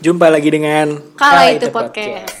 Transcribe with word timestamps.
Jumpa 0.00 0.32
lagi 0.32 0.48
dengan 0.48 0.96
Kala 1.12 1.52
itu 1.52 1.68
podcast. 1.68 2.32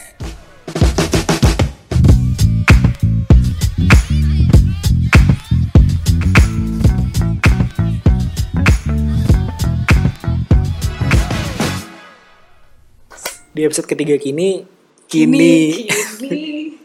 Di 13.52 13.60
episode 13.68 13.92
ketiga 13.92 14.16
kini, 14.16 14.64
kini, 15.04 15.84
Kini. 16.16 16.80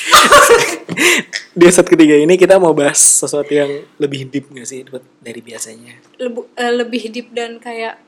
di 1.60 1.62
episode 1.68 1.84
ketiga 1.92 2.16
ini 2.16 2.40
kita 2.40 2.56
mau 2.56 2.72
bahas 2.72 2.96
sesuatu 2.96 3.52
yang 3.52 3.84
lebih 4.00 4.24
deep 4.24 4.48
gak 4.56 4.64
sih 4.64 4.88
dari 5.20 5.44
biasanya? 5.44 6.00
Lebu- 6.16 6.48
eh, 6.56 6.72
lebih 6.72 7.12
deep 7.12 7.28
dan 7.36 7.60
kayak 7.60 8.00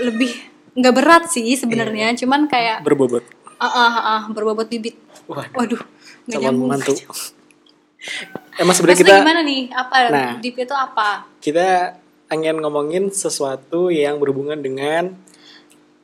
lebih 0.00 0.55
nggak 0.76 0.94
berat 0.94 1.24
sih 1.26 1.56
sebenarnya, 1.56 2.12
Iya. 2.12 2.18
cuman 2.20 2.46
kayak 2.46 2.84
Berbobot. 2.84 3.24
ah 3.56 3.64
ah 3.66 3.94
ah 3.96 4.22
berbobot 4.28 4.68
bibit. 4.68 5.00
Waduh, 5.26 5.48
Waduh, 5.56 5.80
calon 6.28 6.56
mantu. 6.62 6.92
Emang 8.60 8.72
sebenarnya 8.72 9.00
kita 9.02 9.14
gimana 9.18 9.40
nih? 9.42 9.62
Apa 9.68 9.96
Nah. 10.08 10.32
deep 10.38 10.56
itu 10.56 10.72
apa? 10.72 11.26
kita 11.40 11.96
ingin 12.26 12.58
ngomongin 12.58 13.08
sesuatu 13.08 13.88
yang 13.88 14.18
berhubungan 14.18 14.58
dengan 14.58 15.14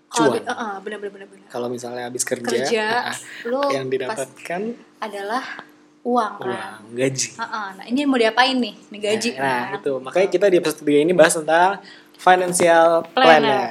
cuan. 0.09 0.39
ah, 0.45 0.55
ah, 0.55 0.75
benar 0.79 0.99
benar 0.99 1.27
benar. 1.27 1.47
Kalau 1.47 1.67
misalnya 1.67 2.07
habis 2.07 2.23
kerja, 2.23 2.47
Kerja, 2.47 2.87
ah, 3.11 3.17
lu 3.45 3.61
yang 3.71 3.87
didapatkan 3.87 4.61
adalah 4.99 5.43
uang 6.03 6.35
kan. 6.39 6.47
uang 6.47 6.95
gaji. 6.95 7.29
Ah, 7.37 7.45
ah. 7.45 7.67
Nah 7.75 7.85
ini 7.87 8.07
mau 8.07 8.17
diapain 8.17 8.55
nih? 8.55 8.75
Nih 8.91 9.01
gaji. 9.01 9.31
Nah, 9.35 9.43
nah, 9.43 9.63
kan? 9.69 9.79
itu 9.79 9.93
makanya 9.99 10.29
kita 10.31 10.47
di 10.47 10.57
episode 10.59 10.79
ketiga 10.81 10.99
ini 11.01 11.13
bahas 11.13 11.35
tentang 11.35 11.79
financial 12.15 13.03
planner. 13.11 13.41
Planner. 13.41 13.71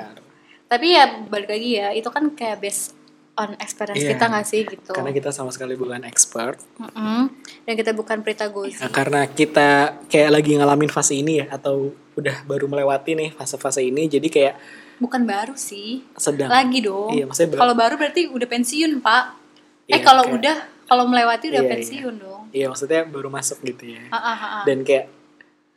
Tapi 0.72 0.88
ya 0.90 1.04
balik 1.22 1.52
lagi 1.52 1.70
ya, 1.76 1.92
itu 1.92 2.08
kan 2.08 2.32
kayak 2.32 2.58
based 2.58 2.96
on 3.34 3.56
experience 3.58 4.00
Iya. 4.00 4.12
kita 4.14 4.24
nggak 4.26 4.46
sih 4.46 4.62
gitu. 4.64 4.92
Karena 4.92 5.12
kita 5.12 5.30
sama 5.30 5.52
sekali 5.52 5.76
bukan 5.76 6.04
expert. 6.04 6.56
Mm-mm. 6.78 7.28
Dan 7.62 7.74
kita 7.76 7.92
bukan 7.92 8.20
Prita 8.22 8.48
Gozi. 8.48 8.80
Nah, 8.80 8.88
karena 8.88 9.24
kita 9.26 9.70
kayak 10.06 10.30
lagi 10.32 10.56
ngalamin 10.56 10.88
fase 10.88 11.12
ini 11.14 11.40
ya 11.40 11.48
atau 11.50 11.92
udah 12.14 12.44
baru 12.44 12.68
melewati 12.68 13.12
nih 13.14 13.30
fase-fase 13.32 13.82
ini 13.82 14.08
jadi 14.08 14.28
kayak 14.28 14.56
Bukan 14.98 15.26
baru 15.26 15.56
sih. 15.56 16.06
sedang 16.14 16.48
Lagi 16.48 16.80
dong. 16.80 17.10
Iya, 17.10 17.26
maksudnya 17.26 17.58
kalau 17.58 17.74
baru 17.74 17.98
berarti 17.98 18.30
udah 18.30 18.48
pensiun, 18.48 19.02
Pak. 19.02 19.24
eh 19.88 19.92
Iya, 19.92 19.98
kalau 20.02 20.24
kayak- 20.24 20.38
udah 20.38 20.56
kalau 20.86 21.04
melewati 21.06 21.46
udah 21.50 21.58
Iya, 21.58 21.66
iya. 21.66 21.74
pensiun 21.74 22.16
dong. 22.16 22.44
Iya, 22.52 22.66
maksudnya 22.68 23.02
baru 23.04 23.28
masuk 23.28 23.60
gitu 23.62 23.92
ya. 23.92 24.04
Ah, 24.08 24.16
ah, 24.16 24.38
ah. 24.38 24.64
Dan 24.64 24.84
kayak 24.84 25.08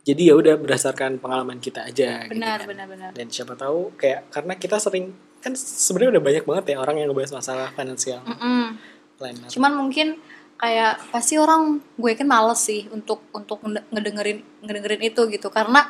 jadi 0.04 0.22
ya 0.30 0.34
udah 0.36 0.54
berdasarkan 0.60 1.16
pengalaman 1.16 1.58
kita 1.58 1.88
aja 1.88 2.28
gitu 2.28 2.36
benar, 2.36 2.60
kan. 2.60 2.68
benar, 2.68 2.86
benar. 2.86 3.10
Dan 3.16 3.26
siapa 3.32 3.56
tahu 3.56 3.96
kayak 3.96 4.28
karena 4.28 4.52
kita 4.60 4.76
sering 4.76 5.16
kan 5.40 5.56
sebenarnya 5.56 6.20
udah 6.20 6.24
banyak 6.24 6.44
banget 6.44 6.64
ya 6.72 6.76
orang 6.80 6.96
yang 7.00 7.08
ngebahas 7.12 7.32
masalah 7.36 7.68
financial 7.72 8.20
Mm-mm. 8.24 8.76
planner. 9.16 9.48
Cuman 9.48 9.72
mungkin 9.80 10.20
kayak 10.60 11.10
pasti 11.10 11.40
orang 11.40 11.82
gue 11.98 12.12
kan 12.14 12.28
males 12.28 12.60
sih 12.62 12.86
untuk 12.92 13.24
untuk 13.32 13.58
ngede- 13.64 13.84
ngedengerin 13.90 14.38
ngedengerin 14.64 15.02
itu 15.02 15.22
gitu 15.28 15.48
karena 15.50 15.88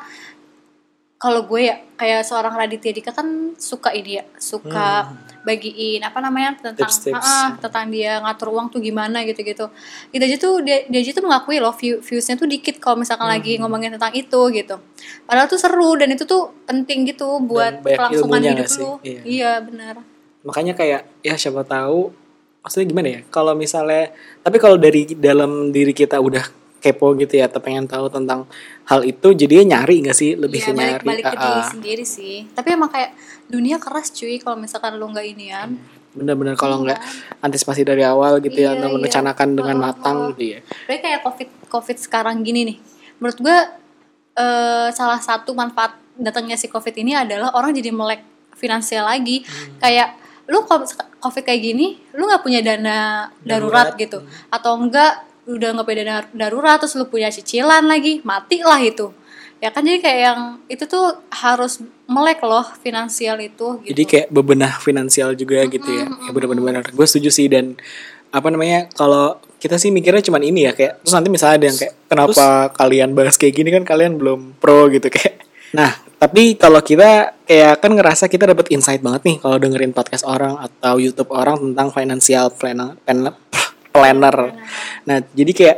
kalau 1.15 1.47
gue 1.47 1.61
ya 1.63 1.79
kayak 1.95 2.21
seorang 2.21 2.53
Raditya 2.53 2.91
Dika 2.91 3.09
kan 3.09 3.25
suka 3.55 3.89
ini 3.89 4.19
ya 4.19 4.23
suka 4.35 5.15
bagiin 5.41 6.01
apa 6.01 6.19
namanya 6.19 6.57
tentang 6.57 6.75
Hmm. 6.75 6.81
Tips-tips. 6.85 7.21
Ah, 7.21 7.31
ah, 7.31 7.49
tentang 7.55 7.87
dia 7.87 8.17
ngatur 8.19 8.49
uang 8.51 8.67
tuh 8.67 8.79
gimana 8.79 9.21
gitu-gitu 9.21 9.69
gitu 10.09 10.23
aja 10.23 10.37
tuh 10.37 10.53
dia, 10.59 10.83
dia 10.85 10.99
aja 10.99 11.11
tuh 11.13 11.23
mengakui 11.23 11.57
loh 11.57 11.71
view 11.71 12.01
viewsnya 12.01 12.35
tuh 12.35 12.45
dikit 12.45 12.77
kalau 12.77 12.99
misalkan 12.99 13.25
Hmm. 13.25 13.35
lagi 13.37 13.55
ngomongin 13.55 13.93
tentang 13.93 14.11
itu 14.11 14.41
gitu 14.51 14.75
padahal 15.23 15.45
tuh 15.45 15.55
seru 15.55 15.95
dan 15.95 16.09
itu 16.09 16.25
tuh 16.25 16.49
penting 16.65 17.05
gitu 17.05 17.39
buat 17.39 17.79
kelangsungan 17.79 18.41
hidup 18.43 18.67
lu 18.75 18.91
Iya. 19.01 19.21
iya 19.23 19.51
benar 19.61 20.01
Makanya 20.41 20.73
kayak 20.73 21.01
ya 21.21 21.33
siapa 21.35 21.61
tahu 21.61 22.13
maksudnya 22.61 22.85
gimana 22.87 23.07
ya? 23.07 23.19
Kalau 23.29 23.53
misalnya 23.53 24.13
tapi 24.41 24.57
kalau 24.57 24.75
dari 24.75 25.05
dalam 25.11 25.69
diri 25.69 25.89
kita 25.89 26.17
udah 26.17 26.64
kepo 26.85 27.17
gitu 27.17 27.41
ya 27.41 27.49
atau 27.49 27.57
pengen 27.57 27.89
tahu 27.89 28.05
tentang 28.13 28.45
hal 28.85 29.01
itu 29.01 29.33
jadinya 29.33 29.81
nyari 29.81 30.05
nggak 30.05 30.13
sih 30.13 30.37
lebih 30.37 30.61
Iya, 30.61 30.67
ke 30.69 30.71
balik, 30.71 30.85
nyari 30.93 31.05
balik 31.09 31.25
ke 31.25 31.37
diri 31.41 31.61
sendiri 31.73 32.05
sih. 32.05 32.37
Tapi 32.53 32.67
emang 32.77 32.93
kayak 32.93 33.17
dunia 33.49 33.81
keras 33.81 34.13
cuy 34.13 34.37
kalau 34.37 34.57
misalkan 34.61 34.93
lu 35.01 35.09
nggak 35.09 35.25
inian. 35.25 35.69
bener-bener 36.15 36.55
kalau 36.55 36.79
nggak 36.79 36.95
antisipasi 37.43 37.83
dari 37.83 37.99
awal 37.99 38.39
gitu 38.39 38.55
ya 38.55 38.71
Iya, 38.71 38.79
atau 38.79 38.87
iya. 38.87 38.95
merencanakan 38.95 39.49
dengan 39.51 39.75
Oh, 39.75 39.83
matang 39.83 40.17
oh. 40.23 40.27
gitu 40.31 40.43
ya 40.55 40.59
Tapi 40.63 40.97
kayak 41.03 41.19
covid 41.27 41.49
covid 41.67 41.97
sekarang 41.99 42.39
gini 42.39 42.61
nih. 42.71 42.77
Menurut 43.19 43.39
gue 43.43 43.57
eh, 44.39 44.87
salah 44.95 45.19
satu 45.19 45.51
manfaat 45.51 45.99
datangnya 46.15 46.55
si 46.55 46.71
covid 46.71 46.95
ini 46.95 47.11
adalah 47.19 47.51
orang 47.51 47.75
jadi 47.75 47.91
melek 47.91 48.23
finansial 48.55 49.03
lagi. 49.03 49.43
Hmm. 49.43 49.75
Kayak 49.83 50.15
lu 50.47 50.63
covid 51.19 51.43
kayak 51.43 51.61
gini, 51.61 51.97
lu 52.15 52.29
nggak 52.29 52.43
punya 52.45 52.61
dana 52.61 53.27
darurat, 53.41 53.91
Darurat, 53.91 53.99
gitu, 53.99 54.19
atau 54.47 54.77
enggak 54.77 55.25
udah 55.45 55.69
nggak 55.77 55.95
dana 56.01 56.15
darurat 56.33 56.77
terus 56.81 56.97
lu 56.97 57.05
punya 57.09 57.29
cicilan 57.29 57.85
lagi, 57.85 58.21
mati 58.25 58.61
lah 58.65 58.81
itu. 58.81 59.13
Ya 59.63 59.71
kan 59.71 59.87
jadi 59.87 60.03
kayak 60.03 60.19
yang 60.21 60.41
itu 60.67 60.83
tuh 60.85 61.21
harus 61.31 61.81
melek 62.05 62.41
loh 62.45 62.65
finansial 62.81 63.37
itu 63.41 63.81
gitu. 63.81 63.89
jadi 63.93 64.03
kayak 64.05 64.27
bebenah 64.29 64.73
finansial 64.77 65.33
juga 65.33 65.65
gitu 65.65 65.89
ya 65.89 66.05
ya 66.05 66.31
bener-bener 66.31 66.85
gue 66.85 67.07
setuju 67.09 67.29
sih 67.33 67.49
dan 67.49 67.73
apa 68.29 68.47
namanya 68.53 68.91
kalau 68.93 69.41
kita 69.57 69.81
sih 69.81 69.89
mikirnya 69.89 70.21
cuman 70.21 70.43
ini 70.45 70.69
ya 70.69 70.71
kayak 70.77 71.01
terus 71.01 71.13
nanti 71.17 71.29
misalnya 71.33 71.55
ada 71.57 71.65
yang 71.71 71.77
kayak 71.77 71.93
kenapa 72.05 72.45
kalian 72.77 73.09
bahas 73.17 73.35
kayak 73.39 73.53
gini 73.57 73.69
kan 73.73 73.83
kalian 73.87 74.21
belum 74.21 74.59
pro 74.61 74.85
gitu 74.93 75.09
kayak 75.09 75.41
nah 75.73 75.91
tapi 76.21 76.55
kalau 76.55 76.79
kita 76.79 77.33
kayak 77.43 77.81
kan 77.81 77.91
ngerasa 77.91 78.29
kita 78.29 78.53
dapat 78.53 78.69
insight 78.69 79.01
banget 79.01 79.21
nih 79.25 79.37
kalau 79.41 79.57
dengerin 79.57 79.91
podcast 79.91 80.23
orang 80.29 80.61
atau 80.61 81.01
YouTube 81.01 81.33
orang 81.33 81.57
tentang 81.57 81.89
financial 81.89 82.53
planner 82.53 82.95
planner, 83.01 83.33
planner. 83.95 84.35
nah 85.03 85.17
jadi 85.31 85.51
kayak 85.51 85.77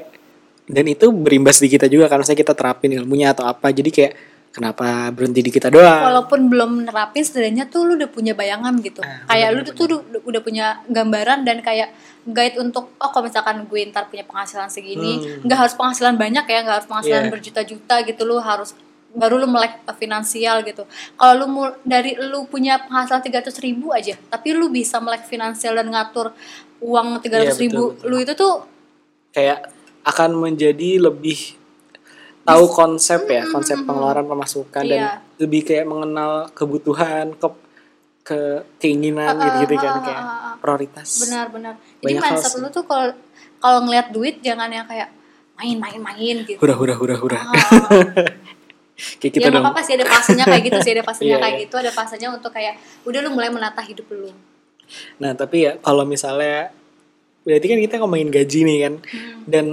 dan 0.67 0.85
itu 0.85 1.07
berimbas 1.09 1.57
di 1.57 1.69
kita 1.69 1.85
juga 1.85 2.05
karena 2.05 2.23
saya 2.23 2.35
kita 2.35 2.51
terapin 2.51 2.91
ilmunya 2.91 3.31
atau 3.31 3.45
apa 3.45 3.69
jadi 3.69 3.87
kayak 3.87 4.13
kenapa 4.49 4.85
berhenti 5.09 5.39
di 5.39 5.47
kita 5.49 5.69
doang 5.69 6.01
walaupun 6.03 6.49
belum 6.49 6.71
nerapin 6.83 7.21
setidaknya 7.21 7.65
tuh 7.65 7.85
lu 7.85 7.93
udah 7.93 8.09
punya 8.09 8.33
bayangan 8.33 8.73
gitu 8.81 8.99
Ah, 8.99 9.23
kayak 9.27 9.49
lu 9.53 9.59
tuh 9.63 9.85
udah, 9.85 9.99
udah 10.23 10.41
punya 10.41 10.65
gambaran 10.87 11.45
dan 11.45 11.61
kayak 11.61 11.93
guide 12.25 12.57
untuk 12.57 12.91
oh 12.93 13.09
kalau 13.09 13.23
misalkan 13.23 13.63
gue 13.63 13.79
ntar 13.87 14.09
punya 14.09 14.25
penghasilan 14.25 14.67
segini 14.67 15.21
Hmm. 15.37 15.45
nggak 15.45 15.57
harus 15.57 15.73
penghasilan 15.73 16.15
banyak 16.15 16.43
ya 16.43 16.59
nggak 16.59 16.75
harus 16.75 16.89
penghasilan 16.89 17.23
Iya. 17.23 17.31
berjuta-juta 17.31 17.95
gitu 18.03 18.21
lu 18.23 18.41
harus 18.41 18.73
baru 19.09 19.39
lu 19.39 19.47
melek 19.47 19.71
finansial 19.95 20.61
gitu 20.61 20.83
kalau 21.15 21.33
lu 21.37 21.45
mul- 21.47 21.77
dari 21.81 22.17
lu 22.19 22.43
punya 22.45 22.81
penghasilan 22.81 23.21
300 23.21 23.55
ribu 23.57 23.89
aja 23.89 24.17
tapi 24.27 24.51
lu 24.51 24.67
bisa 24.67 24.97
melek 24.97 25.23
finansial 25.23 25.73
dan 25.73 25.87
ngatur 25.87 26.33
uang 26.79 27.07
300 27.19 27.57
ribu 27.57 27.83
Iya, 27.83 27.93
betul, 27.93 27.95
betul. 27.95 28.07
lu 28.07 28.17
itu 28.19 28.33
tuh 28.33 28.53
kayak 29.31 29.59
akan 30.03 30.29
menjadi 30.35 30.89
lebih 30.99 31.57
tahu 32.41 32.65
konsep 32.69 33.27
ya 33.27 33.43
konsep 33.45 33.75
pengeluaran 33.83 34.23
pemasukan 34.23 34.83
dan 34.83 34.99
Iya. 34.99 35.11
lebih 35.37 35.61
kayak 35.63 35.85
mengenal 35.85 36.47
kebutuhan 36.51 37.35
ke 37.35 37.47
ke 38.23 38.39
keinginan 38.77 39.35
gitu 39.35 39.57
gitu 39.65 39.73
kan 39.77 39.99
kayak 40.01 40.23
prioritas. 40.59 41.09
Benar-benar 41.21 41.73
jadi 41.99 42.19
Banyak 42.19 42.23
mindset 42.23 42.53
lu 42.57 42.67
tuh 42.67 42.83
kalau 42.83 43.11
kalau 43.57 43.79
ngelihat 43.83 44.11
duit 44.11 44.39
jangan 44.39 44.67
yang 44.67 44.83
kayak 44.83 45.11
main-main-main 45.55 46.43
gitu. 46.43 46.59
Hura 46.59 46.75
hura 46.75 46.93
hura 46.93 47.15
hura 47.15 47.39
kayak 49.21 49.23
ya 49.23 49.29
kita 49.29 49.37
nggak 49.43 49.53
dong. 49.53 49.63
apa-apa 49.63 49.81
sih 49.81 49.93
ada 49.93 50.05
fasenya 50.05 50.43
kayak 50.43 50.63
gitu 50.65 50.79
sih 50.81 50.91
ada 50.91 51.03
fasenya 51.05 51.29
Iya, 51.33 51.37
kayak 51.39 51.53
iya. 51.53 51.63
gitu 51.65 51.75
ada 51.77 51.91
fasenya 51.91 52.27
untuk 52.33 52.49
kayak 52.49 52.73
udah 53.05 53.19
lu 53.21 53.29
mulai 53.29 53.49
menata 53.49 53.81
hidup 53.81 54.09
lu 54.09 54.33
nah 55.17 55.31
tapi 55.31 55.63
ya 55.63 55.75
kalau 55.77 56.03
misalnya 56.03 56.71
berarti 57.41 57.65
kan 57.65 57.79
kita 57.79 57.95
ngomongin 57.97 58.29
gaji 58.29 58.59
nih 58.63 58.77
kan 58.81 58.93
Hmm. 59.01 59.41
dan 59.45 59.65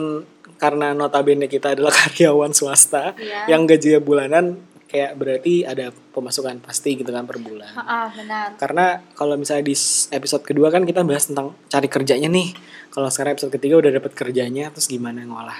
karena 0.54 0.92
notabene 0.92 1.46
kita 1.46 1.74
adalah 1.74 1.90
karyawan 2.00 2.50
swasta 2.50 3.12
Iya. 3.14 3.50
yang 3.50 3.64
gajinya 3.64 3.98
bulanan 3.98 4.58
kayak 4.84 5.14
berarti 5.14 5.62
ada 5.62 5.90
pemasukan 5.90 6.60
pasti 6.60 6.94
gitu 6.94 7.10
kan 7.10 7.24
per 7.24 7.36
bulan 7.36 7.74
ah 7.74 8.06
benar 8.08 8.54
Karena 8.54 9.02
kalau 9.12 9.34
misalnya 9.34 9.64
di 9.64 9.74
episode 10.10 10.42
kedua 10.42 10.70
kan 10.70 10.82
kita 10.82 11.02
bahas 11.02 11.26
tentang 11.26 11.58
cari 11.66 11.86
kerjanya 11.86 12.30
nih. 12.30 12.54
Kalau 12.88 13.10
sekarang 13.10 13.34
episode 13.34 13.50
ketiga 13.50 13.74
udah 13.76 13.90
dapat 13.92 14.14
kerjanya, 14.14 14.70
terus 14.70 14.86
gimana 14.86 15.26
ngolah 15.26 15.58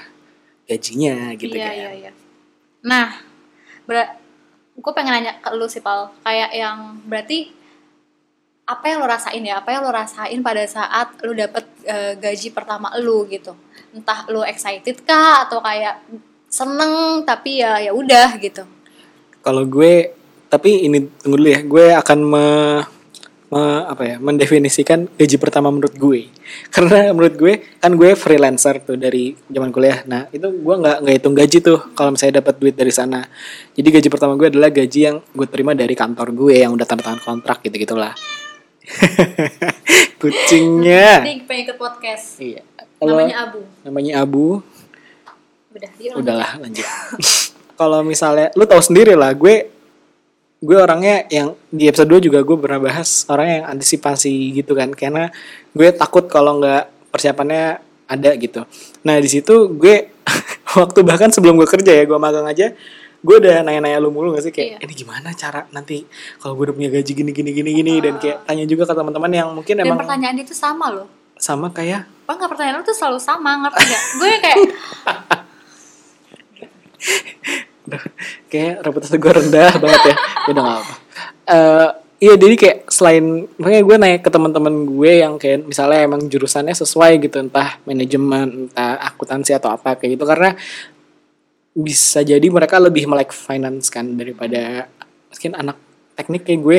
gajinya 0.64 1.34
gitu 1.34 1.50
iya 1.52 1.66
kan. 1.66 1.74
iya 1.74 1.90
iya 1.98 2.10
nah 2.80 3.08
ber 3.82 3.96
gue 4.74 4.92
pengen 4.92 5.12
nanya 5.14 5.32
ke 5.38 5.50
lu 5.52 5.66
sih 5.66 5.80
pal 5.80 6.08
kayak 6.20 6.52
yang 6.52 7.00
berarti 7.02 7.52
apa 8.64 8.84
yang 8.88 8.98
lo 9.00 9.06
rasain 9.06 9.44
ya 9.44 9.60
apa 9.60 9.76
yang 9.76 9.84
lo 9.84 9.92
rasain 9.92 10.40
pada 10.40 10.64
saat 10.64 11.20
lu 11.20 11.36
dapet 11.36 11.64
eh, 11.84 12.16
gaji 12.16 12.48
pertama 12.48 12.88
lu 12.96 13.28
gitu 13.28 13.52
entah 13.92 14.24
lu 14.32 14.40
excited 14.40 15.04
kah 15.04 15.44
atau 15.44 15.60
kayak 15.60 16.00
seneng 16.48 17.22
tapi 17.22 17.60
ya 17.60 17.76
ya 17.80 17.92
udah 17.92 18.38
gitu 18.40 18.64
Kalau 19.40 19.68
gue, 19.68 20.08
tapi 20.48 20.88
ini 20.88 21.04
tunggu 21.20 21.36
dulu 21.36 21.48
ya, 21.52 21.60
gue 21.60 21.86
akan 21.92 22.18
me, 22.24 22.46
me- 23.52 23.84
apa 23.86 24.02
ya, 24.08 24.16
mendefinisikan 24.16 25.04
gaji 25.20 25.36
pertama 25.36 25.68
menurut 25.68 25.92
gue. 25.94 26.32
Karena 26.74 27.12
menurut 27.12 27.36
gue 27.36 27.52
kan 27.76 27.92
gue 27.92 28.16
freelancer 28.16 28.80
tuh 28.80 28.96
dari 28.96 29.36
zaman 29.48 29.68
kuliah. 29.68 30.00
Nah 30.08 30.32
itu 30.32 30.48
gue 30.48 30.74
nggak 30.80 30.96
nggak 31.04 31.14
hitung 31.20 31.36
gaji 31.36 31.58
tuh 31.60 31.78
kalau 31.92 32.16
misalnya 32.16 32.40
dapat 32.40 32.54
duit 32.56 32.72
dari 32.72 32.88
sana. 32.88 33.20
Jadi 33.76 33.88
gaji 34.00 34.08
pertama 34.08 34.32
gue 34.40 34.48
adalah 34.48 34.72
gaji 34.72 35.00
yang 35.12 35.16
gue 35.20 35.46
terima 35.46 35.76
dari 35.76 35.92
kantor 35.92 36.32
gue 36.32 36.54
yang 36.64 36.72
udah 36.72 36.86
tanda 36.88 37.04
tangan 37.04 37.20
kontrak 37.20 37.60
gitu 37.60 37.76
gitulah. 37.76 38.16
Kucingnya. 40.20 41.24
Ini 41.24 41.44
pengen 41.44 41.62
ikut 41.68 41.78
podcast. 41.78 42.38
Iya. 42.38 42.62
Kalau 42.96 43.16
Namanya 43.16 43.36
Abu. 43.42 43.58
namanya 43.82 44.12
Abu, 44.18 44.46
Udah, 45.70 45.90
yuk 45.98 46.10
lanjut. 46.14 46.22
udahlah 46.22 46.50
lanjut. 46.62 46.88
Kalau 47.74 48.00
misalnya 48.00 48.48
lu 48.54 48.64
tahu 48.64 48.80
sendiri 48.80 49.12
lah, 49.12 49.34
gue 49.34 49.68
gue 50.64 50.78
orangnya 50.80 51.28
yang 51.28 51.52
di 51.68 51.84
episode 51.84 52.08
2 52.08 52.24
juga 52.24 52.40
gue 52.40 52.56
pernah 52.56 52.80
bahas 52.80 53.28
orangnya 53.28 53.54
yang 53.60 53.68
antisipasi 53.76 54.32
gitu 54.56 54.72
kan 54.72 54.96
karena 54.96 55.28
gue 55.76 55.92
takut 55.92 56.24
kalau 56.24 56.56
nggak 56.56 56.88
persiapannya 57.12 57.84
ada 58.08 58.30
gitu 58.32 58.64
nah 59.04 59.20
di 59.20 59.28
situ 59.28 59.76
gue 59.76 60.08
waktu 60.80 61.04
bahkan 61.04 61.28
sebelum 61.28 61.60
gue 61.60 61.68
kerja 61.68 61.92
ya 61.92 62.08
gue 62.08 62.16
magang 62.16 62.48
aja 62.48 62.72
gue 63.24 63.36
udah 63.38 63.56
nanya-nanya 63.62 63.98
lu 63.98 64.10
mulu 64.10 64.30
gak 64.30 64.44
sih 64.44 64.52
kayak 64.52 64.68
Iya. 64.70 64.78
ini 64.82 64.94
gimana 64.94 65.32
cara 65.32 65.64
nanti 65.70 66.04
kalau 66.36 66.52
gue 66.54 66.68
udah 66.68 66.76
punya 66.76 66.90
gaji 66.90 67.12
gini 67.14 67.30
gini 67.30 67.50
gini 67.50 67.70
gini 67.72 67.94
dan 67.98 68.14
kayak 68.16 68.44
tanya 68.44 68.64
juga 68.64 68.84
ke 68.84 68.94
teman-teman 68.94 69.32
yang 69.32 69.48
mungkin 69.50 69.74
Dan 69.74 69.84
emang 69.86 69.98
pertanyaan 69.98 70.36
itu 70.38 70.52
sama 70.52 70.92
loh. 70.92 71.08
sama 71.34 71.68
kayak 71.68 72.04
Bang, 72.22 72.36
nggak 72.36 72.50
pertanyaan 72.50 72.76
lu 72.78 72.84
tuh 72.84 72.94
selalu 72.94 73.18
sama, 73.18 73.50
ngerti 73.58 73.82
gak? 73.82 74.02
Gue 74.14 74.30
kayak, 74.38 74.58
kayak 78.46 78.74
reputasi 78.80 79.16
gue 79.16 79.32
rendah 79.34 79.72
banget 79.74 80.02
ya 80.02 80.14
ya 80.14 80.50
udah 80.50 80.62
gak 80.62 80.78
apa 80.80 80.94
Eh, 81.44 81.88
iya 82.22 82.34
jadi 82.34 82.54
kayak 82.54 82.78
selain 82.88 83.24
makanya 83.54 83.82
gue 83.82 83.96
naik 83.98 84.20
ke 84.20 84.30
teman-teman 84.30 84.88
gue 84.88 85.12
yang 85.20 85.36
kayak 85.36 85.60
misalnya 85.62 86.00
emang 86.02 86.24
jurusannya 86.24 86.72
sesuai 86.72 87.20
gitu 87.20 87.36
entah 87.38 87.76
manajemen 87.84 88.48
entah 88.64 88.96
akuntansi 89.04 89.52
atau 89.52 89.68
apa 89.68 89.92
kayak 89.94 90.16
gitu 90.16 90.24
karena 90.24 90.56
bisa 91.74 92.22
jadi 92.22 92.46
mereka 92.46 92.78
lebih 92.78 93.10
melek 93.10 93.34
finance 93.34 93.90
kan 93.90 94.06
daripada 94.14 94.86
mungkin 95.34 95.52
anak 95.58 95.76
teknik 96.14 96.46
kayak 96.46 96.60
gue. 96.62 96.78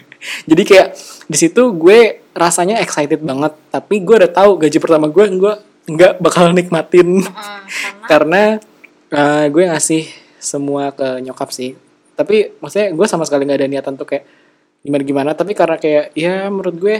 Jadi 0.52 0.62
kayak 0.68 0.88
di 1.24 1.36
situ 1.40 1.62
gue 1.72 2.20
rasanya 2.36 2.84
excited 2.84 3.24
banget 3.24 3.56
tapi 3.72 4.04
gue 4.04 4.14
udah 4.20 4.28
tahu 4.28 4.60
gaji 4.60 4.76
pertama 4.76 5.08
gue 5.08 5.24
gue 5.40 5.54
nggak 5.88 6.20
bakal 6.20 6.52
nikmatin. 6.56 7.24
"Hmm, 7.24 7.64
karena 8.10 8.60
eh, 9.08 9.46
gue 9.48 9.64
ngasih 9.64 10.04
semua 10.36 10.92
ke 10.92 11.24
nyokap 11.24 11.48
sih. 11.48 11.72
Tapi 12.12 12.60
maksudnya 12.60 12.92
gue 12.92 13.06
sama 13.08 13.24
sekali 13.24 13.48
nggak 13.48 13.58
ada 13.64 13.68
niatan 13.72 13.96
tuh 13.96 14.04
kayak 14.04 14.24
gimana 14.84 15.02
gimana 15.02 15.30
tapi 15.32 15.56
karena 15.56 15.80
kayak 15.80 16.12
ya 16.12 16.52
menurut 16.52 16.76
gue 16.76 16.96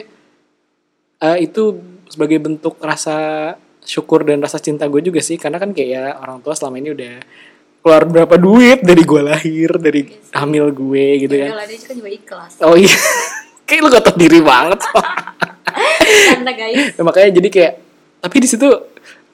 eh, 1.20 1.38
itu 1.44 1.76
sebagai 2.08 2.41
bentuk 2.41 2.81
rasa 2.81 3.52
syukur 3.85 4.25
dan 4.25 4.41
rasa 4.41 4.59
cinta 4.59 4.89
gue 4.89 5.01
juga 5.05 5.21
sih 5.21 5.37
karena 5.37 5.61
kan 5.61 5.71
kayak 5.77 5.89
ya 5.89 6.03
orang 6.17 6.41
tua 6.41 6.57
selama 6.57 6.81
ini 6.81 6.97
udah 6.97 7.15
keluar 7.85 8.03
berapa 8.09 8.35
duit 8.41 8.81
dari 8.81 9.03
gue 9.05 9.21
lahir 9.21 9.71
dari 9.77 10.09
hamil 10.33 10.73
gue 10.73 11.07
gitu 11.29 11.35
ya 11.37 11.53
kan 11.53 11.57
udah, 11.61 11.69
dia 11.69 11.79
juga 11.93 12.11
ikhlas. 12.11 12.53
oh 12.65 12.75
iya 12.81 12.97
kayak 13.69 13.81
lu 13.85 13.89
gak 13.93 14.05
tau 14.05 14.17
diri 14.17 14.41
banget 14.41 14.81
Tanda 16.15 16.53
guys. 16.55 16.97
Ya, 16.97 17.03
makanya 17.09 17.31
jadi 17.37 17.49
kayak 17.53 17.73
tapi 18.25 18.37
di 18.41 18.49
situ 18.49 18.69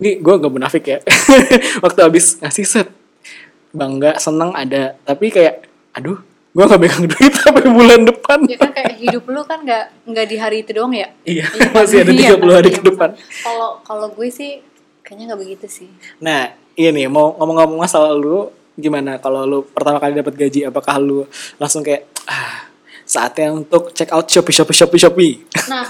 nih 0.02 0.18
gue 0.18 0.34
gak 0.34 0.52
munafik 0.52 0.84
ya 0.86 0.98
waktu 1.84 2.00
habis 2.02 2.42
ngasih 2.42 2.66
set 2.66 2.88
bangga 3.70 4.18
seneng 4.18 4.50
ada 4.50 4.98
tapi 5.06 5.30
kayak 5.30 5.62
aduh 5.94 6.18
gue 6.50 6.64
gak 6.64 6.80
pegang 6.80 7.06
duit 7.06 7.32
sampai 7.38 7.62
bulan 7.64 8.00
depan 8.02 8.38
Ya 8.44 8.56
kan 8.56 8.70
kayak 8.70 8.94
hidup 8.96 9.22
lu 9.24 9.42
kan 9.42 9.62
nggak 9.62 9.84
nggak 10.04 10.26
di 10.26 10.36
hari 10.36 10.56
itu 10.60 10.70
doang 10.72 10.90
ya? 10.90 11.06
iya 11.22 11.46
Iya, 11.46 11.70
masih 11.70 11.96
ada 12.00 12.10
iya, 12.10 12.34
30 12.34 12.42
hari 12.52 12.68
iya, 12.68 12.76
ke 12.76 12.82
depan 12.84 13.10
Kalau 13.40 13.70
kalau 13.80 14.06
gue 14.08 14.28
sih 14.28 14.58
kayaknya 15.00 15.24
nggak 15.28 15.40
begitu 15.40 15.66
sih. 15.66 15.88
nah 16.18 16.50
iya 16.72 16.90
nih 16.90 17.06
mau 17.06 17.34
ngomong-ngomong 17.34 17.78
masalah 17.78 18.10
lu 18.12 18.50
gimana 18.72 19.16
kalau 19.16 19.42
lu 19.42 19.58
pertama 19.64 19.98
kali 19.98 20.14
dapat 20.14 20.34
gaji 20.36 20.64
apakah 20.64 20.96
lu 20.96 21.22
langsung 21.56 21.80
kayak 21.80 22.06
ah 22.24 22.66
saatnya 23.02 23.50
untuk 23.50 23.90
check 23.90 24.08
out 24.08 24.24
shopee 24.24 24.50
shopee 24.52 24.74
shopee 24.76 24.98
shopee 24.98 25.32
Nah, 25.68 25.86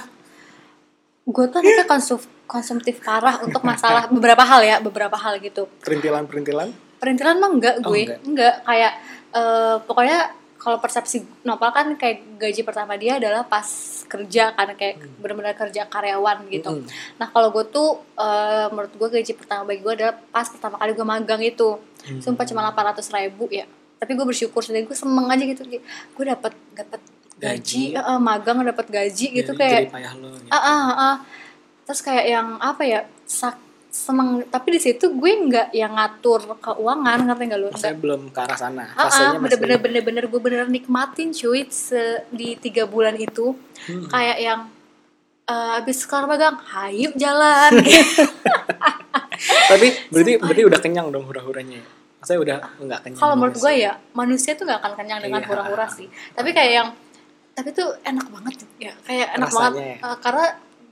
gue 1.22 1.44
tuh 1.46 1.58
anaknya 1.58 1.84
konsum 1.86 2.16
konsumtif 2.44 2.98
parah 2.98 3.38
untuk 3.38 3.60
masalah 3.62 4.08
beberapa 4.14 4.40
hal 4.42 4.60
ya, 4.60 4.76
beberapa 4.78 5.14
hal 5.14 5.38
gitu. 5.38 5.68
perintilan 5.78 6.24
perintilan 6.24 6.68
Perintilan 6.96 7.36
mah 7.38 7.50
enggak 7.50 7.74
Oh, 7.78 7.92
gue, 7.92 8.02
enggak. 8.02 8.18
enggak. 8.24 8.54
kayak 8.62 8.92
eh, 9.30 9.76
pokoknya 9.80 10.18
kalau 10.60 10.76
persepsi 10.76 11.24
Nopal 11.48 11.72
kan 11.72 11.88
kayak 11.96 12.36
gaji 12.36 12.60
pertama 12.68 12.92
dia 13.00 13.16
adalah 13.16 13.48
pas 13.48 13.64
kerja 14.04 14.52
kan 14.52 14.76
kayak 14.76 15.00
benar-benar 15.16 15.56
kerja 15.56 15.88
karyawan 15.88 16.44
gitu. 16.52 16.84
Mm. 16.84 16.86
Nah 17.16 17.32
kalau 17.32 17.48
gue 17.48 17.64
tuh 17.72 17.96
eh, 18.20 18.68
menurut 18.68 18.92
gue 18.92 19.08
gaji 19.08 19.32
pertama 19.32 19.64
bagi 19.64 19.80
gue 19.80 19.94
adalah 19.96 20.20
pas 20.28 20.44
pertama 20.44 20.76
kali 20.76 20.92
gue 20.92 21.06
magang 21.08 21.40
itu, 21.40 21.80
sumpah 22.20 22.44
cuma 22.44 22.68
800 22.68 23.00
ribu 23.16 23.48
ya. 23.48 23.64
Tapi 23.96 24.12
gue 24.12 24.26
bersyukur 24.28 24.60
sendiri 24.60 24.84
gue 24.84 24.96
seneng 24.96 25.32
aja 25.32 25.40
gitu, 25.40 25.64
gue 25.64 26.24
dapat 26.28 26.52
dapat 26.76 27.00
Gaji. 27.40 27.96
gaji, 27.96 27.96
eh, 27.96 28.20
magang 28.20 28.60
dapat 28.60 28.86
gaji 28.92 29.26
gitu 29.40 29.56
kayak 29.56 29.88
payah 29.88 30.12
lu 30.12 30.28
gitu. 30.36 30.52
ah, 30.52 30.60
ah, 30.60 30.92
ah. 30.92 31.14
terus 31.88 32.04
kayak 32.04 32.28
yang 32.28 32.60
apa 32.60 32.84
ya 32.84 33.00
sak 33.24 33.56
semang 33.90 34.46
tapi 34.46 34.70
di 34.70 34.80
situ 34.80 35.10
gue 35.10 35.32
nggak 35.42 35.68
yang 35.72 35.92
ngatur 35.92 36.46
keuangan 36.56 37.26
ngerti 37.26 37.42
nggak 37.44 37.60
lu 37.60 37.68
Nggak. 37.68 37.94
belum 37.96 38.20
ke 38.30 38.38
arah 38.38 38.54
sana 38.54 38.84
Ah, 38.92 39.06
ah, 39.06 39.34
bener-bener 39.36 39.78
bener-bener 39.78 40.24
gue 40.24 40.40
bener 40.40 40.66
nikmatin 40.66 41.30
cuy 41.30 41.66
se- 41.68 42.22
di 42.30 42.54
tiga 42.56 42.84
bulan 42.84 43.14
itu 43.14 43.52
Hmm. 43.80 44.06
kayak 44.06 44.38
yang 44.38 44.60
eh, 45.44 45.78
abis 45.78 46.04
kelar 46.04 46.24
magang 46.24 46.54
hayu 46.54 47.10
jalan 47.14 47.72
tapi 49.66 49.86
berarti 50.08 50.32
berarti 50.38 50.62
udah 50.64 50.80
kenyang 50.80 51.06
dong 51.08 51.24
hura-huranya 51.24 51.80
ya? 51.80 51.86
Maksudnya 52.20 52.40
udah 52.40 52.56
nggak 52.78 53.00
kenyang 53.02 53.18
kalau 53.18 53.34
menurut 53.34 53.56
gue 53.56 53.72
ya 53.74 53.92
manusia 54.12 54.52
tuh 54.52 54.64
nggak 54.64 54.78
akan 54.78 54.92
kenyang 54.94 55.20
dengan 55.20 55.40
Iya. 55.40 55.48
hura-hura 55.48 55.86
sih 55.88 56.06
tapi 56.30 56.52
kayak 56.52 56.72
yang 56.74 56.88
tapi 57.50 57.72
tuh 57.72 57.88
enak 58.02 58.26
banget 58.28 58.54
ya 58.78 58.92
kayak 59.02 59.28
enak 59.34 59.48
Rasanya 59.48 59.64
banget 59.66 59.80
ya. 59.80 59.96
Eh, 60.04 60.16
karena 60.20 60.46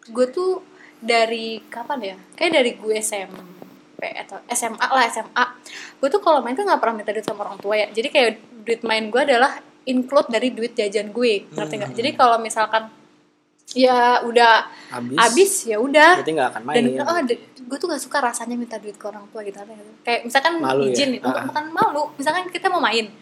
gue 0.09 0.27
tuh 0.29 0.51
dari 0.99 1.63
kapan 1.67 2.15
ya? 2.15 2.17
Kayak 2.35 2.53
dari 2.63 2.71
gue 2.79 2.97
SMP 2.99 4.05
atau 4.15 4.39
SMA 4.55 4.87
lah 4.87 5.05
SMA 5.11 5.45
gue 5.99 6.09
tuh 6.09 6.23
kalau 6.23 6.39
main 6.39 6.55
tuh 6.55 6.63
nggak 6.63 6.79
pernah 6.79 7.03
minta 7.03 7.11
duit 7.11 7.27
sama 7.27 7.47
orang 7.47 7.59
tua 7.59 7.75
ya. 7.75 7.87
Jadi 7.91 8.09
kayak 8.11 8.31
duit 8.63 8.81
main 8.87 9.11
gue 9.11 9.23
adalah 9.23 9.59
include 9.89 10.29
dari 10.31 10.49
duit 10.55 10.77
jajan 10.77 11.11
gue. 11.11 11.49
Ngerti 11.51 11.75
nggak? 11.81 11.91
Hmm. 11.93 11.99
jadi 11.99 12.11
kalau 12.15 12.37
misalkan 12.39 12.93
ya 13.77 14.25
udah 14.25 14.65
habis, 14.93 15.19
habis 15.19 15.53
ya 15.69 15.77
udah. 15.77 16.21
Berarti 16.21 16.33
nggak 16.33 16.49
akan 16.55 16.63
main. 16.65 16.77
dan 16.77 16.85
ya 16.93 17.03
oh, 17.05 17.17
gue 17.69 17.77
tuh 17.77 17.89
gak 17.93 18.01
suka 18.01 18.19
rasanya 18.25 18.57
minta 18.57 18.81
duit 18.81 18.97
ke 18.97 19.05
orang 19.05 19.29
tua 19.29 19.45
gitu. 19.45 19.61
Kayak 20.01 20.21
misalkan 20.25 20.53
Malu 20.57 20.89
ya? 20.89 20.97
izin 20.97 21.21
Ah. 21.21 21.29
bukan, 21.29 21.43
bukan 21.53 21.65
malu. 21.77 22.03
Misalkan 22.17 22.49
kita 22.49 22.73
mau 22.73 22.81
main. 22.81 23.13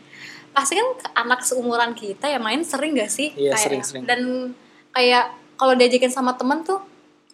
Pasti 0.55 0.79
kan 0.79 0.89
anak 1.27 1.43
seumuran 1.43 1.93
kita 1.93 2.31
ya 2.31 2.39
main 2.39 2.63
sering 2.63 2.95
gak 2.95 3.11
sih? 3.11 3.35
Iya, 3.35 3.53
kayak 3.53 3.65
sering-sering. 3.67 4.03
dan 4.07 4.21
kayak 4.95 5.35
kalau 5.59 5.75
diajakin 5.75 6.13
sama 6.13 6.39
temen 6.39 6.63
tuh 6.63 6.81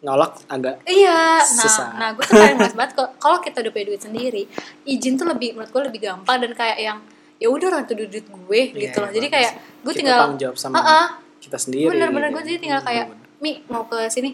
nolak 0.03 0.35
agak 0.47 0.83
iya 0.85 1.39
nah 1.39 1.63
Susah. 1.63 1.89
nah 1.95 2.09
gue 2.11 2.23
tuh 2.23 2.35
paling 2.35 2.59
males 2.59 2.75
banget 2.75 2.93
kalau 3.23 3.39
kita 3.39 3.63
udah 3.63 3.71
punya 3.71 3.87
duit 3.87 4.03
sendiri 4.03 4.43
izin 4.85 5.15
tuh 5.15 5.27
lebih 5.27 5.55
menurut 5.55 5.71
gue 5.71 5.83
lebih 5.89 6.01
gampang 6.03 6.43
dan 6.43 6.53
kayak 6.53 6.79
yang 6.79 6.99
ya 7.39 7.47
udah 7.47 7.67
orang 7.71 7.83
itu 7.85 7.95
duit, 7.97 8.11
duit 8.11 8.27
gue 8.27 8.61
Iya, 8.69 8.81
gitu 8.81 8.99
loh 8.99 9.09
iya, 9.09 9.15
jadi 9.15 9.27
bagus. 9.27 9.37
kayak 9.39 9.53
gue 9.55 9.63
Kita 9.89 9.99
tinggal 9.99 10.19
tanggung 10.21 10.41
jawab 10.41 10.57
sama 10.57 10.75
Ah, 10.75 10.83
ah. 10.83 11.07
kita 11.39 11.59
sendiri 11.59 11.87
bener-bener 11.89 12.29
gitu. 12.29 12.35
gue 12.35 12.43
jadi 12.47 12.59
tinggal 12.59 12.81
kayak 12.83 13.07
mi 13.39 13.53
mau 13.67 13.83
ke 13.85 13.99
sini 14.07 14.31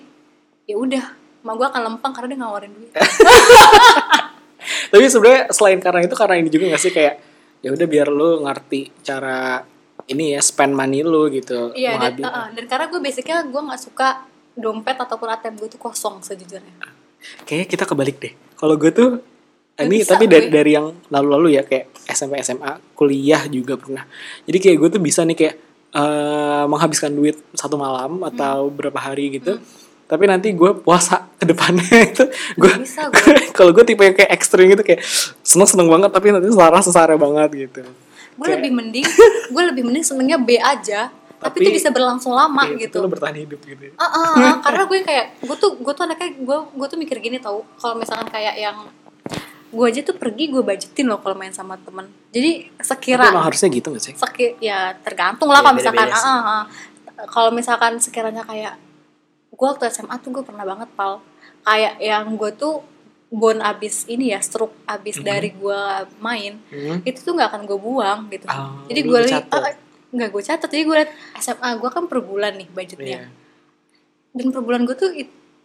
ya 0.64 0.76
udah 0.76 1.04
mak 1.40 1.54
gue 1.54 1.66
akan 1.66 1.80
lempeng 1.84 2.12
karena 2.12 2.28
dia 2.28 2.38
ngawarin 2.40 2.72
duit 2.72 2.92
tapi 4.92 5.04
sebenarnya 5.06 5.42
selain 5.50 5.78
karena 5.78 6.00
itu 6.02 6.14
karena 6.14 6.34
ini 6.36 6.48
juga 6.48 6.64
gak 6.68 6.82
sih 6.82 6.92
kayak 6.92 7.14
ya 7.60 7.70
udah 7.72 7.86
biar 7.86 8.08
lu 8.08 8.44
ngerti 8.44 8.92
cara 9.00 9.64
ini 10.06 10.32
ya 10.32 10.40
spend 10.40 10.72
money 10.72 11.00
lu 11.00 11.28
gitu 11.28 11.72
Iya 11.72 11.96
dan, 11.98 12.12
uh, 12.18 12.28
uh, 12.28 12.46
dan 12.52 12.64
karena 12.64 12.86
gue 12.88 13.00
basicnya 13.00 13.36
gue 13.44 13.60
nggak 13.60 13.80
suka 13.82 14.08
dompet 14.58 14.94
ataupun 14.94 15.30
ATM 15.30 15.54
gue 15.56 15.68
tuh 15.70 15.80
kosong 15.80 16.18
sejujurnya. 16.20 16.74
kayaknya 17.42 17.66
kita 17.68 17.84
kebalik 17.84 18.16
deh. 18.18 18.32
Kalau 18.54 18.74
gue 18.74 18.90
tuh 18.90 19.08
Gak 19.74 19.86
ini 19.86 20.02
bisa 20.02 20.14
tapi 20.14 20.26
dari, 20.26 20.46
gue. 20.46 20.54
dari 20.54 20.70
yang 20.74 20.90
lalu-lalu 21.06 21.48
ya 21.54 21.62
kayak 21.62 21.94
SMP 22.04 22.42
SMA 22.42 22.82
kuliah 22.92 23.46
juga 23.46 23.74
pernah. 23.74 24.02
Jadi 24.42 24.58
kayak 24.58 24.76
gue 24.76 24.88
tuh 24.92 25.02
bisa 25.02 25.22
nih 25.22 25.36
kayak 25.36 25.54
eh, 25.88 26.64
menghabiskan 26.66 27.10
duit 27.10 27.38
satu 27.52 27.74
malam 27.74 28.18
Hmm. 28.18 28.28
atau 28.28 28.68
berapa 28.68 28.98
hari 28.98 29.38
gitu. 29.38 29.58
Tapi 30.04 30.24
nanti 30.24 30.50
gue 30.50 30.72
puasa 30.74 31.28
ke 31.36 31.44
depannya 31.44 31.84
itu 32.10 32.24
gue 32.60 32.72
kalau 33.52 33.70
gue 33.70 33.84
tipe 33.84 34.00
yang 34.00 34.16
kayak 34.16 34.32
ekstrim 34.32 34.66
gitu 34.68 34.82
kayak 34.82 35.04
seneng 35.42 35.68
seneng 35.68 35.86
banget 35.86 36.10
tapi 36.10 36.32
nanti 36.32 36.48
selara 36.48 36.80
sesara 36.80 37.14
banget 37.14 37.68
gitu. 37.68 37.82
Gue 38.34 38.48
lebih 38.54 38.70
mending 38.70 39.04
gue 39.54 39.62
lebih 39.68 39.82
mending 39.82 40.04
senengnya 40.04 40.38
B 40.38 40.56
aja, 40.56 41.10
tapi, 41.38 41.54
Tapi- 41.54 41.64
itu 41.64 41.70
bisa 41.72 41.88
berlangsung 41.88 42.32
lama 42.32 42.62
Kayak 42.62 42.78
gitu. 42.84 42.96
lo 42.98 43.08
bertahan 43.08 43.36
hidup 43.36 43.60
gitu 43.60 43.94
Ah, 43.94 44.04
ah, 44.04 44.28
ah, 44.34 44.54
karena 44.64 44.82
gue 44.84 44.98
kayak 45.00 45.26
gue 45.40 45.56
tuh 45.56 45.70
gue 45.74 45.92
tuh 45.92 46.04
anaknya 46.04 46.28
gue 46.34 46.58
gue 46.68 46.86
tuh 46.86 46.96
mikir 46.96 47.16
gini 47.18 47.38
tau 47.38 47.62
kalau 47.74 47.94
misalkan 47.94 48.26
kayak 48.26 48.54
yang 48.56 48.76
gue 49.68 49.84
aja 49.84 50.00
tuh 50.02 50.14
pergi 50.14 50.48
gue 50.48 50.60
budgetin 50.60 51.06
loh 51.06 51.18
kalau 51.18 51.34
main 51.34 51.50
sama 51.50 51.76
temen 51.76 52.04
jadi 52.28 52.72
tapi 52.72 52.82
sekira 52.82 53.28
emang 53.28 53.44
harusnya 53.44 53.68
gitu 53.68 53.90
gak 53.90 54.00
sih 54.02 54.14
seki 54.14 54.56
ya 54.58 54.96
tergantung 54.98 55.46
lah 55.46 55.60
Iya, 55.60 55.64
kalau 55.64 55.76
misalkan 55.76 56.08
sih. 56.08 56.16
ah, 56.18 56.32
ah, 56.32 56.48
ah. 56.48 56.62
kalau 57.26 57.50
misalkan 57.50 57.92
sekiranya 57.98 58.42
kayak 58.42 58.74
gue 59.50 59.66
waktu 59.68 59.84
SMA 59.88 60.16
tuh 60.18 60.30
gue 60.30 60.42
pernah 60.42 60.64
banget 60.64 60.88
pal 60.92 61.20
kayak 61.62 62.00
yang 62.00 62.32
gue 62.32 62.50
tuh 62.52 62.80
bon 63.28 63.60
abis 63.60 64.08
ini 64.08 64.32
ya 64.32 64.40
stroke 64.40 64.72
abis 64.84 65.20
Mhm. 65.20 65.24
dari 65.26 65.50
gue 65.52 65.80
main 66.18 66.56
Hmm. 66.66 67.04
itu 67.04 67.20
tuh 67.20 67.32
nggak 67.32 67.48
akan 67.48 67.62
gue 67.64 67.76
buang 67.78 68.20
gitu 68.26 68.46
Ah, 68.46 68.72
jadi 68.86 69.00
gue 69.02 69.18
dicatat. 69.22 69.76
Nggak 70.12 70.28
gue 70.32 70.42
catat. 70.42 70.68
Jadi 70.68 70.82
gue 70.84 70.96
liat 71.04 71.10
SMA 71.38 71.68
gue 71.78 71.90
kan 71.92 72.04
per 72.08 72.20
bulan 72.24 72.56
nih 72.56 72.68
budgetnya. 72.72 73.20
Iya. 73.24 73.46
dan 74.28 74.54
per 74.54 74.62
bulan 74.62 74.86
gue 74.86 74.94
tuh 74.94 75.10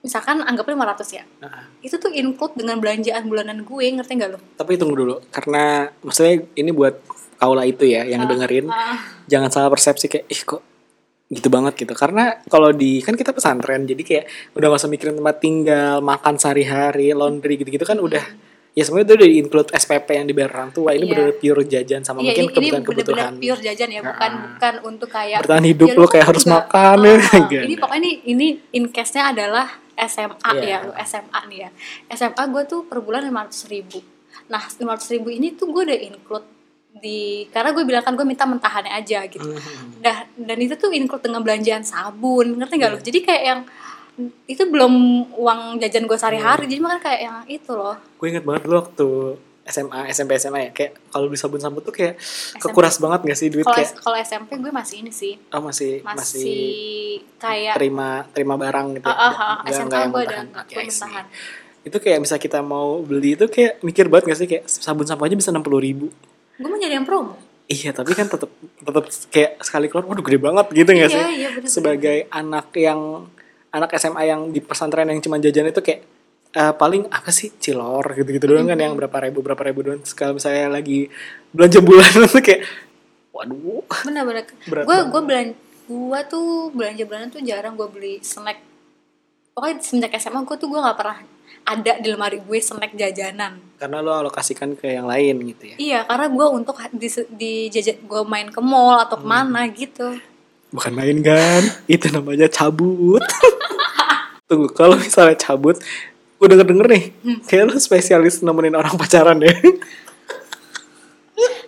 misalkan 0.01 0.41
anggap 0.43 0.65
500 0.65 1.03
ya. 1.15 1.23
Nah, 1.43 1.67
itu 1.83 1.95
tuh 1.95 2.09
include 2.11 2.57
dengan 2.57 2.79
belanjaan 2.81 3.23
bulanan 3.27 3.61
gue 3.61 3.85
ngerti 3.85 4.17
nggak 4.17 4.31
lo 4.33 4.39
tapi 4.57 4.79
tunggu 4.79 4.95
dulu 4.97 5.15
karena 5.29 5.93
maksudnya 6.01 6.43
ini 6.57 6.71
buat 6.73 6.95
kaula 7.37 7.67
itu 7.67 7.83
ya 7.87 8.07
yang 8.07 8.23
dengerin. 8.23 8.71
Ah. 8.71 8.97
jangan 9.27 9.51
salah 9.51 9.69
persepsi 9.71 10.07
kayak 10.11 10.25
ih 10.31 10.41
kok 10.43 10.63
gitu 11.33 11.47
banget 11.49 11.73
gitu. 11.79 11.93
Karena 11.97 12.39
kalau 12.45 12.69
di 12.71 13.01
kan 13.01 13.17
kita 13.17 13.33
pesantren 13.33 13.87
jadi 13.89 14.03
kayak 14.03 14.25
udah 14.53 14.67
gak 14.73 14.81
usah 14.85 14.91
mikirin 14.91 15.17
tempat 15.17 15.37
tinggal 15.41 15.97
makan 16.03 16.35
sehari-hari 16.37 17.11
laundry 17.15 17.57
gitu-gitu 17.57 17.83
kan 17.83 17.97
udah 17.97 18.21
ya 18.73 18.83
semuanya 18.83 19.05
itu 19.05 19.15
udah 19.15 19.27
di 19.27 19.37
include 19.37 19.69
SPP 19.71 20.07
yang 20.11 20.25
dibayar 20.25 20.51
orang 20.51 20.71
tua 20.71 20.89
ini. 20.91 21.03
Iya. 21.03 21.11
bener 21.13 21.31
pure 21.35 21.61
jajan 21.63 22.01
sama 22.01 22.17
Iya, 22.17 22.25
mungkin 22.25 22.33
ini, 22.33 22.41
ini 22.43 22.49
kebutuhan-kebutuhan 22.51 23.15
bener-bener 23.31 23.43
pure 23.45 23.61
jajan 23.61 23.89
ya, 23.89 24.01
bukan 24.03 24.31
Nah. 24.31 24.43
bukan 24.49 24.73
untuk 24.83 25.09
kayak 25.09 25.39
Bertahan 25.39 25.65
hidup 25.65 25.87
ya 25.87 25.95
lo 25.95 26.05
kayak 26.07 26.25
harus 26.27 26.43
juga- 26.43 26.53
makan, 26.59 26.95
Ah, 26.95 27.05
ya, 27.05 27.13
enggak, 27.39 27.63
Ini 27.63 27.75
pokoknya 27.77 28.01
ini 28.01 28.11
ini 28.25 28.47
in 28.71 28.83
case-nya 28.89 29.23
adalah 29.29 29.67
SMA 29.95 30.51
Iya. 30.55 30.65
ya, 30.65 31.05
SMA 31.05 31.39
nih 31.47 31.59
ya. 31.59 31.69
SMA 32.09 32.43
gue 32.47 32.63
tuh 32.65 32.81
per 32.83 32.97
bulan 32.97 33.21
500 33.23 33.67
ribu. 33.67 34.01
Nah 34.45 34.59
500 34.59 34.81
ribu 35.11 35.29
ini 35.29 35.53
tuh 35.53 35.69
gue 35.69 35.83
udah 35.85 35.99
include 36.01 36.47
di 36.95 37.19
karena 37.47 37.69
gue 37.71 37.83
bilang 37.83 38.01
kan 38.01 38.13
gue 38.13 38.23
minta 38.23 38.43
mentahannya 38.43 38.89
aja 38.91 39.21
gitu. 39.27 39.45
Hmm. 39.45 39.97
Dah 39.99 40.25
dan 40.31 40.57
itu 40.57 40.73
tuh 40.73 40.89
include 40.89 41.21
dengan 41.21 41.41
belanjaan 41.41 41.81
sabun, 41.83 42.57
ngerti 42.57 42.73
gak 42.75 42.89
lo? 42.89 42.97
Iya. 42.97 43.05
Jadi 43.05 43.19
kayak 43.21 43.43
yang 43.43 43.59
itu 44.45 44.63
belum 44.63 44.93
uang 45.33 45.59
jajan 45.77 46.03
gue 46.03 46.13
sehari-hari, 46.13 46.65
jadi 46.65 46.79
makan 46.79 46.99
kayak 46.99 47.21
yang 47.21 47.37
itu 47.47 47.71
loh. 47.71 47.97
gue 48.13 48.27
inget 48.27 48.41
banget 48.41 48.61
dulu 48.63 48.75
waktu 48.79 49.07
SMA 49.63 49.99
SMP 50.07 50.31
SMA 50.37 50.59
ya. 50.59 50.71
Kayak 50.71 50.91
kalau 51.07 51.25
beli 51.25 51.35
sabun 51.35 51.57
sabun 51.57 51.79
tuh 51.79 51.89
kayak 51.89 52.19
kekuras 52.57 52.99
banget 52.99 53.19
gak 53.25 53.37
sih 53.37 53.47
duit 53.47 53.63
Kalau 53.63 53.73
kayak? 53.73 53.89
Kalau 53.97 54.17
SMP 54.19 54.49
gue 54.55 54.71
masih 54.71 54.95
ini 54.99 55.09
sih, 55.09 55.33
oh 55.47 55.61
masih 55.61 56.03
masih, 56.03 56.19
masih 56.35 56.63
kayak 57.37 57.73
terima 57.73 58.09
terima 58.29 58.53
barang 58.53 58.87
gitu 58.97 59.07
Ah, 59.07 59.15
ah, 59.15 59.31
ah, 59.31 59.55
Nggak- 59.57 59.71
SMA 59.71 59.87
nggak 59.87 59.99
yang 59.99 60.11
gue 60.11 60.21
udah 60.21 60.41
gue 60.63 60.83
mentahan. 60.83 61.25
itu 61.83 61.97
kayak 61.97 62.19
misal 62.19 62.37
kita 62.37 62.59
mau 62.61 62.87
beli 63.01 63.33
itu 63.33 63.45
kayak 63.45 63.81
mikir 63.81 64.05
banget 64.07 64.23
gak 64.29 64.37
sih? 64.37 64.47
Kayak 64.47 64.63
sabun 64.67 65.03
sampo 65.03 65.23
aja 65.23 65.33
bisa 65.33 65.49
enam 65.49 65.59
puluh 65.59 65.79
ribu. 65.79 66.07
Gue 66.53 66.67
mau 66.67 66.77
jadi 66.77 66.95
yang 66.95 67.03
promo. 67.03 67.33
iya 67.65 67.89
tapi 67.89 68.11
kan 68.11 68.27
tetap 68.27 68.51
tetap 68.77 69.03
kayak 69.29 69.55
sekali 69.57 69.87
keluar 69.87 70.03
waduh 70.05 70.19
gede 70.21 70.35
banget 70.37 70.67
gitu 70.69 70.89
gak 70.89 70.99
Iya, 70.99 71.07
sih? 71.07 71.23
iya, 71.33 71.47
bener-bener. 71.49 71.71
sebagai 71.71 72.17
anak 72.29 72.67
yang 72.75 72.99
anak 73.73 73.89
SMA 73.97 74.23
yang 74.23 74.41
di 74.47 74.61
pesantren 74.61 75.05
yang 75.05 75.17
cuma 75.17 75.37
jajan 75.37 75.67
itu 75.67 75.81
kayak 75.81 76.05
eh, 76.51 76.73
paling 76.73 77.09
apa 77.09 77.29
sih 77.29 77.49
cilor 77.51 78.05
gitu-gitu 78.13 78.45
doang 78.45 78.65
kan 78.65 78.77
yang 78.77 78.93
berapa 78.93 79.17
ribu 79.19 79.41
berapa 79.41 79.61
ribu 79.63 79.81
doang 79.83 79.99
kalau 80.13 80.37
misalnya 80.37 80.69
lagi 80.69 81.09
belanja 81.49 81.81
bulanan 81.81 82.29
tuh 82.31 82.39
kayak 82.39 82.61
waduh 83.29 83.81
Bener-bener. 84.03 84.45
Berat 84.63 84.85
Gue 84.85 84.97
gue 85.03 85.21
belan 85.23 85.47
gue 85.83 86.19
tuh 86.27 86.45
belanja 86.71 87.03
bulanan 87.03 87.27
tuh 87.27 87.41
jarang 87.41 87.73
gue 87.73 87.87
beli 87.87 88.13
snack. 88.21 88.61
Pokoknya 89.51 89.75
semenjak 89.79 90.15
SMA 90.17 90.41
gue 90.41 90.55
tuh 90.55 90.65
gue 90.65 90.77
nggak 90.77 90.95
pernah 90.95 91.17
ada 91.63 91.91
di 91.95 92.07
lemari 92.07 92.37
gue 92.37 92.59
snack 92.59 92.91
jajanan. 92.93 93.55
karena 93.77 93.99
lo 93.99 94.15
alokasikan 94.15 94.75
ke 94.75 94.87
yang 94.89 95.03
lain 95.05 95.43
gitu 95.45 95.63
ya 95.65 95.75
Iya, 95.75 95.99
karena 96.03 96.27
gue 96.27 96.47
untuk 96.49 96.75
di, 96.91 97.07
di 97.29 97.53
jajan 97.67 97.99
gue 97.99 98.21
main 98.23 98.47
ke 98.47 98.59
mall 98.59 98.95
atau 98.97 99.15
Hmm. 99.15 99.23
ke 99.23 99.27
mana 99.27 99.61
gitu. 99.67 100.07
Bukan 100.73 100.91
main 100.91 101.21
kan? 101.21 101.61
Itu 101.85 102.09
namanya 102.09 102.49
cabut. 102.49 103.21
Tunggu 104.49 104.67
kalau 104.73 104.97
misalnya 104.97 105.37
cabut 105.37 105.77
gue 106.35 106.47
denger 106.51 106.67
denger 106.67 106.87
nih 106.91 107.03
kayak 107.47 107.71
lo 107.71 107.79
spesialis 107.79 108.43
nemenin 108.43 108.75
orang 108.75 108.99
pacaran 108.99 109.39
ya. 109.39 109.53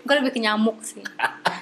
Gue 0.06 0.14
lebih 0.22 0.36
ke 0.36 0.42
nyamuk 0.44 0.78
sih. 0.86 1.02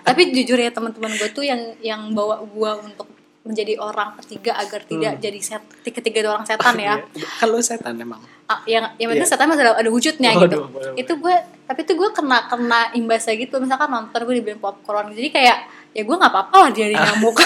Tapi 0.03 0.35
jujur 0.35 0.59
ya 0.59 0.73
teman-teman 0.73 1.13
gue 1.15 1.29
tuh 1.31 1.45
yang 1.47 1.77
yang 1.79 2.11
bawa 2.11 2.43
gue 2.43 2.71
untuk 2.83 3.07
menjadi 3.43 3.75
orang 3.75 4.15
ketiga 4.23 4.55
agar 4.55 4.87
tidak 4.87 5.19
jadi 5.19 5.39
set 5.43 5.63
ketiga 5.83 6.31
orang 6.31 6.47
setan 6.47 6.75
ya. 6.79 6.99
kan 7.39 7.47
lo 7.47 7.59
setan 7.59 7.95
emang. 7.99 8.19
Ah, 8.47 8.59
yang 8.67 8.91
yang 8.99 9.11
penting 9.15 9.27
Iya. 9.27 9.31
setan 9.31 9.47
masih 9.47 9.63
ada, 9.63 9.79
ada 9.79 9.91
wujudnya 9.91 10.31
Waduh, 10.35 10.43
gitu 10.43 10.57
boleh. 10.67 10.93
itu 10.99 11.13
gue 11.15 11.35
tapi 11.63 11.79
itu 11.87 11.93
gue 11.95 12.09
kena 12.11 12.39
kena 12.51 12.81
imbasnya 12.95 13.33
gitu. 13.39 13.55
Misalkan 13.63 13.87
nonton 13.87 14.19
gue 14.27 14.35
dibeliin 14.43 14.59
popcorn. 14.59 15.11
Jadi 15.15 15.29
kayak 15.31 15.57
ya 15.93 16.01
gue 16.01 16.15
nggak 16.15 16.29
apa-apa 16.29 16.55
lah 16.59 16.69
jadi 16.69 16.93
nyamuk 16.93 17.37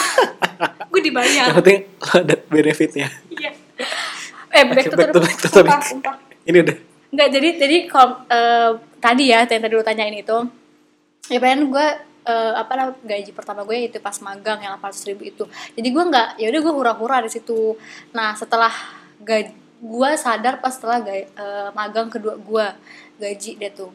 gue 0.90 1.02
dibayar. 1.04 1.52
Yang 1.52 1.58
penting 1.58 1.80
ada 2.02 2.36
benefitnya. 2.48 3.08
Iya. 3.30 3.52
Eh 4.50 4.64
back 4.66 4.86
to, 4.88 4.96
back 4.96 5.12
to- 5.12 5.22
back 5.22 5.36
to 5.38 5.48
topic. 5.52 5.82
sumpah. 5.84 6.16
ini 6.44 6.58
udah. 6.60 6.78
Enggak, 7.08 7.28
jadi 7.30 7.50
jadi 7.58 7.78
kalau 7.86 8.24
eh, 8.26 8.72
tadi 8.98 9.24
ya 9.28 9.44
yang 9.44 9.62
tadi 9.62 9.70
lu 9.70 9.84
tanyain 9.84 10.12
itu 10.14 10.38
ya 11.28 11.38
pengen 11.38 11.68
gue 11.68 11.88
eh, 12.24 12.54
apa 12.54 12.72
namanya 12.74 12.98
gaji 13.06 13.32
pertama 13.32 13.62
gue 13.64 13.78
itu 13.86 14.00
pas 14.00 14.16
magang 14.20 14.60
yang 14.60 14.76
800 14.76 15.08
ribu 15.08 15.24
itu. 15.24 15.44
Jadi 15.74 15.88
gue 15.88 16.04
nggak 16.04 16.28
ya 16.38 16.48
udah 16.48 16.62
gue 16.62 16.74
hura-hura 16.74 17.18
di 17.22 17.30
situ. 17.30 17.76
Nah 18.12 18.34
setelah 18.34 18.72
gaji 19.20 19.52
gue 19.78 20.10
sadar 20.16 20.58
pas 20.58 20.72
setelah 20.72 20.98
ga- 21.00 21.28
eh, 21.28 21.70
magang 21.72 22.08
kedua 22.08 22.34
gue 22.34 22.66
gaji 23.18 23.52
deh 23.56 23.72
tuh 23.72 23.92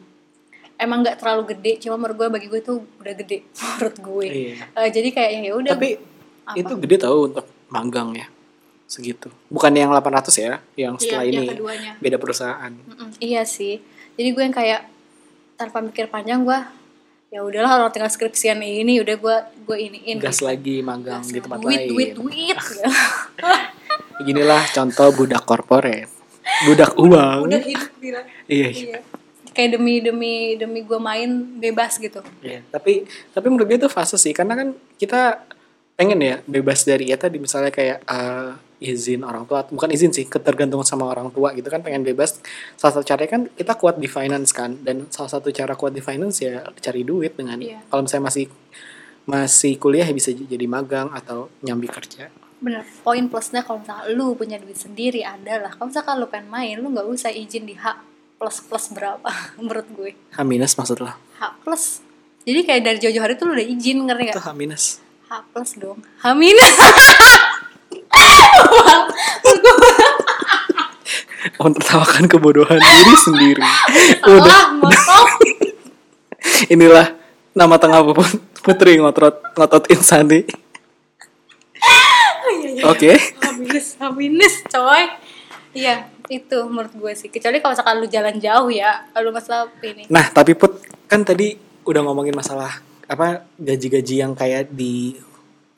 emang 0.83 0.99
nggak 1.01 1.17
terlalu 1.17 1.43
gede 1.49 1.79
cuma 1.79 1.95
menurut 1.97 2.15
gue 2.15 2.27
bagi 2.29 2.47
gue 2.47 2.61
tuh 2.61 2.77
udah 2.99 3.13
gede 3.15 3.37
menurut 3.71 3.97
gue 3.97 4.25
Iya. 4.25 4.55
Eh, 4.75 4.89
jadi 4.89 5.09
kayak 5.09 5.29
ya 5.41 5.51
udah 5.53 5.71
tapi 5.73 5.89
Apa? 6.43 6.59
itu 6.59 6.73
gede 6.77 6.95
tau 6.99 7.17
untuk 7.25 7.45
magang 7.67 8.13
ya 8.13 8.27
segitu 8.85 9.31
bukan 9.47 9.71
yang 9.71 9.89
800 9.89 10.29
ya 10.37 10.53
yang 10.75 10.93
setelah 10.95 11.23
Iya, 11.23 11.31
yang 11.31 11.41
ini 11.41 11.47
keduanya. 11.49 11.91
beda 11.97 12.17
perusahaan 12.17 12.69
Mm-mm, 12.69 13.09
iya 13.17 13.41
sih 13.41 13.81
jadi 14.13 14.29
gue 14.29 14.43
yang 14.43 14.53
kayak 14.53 14.81
tanpa 15.55 15.81
mikir 15.81 16.05
panjang 16.07 16.43
gue 16.43 16.59
ya 17.29 17.41
udahlah 17.41 17.81
orang 17.81 17.89
tinggal 17.89 18.07
skripsian 18.07 18.61
ini 18.61 19.01
udah 19.01 19.15
gue 19.15 19.35
gue 19.65 19.77
iniin 19.81 20.21
gas 20.21 20.37
gitu. 20.37 20.45
lagi 20.45 20.75
magang 20.79 21.19
Gas 21.19 21.33
di 21.33 21.39
tempat 21.41 21.57
duit, 21.57 21.79
lain 21.79 21.89
duit 21.89 22.09
duit 22.13 22.53
gitu. 22.53 22.81
Beginilah 24.21 24.61
contoh 24.69 25.09
budak 25.11 25.41
korporat 25.41 26.05
budak 26.63 26.93
uang 26.95 27.49
udah 27.49 27.61
hidup 27.63 27.89
gila 27.97 28.21
iya 28.45 28.69
iya. 28.69 28.99
Kayak 29.53 29.77
demi 29.77 30.01
demi 30.01 30.33
demi 30.57 30.81
gue 30.81 30.99
main 30.99 31.29
bebas 31.57 31.95
gitu. 31.97 32.19
Iya, 32.41 32.65
tapi 32.69 33.05
tapi 33.31 33.45
menurut 33.47 33.69
gue 33.69 33.77
itu 33.79 33.89
fase 33.89 34.17
sih 34.17 34.33
karena 34.33 34.57
kan 34.57 34.67
kita 34.97 35.45
pengen 35.93 36.17
ya 36.19 36.41
bebas 36.49 36.83
dari 36.83 37.13
ya 37.13 37.17
tadi 37.21 37.37
misalnya 37.37 37.69
kayak 37.69 38.01
eh, 38.03 38.51
izin 38.83 39.23
orang 39.23 39.47
tua 39.47 39.63
bukan 39.63 39.87
izin 39.93 40.11
sih 40.11 40.25
ketergantungan 40.27 40.83
sama 40.83 41.07
orang 41.07 41.31
tua 41.31 41.53
gitu 41.55 41.69
kan 41.69 41.79
pengen 41.79 42.03
bebas. 42.03 42.41
Salah 42.75 42.99
satu 42.99 43.05
caranya 43.05 43.29
kan 43.29 43.41
kita 43.47 43.73
kuat 43.79 43.95
di 43.95 44.09
finance 44.09 44.51
kan 44.51 44.75
dan 44.81 45.07
salah 45.07 45.31
satu 45.31 45.53
cara 45.53 45.77
kuat 45.77 45.93
di 45.95 46.01
finance 46.03 46.43
ya 46.43 46.65
cari 46.81 47.05
duit 47.07 47.37
dengan 47.37 47.61
Iya. 47.61 47.79
kalau 47.87 48.03
misalnya 48.03 48.27
masih 48.27 48.45
masih 49.23 49.79
kuliah 49.79 50.03
ya 50.03 50.11
bisa 50.11 50.35
jadi 50.35 50.65
magang 50.67 51.07
atau 51.15 51.47
nyambi 51.63 51.87
kerja. 51.87 52.27
Bener 52.59 52.83
poin 53.03 53.23
plusnya 53.31 53.63
kalau 53.63 53.79
misalkan 53.83 54.07
lu 54.15 54.35
punya 54.35 54.59
duit 54.59 54.75
sendiri 54.75 55.23
adalah 55.23 55.71
kalau 55.71 55.87
misalkan 55.91 56.15
lu 56.19 56.27
pengen 56.27 56.51
main 56.51 56.75
lu 56.75 56.91
nggak 56.91 57.07
usah 57.07 57.31
izin 57.31 57.63
di 57.63 57.75
H 57.79 57.95
plus 58.43 58.59
plus 58.59 58.91
berapa 58.91 59.31
menurut 59.55 59.87
gue. 59.95 60.11
H 60.35 60.43
minus 60.43 60.75
maksud 60.75 60.99
lo 60.99 61.15
H 61.39 61.41
plus. 61.63 62.03
Jadi 62.43 62.59
kayak 62.67 62.81
dari 62.83 62.99
jauh-jauh 62.99 63.23
hari 63.23 63.39
tuh 63.39 63.47
lu 63.47 63.55
udah 63.55 63.63
izin 63.63 64.03
ngerti 64.03 64.23
itu 64.27 64.35
gak? 64.35 64.43
H 64.43 64.51
minus. 64.51 64.99
H 65.31 65.39
plus 65.47 65.79
dong. 65.79 66.03
H 66.19 66.35
minus. 66.35 66.75
Menertawakan 71.55 72.27
kebodohan 72.27 72.79
diri 72.79 73.15
sendiri. 73.15 73.63
Udah. 74.35 74.75
ngotong 74.75 75.27
inilah 76.67 77.15
nama 77.55 77.75
tengah 77.79 78.03
put- 78.11 78.43
putri 78.59 78.99
ngotot 78.99 79.39
ngotot 79.55 79.87
insani. 79.87 80.43
Oke. 82.83 83.15
H 83.15 83.43
minus 83.55 83.87
H 83.95 84.03
minus 84.11 84.55
coy. 84.67 85.03
Iya 85.71 86.11
itu 86.31 86.57
menurut 86.67 86.93
gue 86.95 87.13
sih. 87.15 87.27
Kecuali 87.27 87.59
kalau 87.59 87.75
misalkan 87.75 87.95
lu 87.99 88.07
jalan 88.07 88.35
jauh 88.39 88.69
ya 88.71 89.03
lu 89.19 89.31
masalah 89.31 89.67
ini. 89.83 90.07
Nah 90.07 90.31
tapi 90.31 90.55
put 90.55 90.79
kan 91.07 91.23
tadi 91.27 91.55
udah 91.83 92.01
ngomongin 92.03 92.35
masalah 92.35 92.79
apa 93.09 93.43
gaji-gaji 93.59 94.23
yang 94.23 94.31
kayak 94.33 94.71
di 94.71 95.19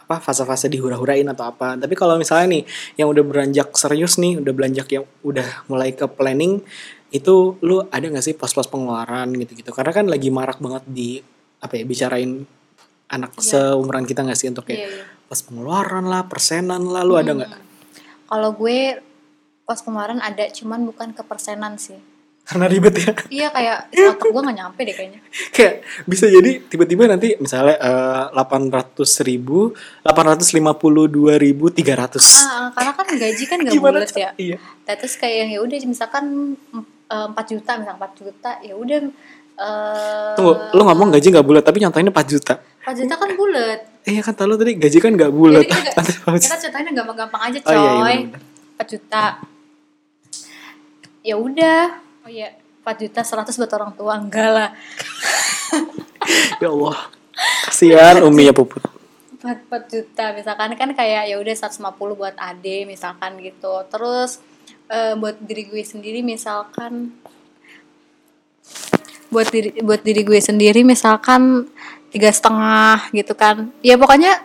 apa 0.05 0.21
fase-fase 0.21 0.69
dihura-hurain 0.69 1.25
atau 1.25 1.49
apa. 1.49 1.73
Tapi 1.81 1.93
kalau 1.97 2.21
misalnya 2.21 2.61
nih 2.61 2.63
yang 3.01 3.09
udah 3.09 3.23
beranjak 3.25 3.73
serius 3.73 4.21
nih 4.21 4.37
udah 4.37 4.53
beranjak 4.53 4.87
yang 4.93 5.05
udah 5.25 5.65
mulai 5.65 5.97
ke 5.97 6.05
planning 6.05 6.61
itu 7.09 7.57
lu 7.65 7.81
ada 7.89 8.05
nggak 8.05 8.21
sih 8.21 8.37
pos-pos 8.37 8.69
pengeluaran 8.69 9.33
gitu-gitu? 9.33 9.73
Karena 9.73 9.91
kan 9.95 10.05
lagi 10.05 10.29
marak 10.29 10.61
banget 10.61 10.83
di 10.85 11.17
apa 11.57 11.73
ya 11.73 11.83
bicarain 11.89 12.45
anak 13.09 13.33
Iya. 13.37 13.73
seumuran 13.73 14.05
kita 14.05 14.21
nggak 14.21 14.37
sih 14.37 14.49
untuk 14.53 14.69
kayak 14.69 14.77
Iya, 14.77 14.89
iya. 14.93 15.03
pos 15.25 15.41
pengeluaran 15.41 16.05
lah 16.05 16.29
persenan 16.29 16.85
lah 16.85 17.01
lu 17.01 17.17
ada 17.17 17.33
nggak? 17.33 17.51
Kalau 18.29 18.49
gue 18.53 19.01
pos 19.65 19.81
pengeluaran 19.81 20.21
ada 20.21 20.45
cuman 20.53 20.85
bukan 20.85 21.11
ke 21.11 21.25
persenan 21.25 21.81
sih. 21.81 21.97
Karena 22.45 22.69
ribet 22.69 22.93
ya? 23.01 23.11
Iya 23.33 23.47
kayak 23.49 23.77
otak 23.89 24.29
gue 24.29 24.41
nggak 24.45 24.57
nyampe 24.61 24.81
deh 24.85 24.93
kayaknya. 24.93 25.19
Kayak 25.55 25.81
bisa 26.05 26.29
jadi 26.29 26.61
tiba-tiba 26.61 27.09
nanti 27.09 27.33
misalnya 27.41 27.73
delapan 28.29 28.69
ratus 28.69 29.25
ribu 29.25 29.73
delapan 30.05 30.25
ratus 30.37 30.53
lima 30.53 30.77
puluh 30.77 31.09
dua 31.09 31.41
ribu 31.41 31.73
tiga 31.73 31.97
ratus. 31.97 32.45
Ah, 32.45 32.69
karena 32.77 32.93
kan 32.93 33.05
gaji 33.09 33.43
kan 33.49 33.57
Gimana, 33.65 34.05
bulat 34.05 34.13
ya. 34.13 34.29
Iya. 34.37 34.57
Nah, 34.61 34.93
terus 34.93 35.17
kayak 35.17 35.35
yang 35.41 35.49
ya 35.57 35.59
udah 35.65 35.77
misalkan 35.89 36.53
eh, 37.09 37.27
4 37.33 37.33
juta 37.49 37.71
misalkan 37.81 37.97
4 38.13 38.21
juta 38.21 38.51
ya 38.61 38.73
udah 38.77 38.99
eh, 39.57 40.33
tunggu 40.37 40.53
lu 40.77 40.81
ngomong 40.85 41.09
gaji 41.17 41.27
nggak 41.33 41.47
bulat 41.49 41.63
tapi 41.65 41.81
nyontoinnya 41.81 42.13
4 42.13 42.29
juta? 42.29 42.61
4 42.85 42.93
juta 43.01 43.13
kan 43.17 43.29
bulat 43.33 43.79
Iya 44.05 44.21
kan 44.21 44.37
tau 44.37 44.45
lu 44.45 44.53
tadi 44.53 44.77
gaji 44.77 45.01
kan 45.01 45.17
gak 45.17 45.33
bulat. 45.33 45.65
Kita, 45.65 46.69
yang 46.77 46.93
gampang-gampang 46.93 47.41
aja 47.41 47.57
Oh, 47.57 47.65
coy 47.65 47.73
iya, 47.73 47.81
iya, 47.81 48.01
bener-bener. 48.21 48.41
4 48.77 48.93
juta 48.93 49.23
ya 51.25 51.35
udah. 51.41 51.97
Oh 52.21 52.29
iya 52.29 52.53
4 52.85 53.01
juta 53.01 53.25
100 53.25 53.57
buat 53.57 53.71
orang 53.73 53.91
tua. 53.97 54.13
Enggak 54.21 54.49
lah. 54.53 54.69
Ya 56.57 56.73
Allah. 56.73 56.97
Kasihan 57.69 58.17
Umi 58.25 58.49
ya 58.49 58.53
Puput. 58.55 58.81
4, 59.37 59.69
4 59.69 59.93
juta. 59.93 60.33
Misalkan 60.33 60.73
kan 60.73 60.89
kayak 60.97 61.29
ya 61.29 61.37
udah 61.37 61.53
150 61.53 62.17
buat 62.17 62.33
ade 62.33 62.89
misalkan 62.89 63.37
gitu. 63.45 63.85
Terus 63.93 64.41
eh, 64.89 65.13
buat 65.13 65.37
diri 65.37 65.69
gue 65.69 65.85
sendiri 65.85 66.25
misalkan 66.25 67.13
buat 69.29 69.51
diri 69.53 69.77
buat 69.85 70.01
diri 70.01 70.25
gue 70.25 70.39
sendiri 70.41 70.81
misalkan 70.81 71.69
tiga 72.09 72.33
setengah 72.33 73.13
gitu 73.13 73.37
kan. 73.37 73.69
Ya 73.85 74.01
pokoknya 74.01 74.41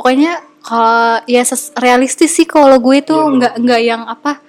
pokoknya 0.00 0.40
kalau 0.64 1.20
ya 1.28 1.44
realistis 1.76 2.32
sih 2.32 2.48
kalau 2.48 2.80
gue 2.80 3.04
tuh 3.04 3.20
Iya, 3.20 3.34
nggak 3.36 3.54
nggak 3.60 3.80
yang 3.84 4.02
apa 4.08 4.45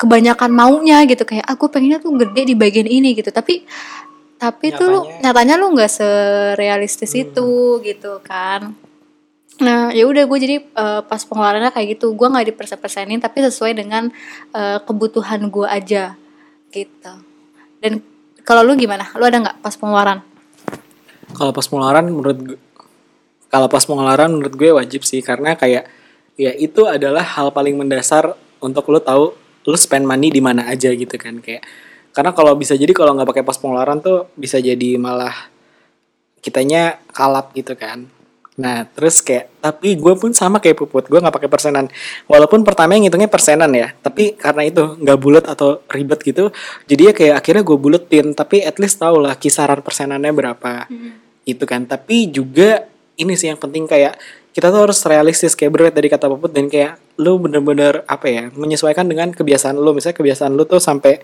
kebanyakan 0.00 0.48
maunya 0.48 1.04
gitu 1.04 1.28
kayak 1.28 1.44
aku 1.44 1.68
pengennya 1.68 2.00
tuh 2.00 2.16
gede 2.16 2.48
di 2.48 2.54
bagian 2.56 2.88
ini 2.88 3.12
gitu. 3.12 3.28
Tapi 3.28 3.68
tapi 4.40 4.72
tuh 4.72 4.88
lu, 4.88 5.00
Nyatanya- 5.04 5.20
nyatanya 5.20 5.54
lu 5.60 5.66
nggak 5.76 5.92
serealistis 5.92 7.12
itu 7.12 7.76
gitu 7.84 8.24
kan. 8.24 8.72
Nah 9.60 9.92
ya 9.92 10.08
udah 10.08 10.24
gue 10.24 10.38
jadi 10.40 10.56
eh, 10.64 11.00
pas 11.04 11.20
pengeluarannya 11.20 11.68
kayak 11.68 12.00
gitu 12.00 12.16
gue 12.16 12.24
nggak 12.24 12.48
dipersen-persenin 12.48 13.20
tapi 13.20 13.44
sesuai 13.44 13.76
dengan 13.76 14.08
eh, 14.56 14.80
kebutuhan 14.80 15.52
gue 15.52 15.68
aja 15.68 16.16
gitu. 16.72 17.12
Dan 17.84 18.00
kalau 18.40 18.64
lu 18.64 18.72
gimana? 18.80 19.04
Lu 19.20 19.28
ada 19.28 19.36
nggak 19.36 19.60
pas 19.60 19.76
pengeluaran? 19.76 20.24
Kalau 21.36 21.52
pas 21.52 21.68
pengeluaran 21.68 22.08
menurut 22.08 22.56
kalau 23.52 23.68
pas 23.68 23.84
pengeluaran 23.84 24.32
menurut 24.32 24.54
gue 24.56 24.70
wajib 24.72 25.04
sih 25.04 25.20
karena 25.20 25.52
kayak 25.60 25.84
ya 26.40 26.56
itu 26.56 26.88
adalah 26.88 27.20
hal 27.20 27.52
paling 27.52 27.76
mendasar 27.76 28.32
untuk 28.64 28.88
lu 28.88 28.96
tahu 28.96 29.36
lu 29.68 29.76
spend 29.76 30.08
money 30.08 30.32
di 30.32 30.40
mana 30.40 30.68
aja 30.68 30.88
gitu 30.92 31.16
kan 31.20 31.40
kayak 31.40 31.64
karena 32.10 32.34
kalau 32.34 32.58
bisa 32.58 32.74
jadi 32.74 32.90
kalau 32.90 33.14
nggak 33.14 33.28
pakai 33.28 33.44
pas 33.46 33.56
pengeluaran 33.58 34.02
tuh 34.02 34.26
bisa 34.34 34.58
jadi 34.58 34.98
malah 34.98 35.34
kitanya 36.40 36.98
kalap 37.12 37.52
gitu 37.54 37.76
kan. 37.76 38.08
Nah 38.58 38.84
terus 38.92 39.22
kayak 39.22 39.48
tapi 39.62 39.94
gue 39.94 40.14
pun 40.18 40.34
sama 40.34 40.58
kayak 40.58 40.76
puput 40.84 41.06
gue 41.06 41.20
nggak 41.22 41.32
pakai 41.32 41.50
persenan. 41.52 41.86
Walaupun 42.26 42.66
pertama 42.66 42.98
yang 42.98 43.06
ngitungnya 43.06 43.30
persenan 43.30 43.70
ya 43.70 43.94
tapi 44.02 44.34
karena 44.34 44.66
itu 44.66 44.82
nggak 44.98 45.18
bulat 45.20 45.44
atau 45.46 45.84
ribet 45.86 46.18
gitu 46.26 46.50
jadi 46.90 47.02
ya 47.08 47.12
kayak 47.14 47.34
akhirnya 47.44 47.62
gue 47.62 47.78
buletin 47.78 48.26
tapi 48.34 48.64
at 48.66 48.76
least 48.82 48.98
tau 48.98 49.20
lah 49.20 49.38
kisaran 49.38 49.78
persenannya 49.78 50.32
berapa 50.34 50.90
itu 51.46 51.62
kan. 51.62 51.86
Tapi 51.86 52.32
juga 52.32 52.90
ini 53.20 53.38
sih 53.38 53.52
yang 53.52 53.60
penting 53.60 53.86
kayak 53.86 54.18
kita 54.50 54.72
tuh 54.74 54.82
harus 54.88 54.98
realistis 55.06 55.54
kayak 55.54 55.70
berat 55.70 55.94
dari 55.94 56.10
kata 56.10 56.26
puput 56.26 56.50
dan 56.50 56.66
kayak 56.66 56.98
lu 57.20 57.36
bener-bener 57.36 58.00
apa 58.08 58.26
ya 58.32 58.44
menyesuaikan 58.56 59.04
dengan 59.04 59.28
kebiasaan 59.36 59.76
lu. 59.76 59.92
Misalnya 59.92 60.16
kebiasaan 60.16 60.56
lu 60.56 60.64
tuh 60.64 60.80
sampai 60.80 61.20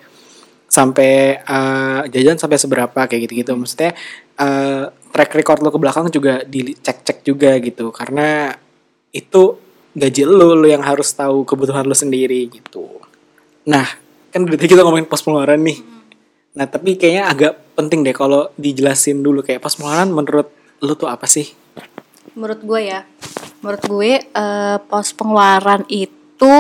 sampai 0.69 1.41
eh, 1.41 2.01
jajan 2.13 2.37
sampai 2.37 2.61
seberapa 2.61 3.01
kayak 3.09 3.21
gitu-gitu. 3.27 3.57
Maksudnya 3.57 3.97
eh, 4.37 4.85
track 4.93 5.33
record 5.33 5.65
lo 5.65 5.73
ke 5.73 5.81
belakang 5.81 6.13
juga 6.13 6.45
dicek-cek 6.45 7.25
juga 7.25 7.57
gitu. 7.65 7.89
Karena 7.89 8.53
itu 9.17 9.57
gaji 9.97 10.23
lo 10.29 10.53
lo 10.53 10.69
yang 10.69 10.85
harus 10.85 11.17
tahu 11.17 11.49
kebutuhan 11.49 11.89
lo 11.89 11.97
sendiri 11.97 12.53
gitu. 12.53 13.01
Nah 13.73 13.89
kan 14.29 14.45
dari 14.45 14.61
tadi 14.61 14.77
kita 14.77 14.85
ngomongin 14.85 15.09
pos 15.09 15.25
pengeluaran 15.25 15.65
nih 15.65 15.81
nah 16.57 16.65
tapi 16.65 16.97
kayaknya 16.97 17.29
agak 17.29 17.53
penting 17.77 18.01
deh 18.05 18.13
kalau 18.13 18.53
dijelasin 18.61 19.25
dulu. 19.25 19.41
Kayak 19.41 19.65
pos 19.65 19.81
pengeluaran 19.81 20.13
menurut 20.13 20.49
lo 20.85 20.93
tuh 20.93 21.09
apa 21.09 21.25
sih? 21.25 21.49
Menurut 22.37 22.61
gue 22.61 22.81
ya 22.85 23.09
menurut 23.61 23.83
gue 23.87 24.13
eh, 24.23 24.77
pos 24.87 25.13
pengeluaran 25.17 25.83
itu 25.89 26.53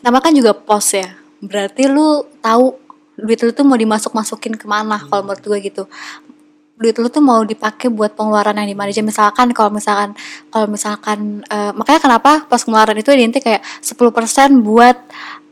nama 0.00 0.18
kan 0.20 0.32
juga 0.32 0.56
pos 0.56 0.96
ya. 0.96 1.16
Berarti 1.40 1.88
lu 1.88 2.24
tahu 2.40 2.76
duit 3.20 3.40
lu 3.44 3.52
tuh 3.52 3.64
mau 3.68 3.76
dimasuk 3.76 4.16
masukin 4.16 4.56
ke 4.56 4.64
mana 4.64 4.96
kalau 4.96 5.24
menurut 5.24 5.44
gue 5.44 5.58
gitu. 5.60 5.84
Duit 6.80 6.96
lu 6.96 7.12
tuh 7.12 7.20
mau 7.20 7.44
dipakai 7.44 7.92
buat 7.92 8.16
pengeluaran 8.16 8.56
yang 8.56 8.68
di 8.72 8.76
mana 8.76 8.88
aja 8.88 9.04
misalkan 9.04 9.52
kalau 9.52 9.68
misalkan 9.68 10.16
kalau 10.48 10.66
misalkan 10.68 11.44
eh, 11.48 11.72
makanya 11.76 12.00
kenapa 12.00 12.48
pas 12.48 12.60
pengeluaran 12.64 12.96
itu 12.96 13.12
identik 13.12 13.44
kayak 13.44 13.62
10% 13.84 14.64
buat 14.64 14.96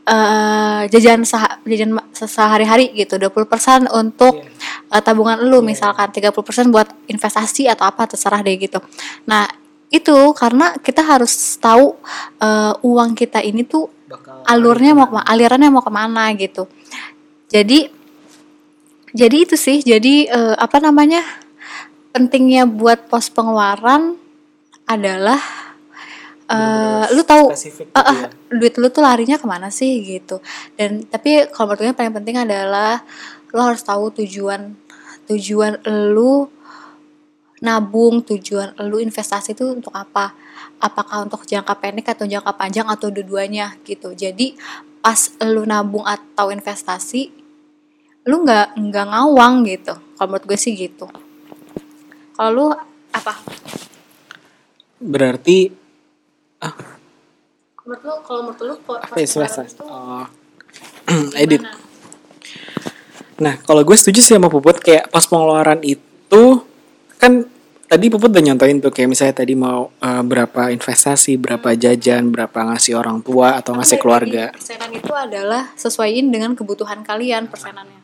eh, 0.09 0.81
jajan 0.89 1.21
sah 1.29 1.61
jajan 1.61 1.93
sehari-hari 2.13 2.89
gitu. 2.97 3.21
20% 3.21 3.85
untuk 3.93 4.41
eh, 4.89 5.01
tabungan 5.05 5.37
lu 5.45 5.61
misalkan. 5.61 6.09
30% 6.09 6.73
buat 6.73 6.89
investasi 7.05 7.69
atau 7.69 7.85
apa 7.85 8.09
terserah 8.09 8.41
deh 8.41 8.57
gitu. 8.57 8.81
Nah 9.29 9.68
itu 9.89 10.17
karena 10.37 10.77
kita 10.77 11.01
harus 11.01 11.57
tahu 11.57 11.97
eh, 12.37 12.73
uang 12.85 13.17
kita 13.17 13.41
ini 13.41 13.65
tuh 13.65 13.89
bakal 14.05 14.45
alurnya 14.45 14.93
mau 14.93 15.09
ke 15.09 15.13
mana 15.17 15.25
alirannya 15.25 15.69
mau 15.69 15.83
ke 15.85 15.91
mana 15.93 16.23
gitu 16.37 16.69
jadi 17.49 17.89
jadi 19.09 19.37
itu 19.49 19.55
sih 19.57 19.81
jadi 19.81 20.15
eh, 20.29 20.55
apa 20.57 20.77
namanya 20.77 21.25
pentingnya 22.13 22.69
buat 22.69 23.09
pos 23.09 23.33
pengeluaran 23.33 24.17
adalah 24.85 25.41
eh, 26.49 27.05
lu 27.13 27.21
tahu 27.25 27.49
eh, 27.49 27.85
ya. 27.89 28.29
duit 28.53 28.77
lu 28.77 28.93
tuh 28.93 29.01
larinya 29.01 29.41
ke 29.41 29.45
mana 29.49 29.73
sih 29.73 30.01
gitu 30.05 30.41
dan 30.77 31.05
tapi 31.09 31.49
kalau 31.49 31.73
menurut 31.73 31.93
gue 31.93 31.97
paling 31.97 32.13
penting 32.13 32.37
adalah 32.37 33.01
lu 33.49 33.61
harus 33.61 33.81
tahu 33.81 34.13
tujuan 34.21 34.77
tujuan 35.29 35.81
lu 35.85 36.49
nabung 37.59 38.23
tujuan 38.23 38.75
lu 38.87 38.99
investasi 39.03 39.55
itu 39.55 39.75
untuk 39.75 39.91
apa? 39.95 40.35
Apakah 40.79 41.27
untuk 41.27 41.43
jangka 41.43 41.75
pendek 41.75 42.15
atau 42.15 42.23
jangka 42.23 42.55
panjang 42.55 42.87
atau 42.87 43.11
dua-duanya 43.11 43.75
gitu. 43.83 44.15
Jadi 44.15 44.55
pas 44.99 45.19
lu 45.43 45.63
nabung 45.67 46.03
atau 46.03 46.51
investasi 46.51 47.31
lu 48.27 48.43
nggak 48.43 48.79
nggak 48.79 49.05
ngawang 49.11 49.67
gitu. 49.67 49.95
Kalau 50.15 50.27
menurut 50.27 50.45
gue 50.47 50.59
sih 50.59 50.73
gitu. 50.75 51.07
Kalau 52.35 52.49
lu 52.51 52.67
apa? 53.11 53.33
Berarti 54.99 55.71
menurut 57.89 58.01
lu 58.05 58.15
kalau 58.21 58.41
menurut 58.45 58.61
lu 58.61 58.75
apa 58.95 59.15
ya 59.17 59.27
selesai? 59.27 59.81
Oh. 59.83 60.27
edit? 61.43 61.65
Nah, 63.39 63.55
kalau 63.63 63.81
gue 63.87 63.95
setuju 63.95 64.19
sih 64.19 64.35
sama 64.35 64.51
Puput 64.51 64.83
kayak 64.83 65.07
pas 65.09 65.23
pengeluaran 65.23 65.79
itu 65.81 66.43
kan 67.19 67.43
tadi 67.89 68.05
Puput 68.07 68.31
udah 68.31 68.43
nyontoin 68.45 68.79
tuh 68.79 68.95
kayak 68.95 69.09
misalnya 69.11 69.35
tadi 69.43 69.53
mau 69.53 69.91
eh, 69.99 70.23
berapa 70.23 70.71
investasi, 70.71 71.35
berapa 71.35 71.75
jajan, 71.75 72.31
berapa 72.31 72.73
ngasih 72.73 72.95
orang 72.95 73.19
tua 73.19 73.59
atau 73.59 73.75
ngasih 73.75 73.97
keluarga. 73.99 74.55
persenan 74.55 74.89
itu 74.95 75.11
adalah 75.11 75.75
sesuaiin 75.75 76.31
dengan 76.31 76.55
kebutuhan 76.55 77.03
kalian 77.03 77.51
persenannya 77.51 77.99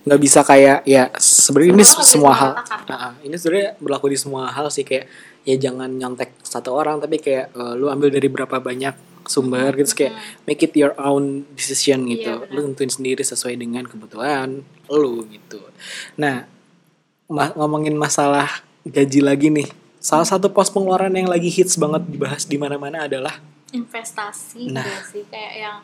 Nggak 0.00 0.20
bisa 0.20 0.40
kayak 0.42 0.82
ya 0.88 1.12
sebenarnya 1.14 1.70
ini 1.76 1.84
Semua 1.84 2.32
hal. 2.34 2.52
Nah, 2.88 3.14
ini 3.22 3.36
sebenarnya 3.36 3.78
berlaku 3.78 4.10
di 4.10 4.18
semua 4.18 4.48
hal 4.50 4.72
sih 4.72 4.82
kayak 4.82 5.06
ya 5.44 5.56
jangan 5.56 5.88
nyontek 5.92 6.36
satu 6.40 6.72
orang 6.72 6.98
tapi 6.98 7.20
kayak 7.20 7.52
eh, 7.52 7.74
lu 7.76 7.92
ambil 7.92 8.08
dari 8.08 8.28
berapa 8.32 8.56
banyak 8.58 9.10
sumber 9.28 9.76
gitu 9.76 9.92
kayak 9.94 10.16
make 10.48 10.64
it 10.64 10.72
your 10.74 10.96
own 10.96 11.44
decision 11.52 12.08
gitu. 12.08 12.40
Iya, 12.40 12.48
benar. 12.48 12.54
lu 12.56 12.60
tentuin 12.72 12.90
sendiri 12.90 13.22
sesuai 13.22 13.54
dengan 13.60 13.84
kebutuhan 13.84 14.64
lu 14.88 15.28
gitu. 15.28 15.60
Nah, 16.16 16.48
ngomongin 17.30 17.94
masalah 17.94 18.50
gaji 18.82 19.22
lagi 19.22 19.48
nih. 19.48 19.70
Salah 19.96 20.26
satu 20.26 20.48
pos 20.48 20.66
pengeluaran 20.66 21.12
yang 21.12 21.28
lagi 21.28 21.46
hits 21.46 21.76
banget 21.76 22.02
dibahas 22.04 22.42
di 22.42 22.56
mana-mana 22.56 23.06
adalah 23.06 23.38
investasi 23.70 24.66
Nah. 24.68 24.82
juga 24.82 24.98
sih 25.06 25.22
kayak 25.24 25.54
yang 25.56 25.78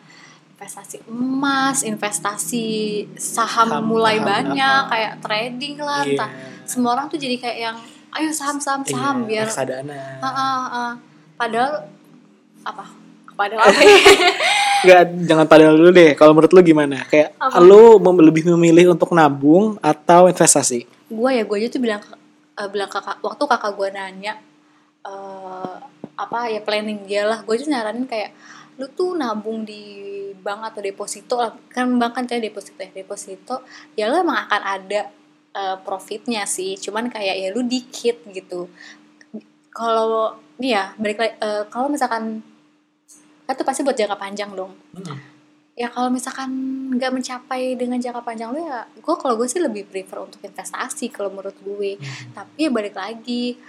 investasi 0.52 0.96
emas, 1.06 1.84
investasi 1.84 2.66
saham 3.14 3.68
Saham, 3.70 3.84
mulai 3.84 4.16
saham, 4.16 4.26
banyak, 4.26 4.80
apa. 4.82 4.90
kayak 4.90 5.12
trading 5.20 5.76
lah, 5.78 6.00
Iya. 6.02 6.10
entah. 6.16 6.30
Semua 6.64 6.90
orang 6.92 7.06
tuh 7.06 7.20
jadi 7.20 7.36
kayak 7.36 7.58
yang 7.60 7.76
ayo 8.16 8.32
saham 8.32 8.56
saham 8.56 8.82
saham 8.82 9.22
iya, 9.22 9.28
biar 9.28 9.46
reksadana. 9.46 10.00
Ah, 10.18 10.26
ah, 10.26 10.60
ah. 10.66 10.90
padahal 11.36 11.84
apa? 12.64 12.84
Padahal 13.36 13.62
apa 13.68 13.80
ya? 13.84 13.96
Nggak, 14.82 15.02
jangan 15.28 15.46
padahal 15.46 15.74
dulu 15.76 15.90
deh. 15.92 16.10
Kalau 16.16 16.32
menurut 16.32 16.50
lu 16.50 16.60
gimana? 16.64 17.04
Kayak 17.04 17.36
Apa? 17.36 17.60
lu 17.60 18.00
mem- 18.00 18.24
lebih 18.24 18.48
memilih 18.50 18.96
untuk 18.96 19.12
nabung 19.12 19.76
atau 19.78 20.26
investasi? 20.26 20.88
Gue 21.06 21.30
ya 21.30 21.42
gue 21.46 21.56
aja 21.62 21.68
tuh 21.70 21.82
bilang 21.82 22.02
eh, 22.58 22.68
bilang 22.70 22.90
kakak 22.90 23.22
waktu 23.22 23.44
kakak 23.46 23.72
gue 23.78 23.88
nanya 23.94 24.34
eh 25.06 25.76
apa 26.16 26.48
ya 26.48 26.64
planning 26.64 27.04
dia 27.04 27.28
lah 27.28 27.44
gue 27.44 27.54
tuh 27.60 27.68
nyaranin 27.68 28.08
kayak 28.08 28.32
lu 28.76 28.88
tuh 28.92 29.16
nabung 29.16 29.64
di 29.64 30.04
bank 30.36 30.68
atau 30.72 30.80
deposito 30.84 31.40
lah. 31.40 31.56
Kan 31.72 31.96
bank 31.96 32.12
kan 32.12 32.24
deposito 32.28 32.76
ya 32.80 32.92
deposito 32.92 33.64
ya 33.96 34.04
lu 34.08 34.20
emang 34.20 34.36
akan 34.48 34.62
ada 34.62 35.00
eh, 35.56 35.76
profitnya 35.84 36.44
sih 36.44 36.76
cuman 36.76 37.08
kayak 37.08 37.36
ya 37.40 37.48
lu 37.52 37.64
dikit 37.64 38.20
gitu. 38.32 38.68
Kalau 39.72 40.36
nih 40.60 40.70
ya 40.76 40.84
balik 40.96 41.20
eh, 41.20 41.64
kalau 41.68 41.88
misalkan 41.92 42.40
kan 43.46 43.54
pasti 43.62 43.86
buat 43.86 43.94
jangka 43.94 44.18
panjang 44.18 44.50
dong 44.58 44.74
ya 45.76 45.92
kalau 45.92 46.08
misalkan 46.08 46.48
nggak 46.96 47.12
mencapai 47.12 47.76
dengan 47.76 48.00
jangka 48.00 48.24
panjang 48.24 48.48
lu 48.48 48.64
ya 48.64 48.88
gue 48.88 49.14
kalau 49.20 49.36
gue 49.36 49.44
sih 49.44 49.60
lebih 49.60 49.84
prefer 49.84 50.24
untuk 50.24 50.40
investasi 50.40 51.12
kalau 51.12 51.28
menurut 51.28 51.52
gue. 51.60 52.00
Hmm. 52.00 52.32
tapi 52.32 52.64
ya 52.64 52.70
balik 52.72 52.96
lagi 52.96 53.60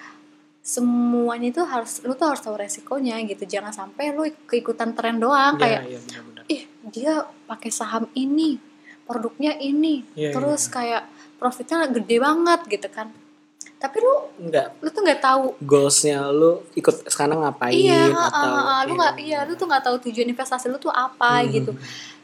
semuanya 0.63 1.47
itu 1.51 1.63
harus 1.63 2.03
lu 2.03 2.11
tuh 2.15 2.27
harus 2.27 2.43
tahu 2.43 2.59
resikonya 2.59 3.15
gitu. 3.23 3.47
Jangan 3.47 3.71
sampai 3.71 4.11
lu 4.11 4.27
keikutan 4.51 4.91
tren 4.91 5.15
doang 5.15 5.55
Iya, 5.55 5.63
kayak 5.63 5.81
iya, 5.87 5.99
benar-benar. 6.03 6.43
ih 6.51 6.63
dia 6.91 7.13
pakai 7.47 7.71
saham 7.71 8.03
ini 8.19 8.59
produknya 9.07 9.55
ini. 9.63 10.03
Iya, 10.11 10.35
terus 10.35 10.67
kayak 10.67 11.07
profitnya 11.39 11.87
gede 11.87 12.19
banget 12.19 12.59
gitu 12.67 12.87
kan 12.91 13.07
tapi 13.77 14.01
lu 14.01 14.13
enggak 14.39 14.73
lu 14.81 14.89
tuh 14.89 15.01
nggak 15.01 15.21
tahu 15.21 15.45
goalsnya 15.61 16.29
lu 16.29 16.65
ikut 16.73 17.05
sekarang 17.05 17.41
ngapain 17.41 17.71
iya 17.71 18.09
atau 18.09 18.49
uh, 18.49 18.57
uh, 18.59 18.79
lu 18.83 18.93
iya. 18.93 18.97
nggak 18.97 19.13
iya 19.21 19.39
lu 19.45 19.53
tuh 19.53 19.65
nggak 19.65 19.83
tahu 19.85 19.95
tujuan 20.09 20.27
investasi 20.27 20.65
lu 20.67 20.77
tuh 20.77 20.89
apa 20.89 21.41
Hmm. 21.41 21.53
gitu 21.53 21.71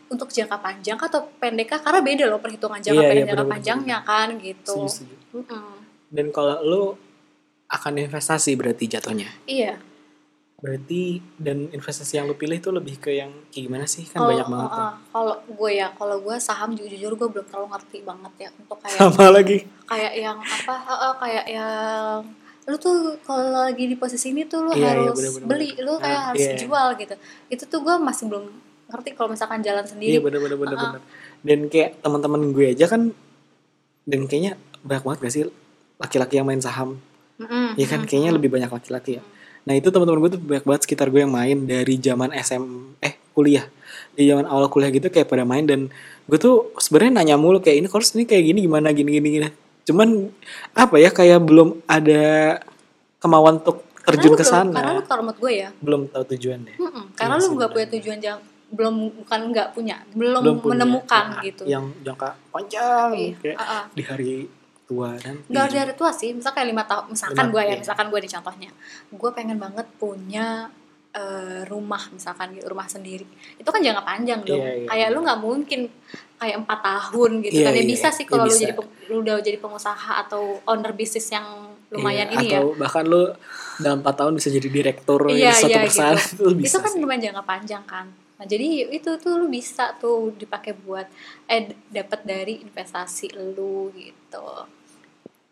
untuk 0.10 0.30
jangka 0.30 0.62
panjang 0.62 0.94
atau 0.94 1.26
pendek 1.38 1.68
kah? 1.68 1.80
karena 1.82 2.00
beda 2.00 2.24
loh 2.28 2.38
perhitungan 2.38 2.78
jangka 2.78 2.94
Iya, 2.94 3.02
iya, 3.02 3.10
pendek 3.10 3.22
jangka 3.24 3.34
bener-bener. 3.34 3.54
panjangnya 3.54 3.98
kan 4.02 4.28
gitu 4.38 4.76
Setuju, 4.86 4.89
setuju. 4.89 5.16
Mm-mm. 5.34 5.74
dan 6.10 6.26
kalau 6.30 6.58
lu 6.62 6.84
akan 7.68 7.94
investasi 8.00 8.54
berarti 8.54 8.86
jatuhnya 8.88 9.30
iya 9.46 9.78
berarti 10.63 11.19
dan 11.36 11.67
investasi 11.69 12.15
yang 12.15 12.26
lu 12.26 12.39
pilih 12.39 12.56
tuh 12.58 12.71
lebih 12.71 12.95
ke 12.95 13.12
yang 13.12 13.28
kayak 13.52 13.67
gimana 13.67 13.84
sih 13.84 14.08
kan 14.08 14.23
kalau 14.23 14.32
banyak 14.32 14.47
banget 14.47 14.69
uh, 14.69 14.80
uh, 14.80 14.91
kalau 15.12 15.36
gue 15.43 15.71
ya 15.73 15.88
kalau 15.91 16.17
gue 16.17 16.36
saham 16.39 16.71
jujur 16.71 16.88
jujur 16.89 17.12
gue 17.13 17.28
belum 17.30 17.45
terlalu 17.45 17.67
ngerti 17.67 17.97
banget 18.02 18.34
ya 18.39 18.49
untuk 18.56 18.78
kayak 18.80 18.95
sama 18.97 19.26
lagi 19.30 19.58
kayak 19.84 20.13
yang 20.15 20.38
apa 20.39 20.76
uh, 20.80 20.93
uh, 20.95 21.13
kayak 21.19 21.45
yang 21.45 22.23
lu 22.63 22.80
tuh 22.80 22.95
kalau 23.21 23.43
lagi 23.60 23.91
di 23.91 23.99
posisi 23.99 24.32
ini 24.32 24.47
tuh 24.47 24.63
lu 24.63 24.71
Iya, 24.71 24.80
iya, 24.80 24.91
harus 25.04 25.19
bener-bener. 25.19 25.47
beli 25.52 25.69
lu 25.78 25.99
kayak 25.99 26.15
Ah, 26.15 26.26
harus 26.32 26.45
iya. 26.47 26.56
jual 26.56 26.88
gitu 26.95 27.15
itu 27.52 27.63
tuh 27.67 27.80
gue 27.84 27.95
masih 27.99 28.23
belum 28.32 28.45
ngerti 28.88 29.10
kalau 29.13 29.30
misalkan 29.30 29.60
jalan 29.60 29.84
sendiri 29.84 30.15
iya 30.15 30.21
bener 30.23 30.39
bener 30.39 30.56
bener 30.56 30.78
Uh-uh. 30.80 30.91
bener 30.95 31.02
dan 31.43 31.60
kayak 31.67 31.99
teman-teman 31.99 32.56
gue 32.56 32.71
aja 32.71 32.88
kan 32.88 33.12
dan 34.04 34.19
kayaknya 34.26 34.56
banyak 34.80 35.04
banget 35.04 35.19
gak 35.19 35.34
sih 35.34 35.43
laki-laki 35.99 36.39
yang 36.39 36.47
main 36.47 36.63
saham 36.63 37.04
Mm-mm, 37.36 37.76
ya 37.76 37.84
kan 37.84 37.99
mm-mm, 37.99 38.08
kayaknya 38.08 38.32
mm-mm. 38.32 38.38
lebih 38.39 38.49
banyak 38.49 38.71
laki-laki 38.71 39.19
ya 39.19 39.23
nah 39.63 39.73
itu 39.73 39.88
teman-teman 39.88 40.19
gue 40.21 40.32
tuh 40.34 40.41
banyak 40.41 40.63
banget 40.63 40.82
sekitar 40.84 41.08
gue 41.08 41.19
yang 41.19 41.32
main 41.32 41.58
dari 41.63 41.95
zaman 41.97 42.32
SM 42.32 42.63
eh 42.99 43.15
kuliah. 43.32 43.63
Di 44.12 44.26
zaman 44.26 44.45
awal 44.45 44.67
kuliah 44.67 44.89
gitu 44.89 45.08
kayak 45.08 45.26
pada 45.26 45.43
main 45.43 45.63
dan 45.63 45.88
gue 46.23 46.38
tuh 46.38 46.71
sebenarnya 46.78 47.12
nanya 47.17 47.36
mulu 47.36 47.58
kayak 47.58 47.80
ini 47.80 47.88
course 47.88 48.13
ini 48.13 48.23
kayak 48.23 48.43
gini 48.45 48.60
gimana 48.62 48.91
gini 48.91 49.10
gini 49.13 49.28
gini. 49.34 49.49
Cuman 49.84 50.30
apa 50.73 50.95
ya 50.95 51.10
kayak 51.10 51.39
belum 51.41 51.82
ada 51.86 52.60
kemauan 53.17 53.60
untuk 53.60 53.82
terjun 54.04 54.32
Karena 54.32 54.36
lu 54.36 54.38
ke 54.38 54.45
sana. 54.45 54.71
karena 54.73 54.91
lu 54.93 55.02
menurut 55.02 55.39
gue 55.39 55.54
ya? 55.58 55.69
Belum 55.80 56.02
tahu 56.06 56.23
tujuannya 56.28 56.73
mm-mm, 56.76 57.04
karena 57.13 57.34
Iya 57.34 57.39
lu 57.39 57.45
sih, 57.45 57.56
nggak 57.56 57.71
punya 57.71 57.88
tujuan 57.89 58.17
jang 58.19 58.39
belum 58.67 58.95
bukan 59.15 59.39
nggak 59.54 59.67
punya 59.71 59.97
belum, 60.12 60.41
belum 60.41 60.56
punya. 60.60 60.71
menemukan 60.76 61.26
yang- 61.30 61.43
gitu. 61.45 61.63
yang 61.63 61.86
jangka 62.02 62.30
panjang 62.49 63.10
Iya, 63.13 63.34
kayak 63.39 63.56
uh-uh. 63.56 63.84
di 63.93 64.02
hari 64.04 64.34
tua 64.84 65.15
dan 65.17 65.39
Gak 65.48 65.67
dari 65.72 65.93
tua 65.96 66.12
sih, 66.12 66.36
misalkan 66.36 66.63
kayak 66.63 66.69
lima 66.76 66.84
tahun, 66.84 67.04
misalkan 67.12 67.46
gue 67.50 67.62
ya, 67.63 67.74
iya. 67.74 67.80
misalkan 67.80 68.06
gue 68.12 68.19
nih 68.19 68.32
contohnya, 68.36 68.69
gue 69.10 69.30
pengen 69.32 69.58
banget 69.58 69.88
punya 69.96 70.67
eh, 71.13 71.62
rumah 71.69 72.02
misalkan 72.10 72.58
rumah 72.65 72.88
sendiri, 72.89 73.24
itu 73.56 73.69
kan 73.69 73.80
jangka 73.80 74.02
panjang 74.02 74.41
dong, 74.41 74.60
Iya, 74.60 74.72
iya, 74.84 74.88
kayak 74.89 75.08
lu 75.13 75.19
nggak 75.22 75.39
mungkin 75.39 75.80
kayak 76.36 76.56
empat 76.65 76.80
tahun 76.84 77.32
gitu 77.46 77.54
Iya, 77.62 77.65
kan, 77.69 77.74
ya 77.74 77.80
iya, 77.80 77.88
bisa 77.88 78.08
sih 78.12 78.26
iya, 78.26 78.32
kalau 78.34 78.43
lu 78.43 78.52
bisa. 78.52 78.62
jadi 78.65 78.74
lu 79.08 79.15
udah 79.22 79.36
jadi 79.39 79.58
pengusaha 79.62 80.12
atau 80.26 80.41
owner 80.65 80.91
bisnis 80.91 81.28
yang 81.30 81.46
lumayan 81.93 82.28
Iya, 82.28 82.36
ini 82.36 82.46
ya, 82.50 82.60
atau 82.60 82.74
bahkan 82.74 83.04
lu 83.06 83.30
dalam 83.78 84.02
4 84.02 84.10
tahun 84.19 84.34
bisa 84.36 84.50
jadi 84.50 84.67
direktur 84.69 85.22
iya 85.30 85.54
di 85.54 85.58
suatu 85.58 85.69
iya 85.72 85.82
perusahaan 85.86 86.17
gitu, 86.17 86.43
itu 86.50 86.58
bisa 86.60 86.76
itu 86.76 86.78
kan 86.82 86.91
sih. 86.91 87.00
lumayan 87.00 87.22
jangka 87.30 87.43
panjang 87.46 87.84
kan, 87.86 88.06
nah 88.44 88.50
jadi 88.50 88.92
itu 88.92 89.08
tuh 89.18 89.40
lu 89.40 89.48
bisa 89.48 89.96
tuh 89.96 90.36
dipakai 90.36 90.76
buat 90.76 91.08
eh 91.48 91.72
dapat 91.88 92.20
dari 92.24 92.60
investasi 92.60 93.32
lu 93.32 93.88
gitu. 93.96 94.44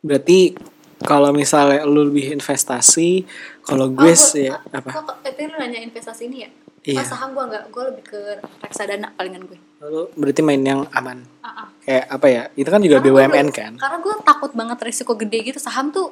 berarti 0.02 0.60
kalau 1.00 1.32
misalnya 1.32 1.88
lu 1.88 2.04
lebih 2.04 2.36
investasi 2.36 3.24
kalau 3.64 3.88
Oh, 3.88 3.96
gue 3.96 4.12
sih 4.12 4.52
ya, 4.52 4.60
apa 4.68 4.92
Kok, 4.92 5.24
tadi 5.24 5.48
lu 5.48 5.56
nanya 5.56 5.80
investasi 5.80 6.28
ini 6.28 6.44
ya? 6.44 6.50
Iya. 6.84 7.00
Pas 7.00 7.08
saham 7.08 7.32
gue 7.32 7.44
enggak, 7.44 7.64
gue 7.70 7.84
lebih 7.88 8.04
ke 8.04 8.20
reksadana 8.60 9.16
palingan 9.16 9.48
gue. 9.48 9.56
lu 9.82 10.12
berarti 10.12 10.42
main 10.42 10.60
yang 10.60 10.84
aman 10.92 11.24
ah. 11.42 11.72
kayak 11.80 12.06
apa 12.12 12.28
ya 12.28 12.44
itu 12.54 12.68
kan 12.68 12.84
juga 12.84 13.00
Karena 13.00 13.08
BUMN 13.08 13.48
udah- 13.48 13.56
kan 13.56 13.72
Karena 13.80 13.98
gue 13.98 14.14
takut 14.22 14.52
banget 14.52 14.78
risiko 14.84 15.16
gede 15.16 15.40
gitu. 15.48 15.58
Saham 15.58 15.90
tuh 15.90 16.12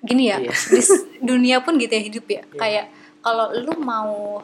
gini 0.00 0.32
ya, 0.32 0.40
Iya. 0.40 0.48
di 0.48 0.80
dunia 1.20 1.60
pun 1.60 1.76
gitu 1.76 1.92
ya 1.92 2.00
hidup 2.00 2.24
ya. 2.24 2.42
Kayak 2.48 2.88
kalau 3.20 3.52
lu 3.52 3.76
mau 3.76 4.40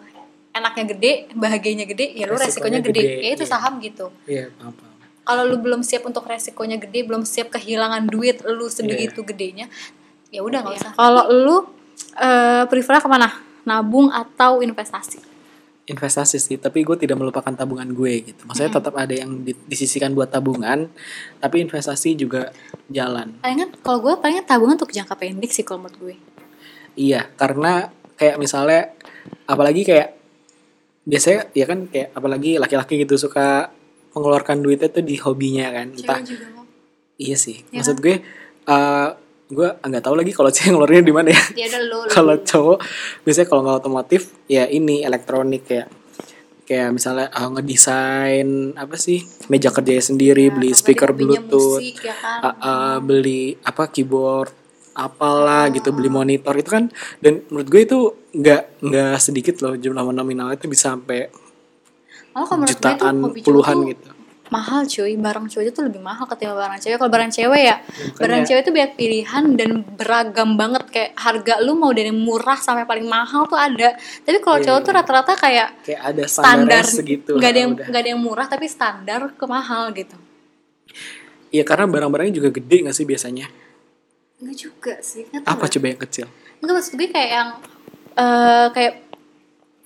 enaknya 0.56 0.84
gede, 0.90 1.12
bahagianya 1.32 1.84
gede, 1.84 2.12
ya 2.12 2.24
lu 2.24 2.34
resikonya, 2.34 2.78
Resikonya 2.78 2.80
gede. 2.82 3.00
gede, 3.00 3.14
Kayak 3.18 3.32
itu 3.32 3.44
iya. 3.44 3.50
saham 3.50 3.72
gitu. 3.78 4.06
iya 4.24 4.44
paham 4.52 4.72
paham 4.72 4.94
Kalau 5.22 5.42
lu 5.42 5.56
belum 5.58 5.80
siap 5.80 6.02
untuk 6.02 6.22
resikonya 6.22 6.76
gede, 6.76 7.02
belum 7.02 7.22
siap 7.22 7.50
kehilangan 7.50 8.06
duit 8.06 8.40
lu 8.42 8.66
sebegitu 8.66 9.20
Iya. 9.20 9.26
gedenya, 9.26 9.66
ya 10.28 10.40
udah 10.40 10.58
nggak 10.60 10.76
usah. 10.76 10.92
Kalau 10.92 11.24
lu 11.26 11.56
eh 12.14 12.64
prefer 12.66 12.96
ke 12.96 13.06
mana? 13.06 13.28
Nabung 13.62 14.08
atau 14.08 14.60
investasi? 14.60 15.38
investasi 15.86 16.42
sih 16.42 16.58
tapi 16.58 16.82
gue 16.82 16.98
tidak 16.98 17.14
melupakan 17.14 17.54
tabungan 17.54 17.86
gue 17.86 18.26
gitu 18.26 18.42
maksudnya 18.42 18.74
tetap 18.74 18.90
ada 18.98 19.14
yang 19.14 19.46
di- 19.46 19.54
disisikan 19.70 20.10
buat 20.10 20.26
tabungan 20.26 20.90
tapi 21.38 21.62
investasi 21.62 22.18
juga 22.18 22.50
jalan 22.90 23.38
palingan 23.38 23.70
kalau 23.86 24.02
gue 24.02 24.18
palingan 24.18 24.42
tabungan 24.42 24.74
untuk 24.74 24.90
jangka 24.90 25.14
pendek 25.14 25.46
sih 25.46 25.62
kalau 25.62 25.86
menurut 25.86 25.98
gue 26.02 26.16
Iya, 26.96 27.28
karena 27.36 27.92
kayak 28.16 28.34
misalnya 28.34 28.90
apalagi 29.44 29.84
kayak 29.84 30.15
biasanya 31.06 31.48
ya 31.54 31.64
kan 31.70 31.86
kayak 31.86 32.10
apalagi 32.12 32.58
laki-laki 32.58 33.06
gitu 33.06 33.14
suka 33.16 33.70
mengeluarkan 34.12 34.58
duitnya 34.60 34.90
tuh 34.90 35.04
di 35.06 35.16
hobinya 35.22 35.70
kan. 35.70 35.94
Entah 35.94 36.20
juga 36.20 36.46
iya 37.16 37.36
sih. 37.38 37.62
Ya 37.70 37.80
Maksud 37.80 38.02
gue 38.02 38.20
eh 38.66 39.08
gue 39.46 39.68
nggak 39.78 40.02
tahu 40.02 40.14
lagi 40.18 40.34
kalau 40.34 40.50
cewek 40.54 40.74
ngeluarinnya 40.74 41.04
di 41.06 41.14
mana 41.14 41.28
ya. 41.30 41.42
ya 41.54 41.66
kalau 42.10 42.34
cowok 42.42 42.78
biasanya 43.22 43.46
kalau 43.46 43.60
nggak 43.62 43.78
otomotif 43.78 44.34
ya 44.50 44.66
ini 44.66 45.06
elektronik 45.06 45.62
kayak 45.62 45.86
kayak 46.66 46.90
misalnya 46.90 47.30
eh, 47.30 47.48
ngedesain 47.54 48.74
apa 48.74 48.98
sih 48.98 49.22
meja 49.46 49.70
kerjanya 49.70 50.02
sendiri 50.02 50.50
Ya, 50.50 50.52
beli 50.52 50.70
speaker 50.74 51.14
bluetooth 51.14 51.78
musik, 51.78 52.02
ya 52.02 52.14
kan? 52.18 52.40
uh, 52.42 52.48
uh, 52.50 52.94
beli 52.98 53.54
apa 53.62 53.86
keyboard 53.86 54.50
apalah 54.96 55.68
gitu 55.68 55.92
beli 55.92 56.08
monitor 56.08 56.56
itu 56.56 56.70
kan 56.72 56.88
dan 57.20 57.44
menurut 57.52 57.68
gue 57.68 57.80
itu 57.84 57.98
nggak 58.32 58.62
nggak 58.80 59.14
sedikit 59.20 59.60
loh 59.60 59.76
jumlah 59.76 60.02
nominal 60.10 60.50
itu 60.56 60.66
bisa 60.66 60.96
sampai 60.96 61.28
Malah 62.32 62.46
kalau 62.48 62.58
menurut 62.64 62.76
gue 62.76 62.92
tuh 62.92 62.92
jutaan 63.00 63.16
cowok 63.16 63.44
puluhan 63.44 63.76
tuh 63.76 63.88
gitu. 63.92 64.08
mahal 64.46 64.80
cuy. 64.86 65.12
Barang 65.18 65.46
cowok 65.48 65.64
itu 65.64 65.72
tuh 65.72 65.84
lebih 65.88 66.00
mahal 66.04 66.24
ketimbang 66.28 66.60
barang 66.60 66.80
cewek. 66.84 66.96
Kalau 67.00 67.10
barang 67.10 67.32
cewek 67.32 67.62
ya 67.64 67.76
barang 68.20 68.42
cewek 68.44 68.60
itu 68.60 68.70
banyak 68.76 68.92
pilihan 68.94 69.44
dan 69.56 69.70
beragam 69.96 70.50
banget. 70.60 70.82
Kayak 70.92 71.10
harga 71.16 71.54
lu 71.64 71.72
mau 71.80 71.90
dari 71.96 72.12
murah 72.12 72.60
sampai 72.60 72.84
paling 72.84 73.08
mahal 73.08 73.48
tuh 73.48 73.56
ada. 73.56 73.96
Tapi 73.96 74.38
kalau 74.44 74.60
Iya, 74.60 74.64
cowok 74.68 74.80
tuh 74.84 74.92
rata-rata 74.92 75.32
kayak 75.34 75.68
kayak 75.82 76.00
ada 76.04 76.24
standar. 76.28 76.84
segitu 76.84 77.40
nggak 77.40 77.50
ada 77.50 77.60
yang 77.64 77.72
udah. 77.72 77.86
nggak 77.88 78.02
ada 78.04 78.10
yang 78.12 78.20
murah 78.20 78.46
tapi 78.46 78.66
standar 78.68 79.20
ke 79.32 79.44
mahal 79.48 79.90
gitu. 79.96 80.16
Iya 81.50 81.64
karena 81.64 81.88
barang-barangnya 81.88 82.34
juga 82.36 82.52
gede 82.52 82.76
nggak 82.84 82.96
sih 83.00 83.08
biasanya 83.08 83.48
Enggak 84.36 84.56
juga 84.56 84.94
sih 85.00 85.24
nggak 85.28 85.48
apa 85.48 85.64
coba 85.64 85.86
yang 85.88 86.00
kecil 86.00 86.26
Enggak 86.60 86.74
maksud 86.80 86.92
gue 86.96 87.08
kayak 87.08 87.30
yang 87.32 87.48
eh 88.16 88.66
kayak 88.72 88.92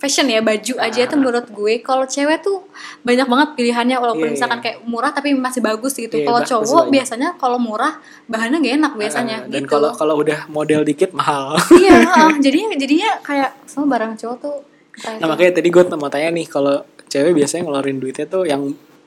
fashion 0.00 0.32
ya 0.32 0.40
baju 0.40 0.74
aja 0.80 1.00
itu 1.04 1.14
menurut 1.14 1.46
gue 1.52 1.84
kalau 1.84 2.08
cewek 2.08 2.40
tuh 2.40 2.64
banyak 3.04 3.28
banget 3.28 3.48
pilihannya 3.52 4.00
walaupun 4.00 4.24
Ah. 4.24 4.28
Iya, 4.32 4.34
misalkan 4.40 4.58
iya. 4.58 4.64
kayak 4.64 4.78
murah 4.88 5.12
tapi 5.12 5.36
masih 5.36 5.60
bagus 5.60 5.92
gitu. 5.92 6.16
Iya, 6.16 6.24
kalau 6.24 6.40
cowok 6.40 6.64
banyak. 6.88 6.92
biasanya 6.96 7.28
kalau 7.36 7.58
murah 7.60 8.00
bahannya 8.24 8.64
gak 8.64 8.74
enak 8.80 8.92
biasanya 8.96 9.36
Uh, 9.44 9.52
dan 9.52 9.62
gitu. 9.68 9.70
kalau 9.76 9.90
kalau 9.92 10.14
udah 10.16 10.48
model 10.48 10.80
dikit 10.88 11.12
mahal 11.12 11.52
iya, 11.76 12.00
heeh. 12.08 12.30
jadinya 12.40 12.72
jadinya 12.80 13.10
kayak 13.20 13.50
semua 13.68 13.92
barang 13.92 14.16
cowok 14.16 14.36
tuh 14.40 14.56
kayak 14.96 15.20
nah 15.20 15.26
makanya 15.28 15.52
tadi 15.60 15.68
gue 15.68 15.82
mau 15.92 16.08
tanya 16.08 16.28
nih 16.32 16.46
kalau 16.48 16.74
cewek 17.12 17.36
biasanya 17.36 17.62
ngeluarin 17.68 17.98
duitnya 18.00 18.24
tuh 18.24 18.42
yang 18.48 18.62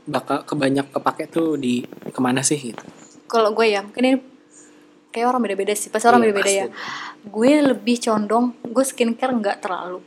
bakal 0.05 0.45
kebanyak 0.45 0.85
kepake 0.93 1.25
tuh 1.25 1.57
di 1.57 1.81
ke 1.87 2.19
mana 2.21 2.45
sih 2.45 2.59
gitu 2.61 2.85
kalau 3.25 3.49
gue 3.49 3.65
ya 3.65 3.81
mungkin 3.81 4.03
ini 4.05 4.17
kayak 5.13 5.29
orang 5.29 5.41
beda-beda 5.41 5.71
sih 5.71 5.87
pasti 5.87 6.09
orang 6.09 6.19
Iya, 6.19 6.27
beda-beda 6.27 6.51
ya 6.51 6.65
gue 7.23 7.51
lebih 7.63 7.95
condong 8.01 8.45
gue 8.59 8.83
skincare 8.83 9.31
nggak 9.31 9.57
terlalu 9.61 10.01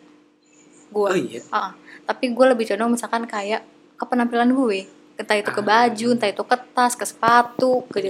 gue 0.87 1.07
Oh, 1.07 1.15
iya? 1.15 1.41
Ah, 1.49 1.71
tapi 2.03 2.31
gue 2.31 2.47
lebih 2.47 2.67
condong 2.67 2.91
misalkan 2.93 3.25
kayak 3.25 3.63
ke 3.95 4.05
penampilan 4.05 4.51
gue 4.51 4.85
entah 5.17 5.33
itu 5.33 5.49
ke 5.49 5.63
Ah. 5.63 5.67
baju 5.87 6.07
entah 6.13 6.29
itu 6.29 6.43
ke 6.43 6.57
tas 6.73 6.93
ke 6.93 7.07
sepatu 7.07 7.87
ke 7.89 8.03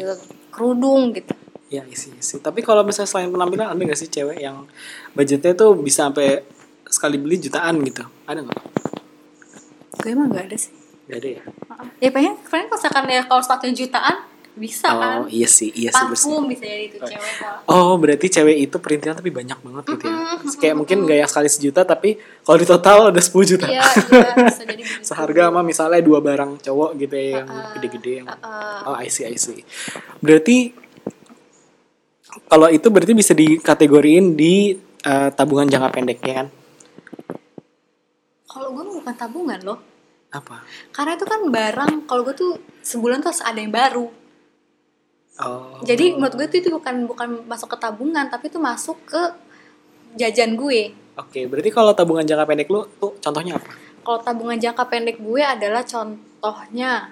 kerudung 0.51 1.13
gitu 1.13 1.37
Ya 1.67 1.83
isi 1.83 2.15
isi. 2.15 2.39
Tapi 2.39 2.63
kalau 2.63 2.87
misalnya 2.87 3.11
selain 3.11 3.27
penampilan 3.27 3.67
ada 3.67 3.75
nggak 3.77 3.99
sih 3.99 4.07
cewek 4.07 4.39
yang 4.39 4.71
budgetnya 5.13 5.51
tuh 5.53 5.75
bisa 5.75 6.07
sampai 6.07 6.47
sekali 6.87 7.19
beli 7.19 7.43
jutaan 7.43 7.83
gitu? 7.83 8.07
Ada 8.23 8.39
nggak? 8.39 8.61
gue 9.97 10.11
emang 10.11 10.31
nggak 10.31 10.47
ada 10.47 10.57
sih 10.57 10.71
Gak 11.07 11.19
ada 11.19 11.29
ya. 11.39 11.43
Ah, 11.69 11.87
ya 11.99 12.11
pengen 12.11 12.35
pengen 12.45 12.67
kalau 12.67 12.79
misalkan 12.79 13.05
ya 13.07 13.23
kalau 13.27 13.43
sepatunya 13.43 13.75
jutaan 13.77 14.17
bisa 14.57 14.89
kan? 14.89 15.23
oh 15.23 15.29
iya 15.29 15.45
sih 15.45 15.69
iya 15.77 15.93
sih 15.93 16.05
bersih. 16.09 16.33
parfum 16.33 16.49
bisa 16.49 16.65
jadi 16.65 16.85
itu 16.89 16.99
cewek 16.99 17.33
kalau 17.37 17.61
Oh 17.69 17.93
berarti 18.01 18.27
cewek 18.33 18.57
itu 18.57 18.77
perintilan 18.81 19.17
tapi 19.21 19.29
banyak 19.29 19.59
banget 19.61 19.85
gitu 19.93 20.05
ya? 20.09 20.17
Mm-mm, 20.17 20.57
Kayak 20.57 20.75
mungkin 20.81 20.97
gak 21.05 21.19
yang 21.21 21.31
sekali 21.31 21.49
sejuta 21.53 21.81
tapi 21.85 22.17
kalau 22.41 22.57
di 22.57 22.67
total 22.67 22.97
udah 23.13 23.21
10 23.23 23.53
juta. 23.53 23.67
Iya 23.69 23.85
iya 23.85 24.33
bisa 24.49 24.63
jadi 24.65 24.83
Seharga 25.13 25.53
sama 25.53 25.61
misalnya 25.61 26.01
dua 26.01 26.25
barang 26.25 26.65
cowok 26.65 26.91
gitu 26.97 27.15
ya 27.15 27.27
yang 27.45 27.49
gede-gede 27.77 28.13
yang 28.25 28.29
Uh, 28.37 28.89
Oh 28.89 28.97
I 28.97 29.13
see 29.13 29.29
I 29.29 29.37
see. 29.37 29.61
Berarti 30.25 30.73
kalau 32.49 32.73
itu 32.73 32.89
berarti 32.89 33.13
bisa 33.13 33.33
dikategoriin 33.37 34.37
di 34.37 34.73
eh, 35.05 35.29
tabungan 35.37 35.69
jangka 35.69 35.89
pendek 35.93 36.21
ya 36.25 36.35
kan? 36.45 36.49
kalau 38.47 38.73
gue 38.73 38.85
bukan 38.89 39.13
tabungan 39.13 39.61
loh. 39.61 39.79
Apa? 40.33 40.65
karena 40.91 41.15
itu 41.17 41.25
kan 41.25 41.41
barang 41.49 41.93
kalau 42.11 42.27
gue 42.27 42.35
tuh 42.35 42.53
sebulan 42.83 43.23
tuh 43.23 43.31
harus 43.31 43.45
ada 43.47 43.57
yang 43.57 43.73
baru 43.73 44.11
Oh. 45.37 45.85
Jadi 45.85 46.17
menurut 46.17 46.33
gue 46.33 46.47
tuh 46.49 46.59
itu 46.65 46.71
bukan 46.73 47.05
bukan 47.05 47.29
masuk 47.45 47.77
ke 47.77 47.77
tabungan 47.77 48.25
tapi 48.33 48.49
itu 48.49 48.57
masuk 48.57 48.97
ke 49.05 49.23
jajan 50.17 50.57
gue. 50.57 50.97
Oke 51.17 51.45
berarti 51.45 51.69
kalau 51.73 51.93
tabungan 51.93 52.25
jangka 52.25 52.49
pendek 52.49 52.69
lu 52.73 52.89
tuh 53.01 53.17
contohnya 53.21 53.61
apa? 53.61 53.87
kalau 54.07 54.23
tabungan 54.23 54.55
jangka 54.55 54.87
pendek 54.87 55.19
gue 55.19 55.43
adalah 55.43 55.83
contohnya 55.83 57.11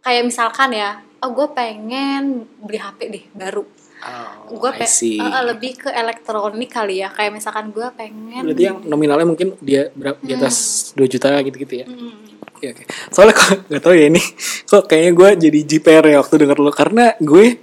kayak 0.00 0.24
misalkan 0.24 0.72
ya 0.72 1.04
oh 1.20 1.36
gue 1.36 1.52
pengen 1.52 2.48
beli 2.64 2.80
HP 2.80 2.98
deh 3.12 3.24
baru 3.36 3.68
Oh, 4.00 4.56
gue 4.56 4.70
I 4.80 4.88
see. 4.88 5.20
lebih 5.20 5.76
ke 5.76 5.92
elektronik 5.92 6.72
kali 6.72 7.04
ya 7.04 7.12
kayak 7.12 7.36
misalkan 7.36 7.68
gue 7.68 7.84
pengen 7.92 8.48
Berarti 8.48 8.64
yang 8.64 8.80
nominalnya 8.82 9.28
mungkin 9.28 9.54
dia 9.60 9.92
berapa 9.92 10.16
di 10.24 10.32
atas 10.32 10.56
2 10.96 11.04
juta 11.04 11.36
gitu-gitu 11.44 11.84
ya? 11.84 11.86
Mm, 11.86 12.40
Oke 12.56 12.66
oke. 12.72 12.82
Soalnya 13.12 13.34
kok 13.36 13.48
nggak 13.68 13.82
tahu 13.84 13.94
ya 13.96 14.06
ini, 14.08 14.22
kok 14.64 14.84
kayaknya 14.88 15.12
gue 15.12 15.28
jadi 15.48 15.58
JPR 15.68 16.04
ya 16.08 16.16
waktu 16.20 16.34
denger 16.40 16.58
lo 16.58 16.72
karena 16.72 17.12
gue 17.20 17.60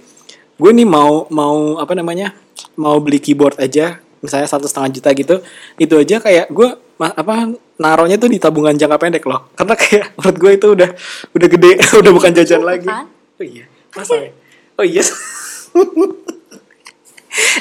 gue 0.58 0.70
nih 0.74 0.86
mau 0.86 1.26
mau 1.30 1.78
apa 1.78 1.94
namanya 1.94 2.34
mau 2.74 2.98
beli 2.98 3.22
keyboard 3.22 3.58
aja 3.58 4.02
misalnya 4.18 4.50
satu 4.50 4.66
setengah 4.66 4.90
juta 4.98 5.10
gitu 5.14 5.36
itu 5.78 5.94
aja 5.94 6.18
kayak 6.18 6.50
gue 6.50 6.68
ma- 6.98 7.14
apa 7.14 7.54
naruhnya 7.78 8.18
tuh 8.18 8.26
di 8.26 8.42
tabungan 8.42 8.74
jangka 8.74 8.98
pendek 8.98 9.22
loh 9.22 9.46
karena 9.54 9.74
kayak 9.78 10.06
menurut 10.18 10.36
gue 10.36 10.52
itu 10.58 10.66
udah 10.74 10.90
udah 11.30 11.48
gede 11.48 11.70
udah 12.02 12.12
bukan 12.14 12.30
jajan 12.34 12.62
lagi 12.66 12.90
kan? 12.90 13.06
oh 13.38 13.46
iya 13.46 13.64
masa 13.94 14.14
ya? 14.18 14.30
oh 14.74 14.82
iya 14.82 15.02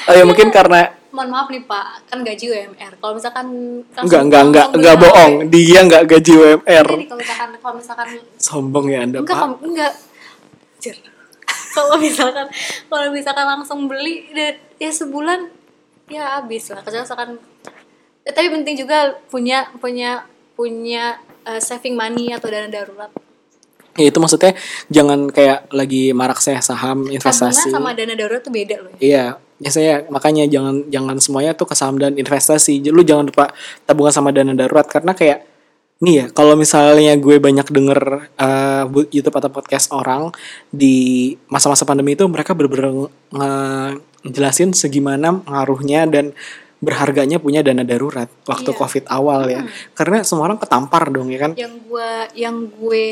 oh 0.08 0.14
ya 0.16 0.24
mungkin 0.26 0.50
karena 0.50 0.98
mohon 1.18 1.34
maaf 1.34 1.48
nih 1.50 1.66
pak. 1.66 2.06
Kan 2.14 2.22
gaji 2.22 2.46
UMR 2.54 2.94
kalau 3.02 3.14
misalkan 3.18 3.48
enggak 3.98 4.22
enggak 4.30 4.44
enggak 4.46 4.68
enggak 4.78 4.96
bohong. 5.02 5.34
dia 5.50 5.80
enggak 5.82 6.04
gaji 6.06 6.32
UMR 6.38 6.86
Jadi 6.86 7.06
kalau 7.10 7.20
misalkan 7.20 7.50
kalau 7.58 7.76
misalkan 7.82 8.08
sombong 8.38 8.86
ya 8.94 9.00
anda 9.02 9.18
enggak 9.26 9.38
pak. 9.38 9.50
Enggak. 9.66 9.94
Kalau 11.78 11.94
misalkan 12.02 12.50
kalau 12.90 13.14
misalkan 13.14 13.46
langsung 13.46 13.86
beli 13.86 14.26
dan- 14.34 14.58
ya 14.82 14.90
sebulan 14.90 15.46
ya 16.10 16.42
habis 16.42 16.74
lah. 16.74 16.82
Kalau 16.82 17.06
misalkan 17.06 17.38
eh, 18.26 18.34
tapi 18.34 18.50
penting 18.50 18.82
juga 18.82 19.14
punya 19.30 19.70
punya 19.78 20.26
punya 20.58 21.22
eh, 21.46 21.62
saving 21.62 21.94
money 21.94 22.34
atau 22.34 22.50
dana 22.50 22.66
darurat 22.66 23.14
Ya 23.98 24.06
itu 24.08 24.18
maksudnya 24.22 24.54
jangan 24.88 25.28
kayak 25.28 25.74
lagi 25.74 26.14
marak 26.14 26.38
saya 26.38 26.62
saham 26.62 27.10
investasi. 27.10 27.68
tabungan 27.68 27.76
sama 27.82 27.92
dana 27.98 28.14
darurat 28.14 28.42
tuh 28.46 28.54
beda 28.54 28.76
loh 28.80 28.92
ya. 28.94 29.00
Iya, 29.02 29.26
biasanya 29.58 29.94
makanya 30.08 30.44
jangan 30.46 30.76
jangan 30.88 31.16
semuanya 31.18 31.52
tuh 31.58 31.66
ke 31.66 31.74
saham 31.74 31.98
dan 31.98 32.14
investasi. 32.14 32.86
Lu 32.88 33.02
jangan 33.02 33.26
lupa 33.28 33.50
tabungan 33.84 34.14
sama 34.14 34.30
dana 34.30 34.54
darurat 34.54 34.86
karena 34.86 35.12
kayak 35.12 35.50
nih 35.98 36.14
ya, 36.14 36.26
kalau 36.30 36.54
misalnya 36.54 37.18
gue 37.18 37.42
banyak 37.42 37.74
denger 37.74 38.30
bu- 38.86 39.10
YouTube 39.10 39.34
atau 39.34 39.50
podcast 39.50 39.90
orang 39.90 40.30
di 40.70 41.34
masa-masa 41.50 41.90
pandemi 41.90 42.14
itu 42.14 42.22
mereka 42.30 42.54
bener-bener 42.54 43.10
ngejelasin 44.22 44.78
segimana 44.78 45.42
ngaruhnya 45.42 46.06
dan 46.06 46.38
berharganya 46.78 47.42
punya 47.42 47.66
dana 47.66 47.82
darurat 47.82 48.30
waktu 48.46 48.70
Iya. 48.70 48.78
Covid 48.78 49.04
awal 49.10 49.42
ya. 49.50 49.66
Karena 49.98 50.22
semua 50.22 50.46
orang 50.46 50.62
ketampar 50.62 51.10
dong 51.10 51.34
ya 51.34 51.40
kan. 51.42 51.52
yang 51.58 51.74
gue 51.82 52.10
yang 52.38 52.56
gue 52.70 53.06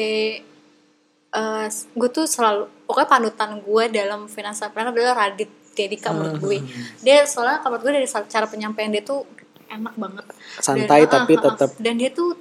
eh 1.35 1.67
gue 1.67 2.09
tuh 2.09 2.23
selalu 2.23 2.87
pokoknya 2.87 3.09
panutan 3.09 3.59
gue 3.59 3.83
dalam 3.91 4.21
financial 4.25 4.71
planner 4.71 4.95
adalah 4.95 5.27
Radit 5.27 5.51
Dedika 5.75 6.15
menurut 6.15 6.39
gue 6.39 6.63
dia 7.03 7.27
soalnya 7.27 7.59
menurut 7.61 7.83
gue 7.83 7.93
dari 7.93 8.07
cara 8.07 8.47
penyampaian 8.47 8.87
dia 8.87 9.03
tuh 9.03 9.27
enak 9.67 9.99
banget 9.99 10.25
Santai 10.57 11.03
Dan- 11.03 11.11
tapi 11.11 11.33
ah, 11.35 11.37
ah, 11.37 11.43
ah. 11.43 11.51
tetap 11.51 11.69
dan 11.75 11.93
dia 11.95 12.09
tuh 12.09 12.39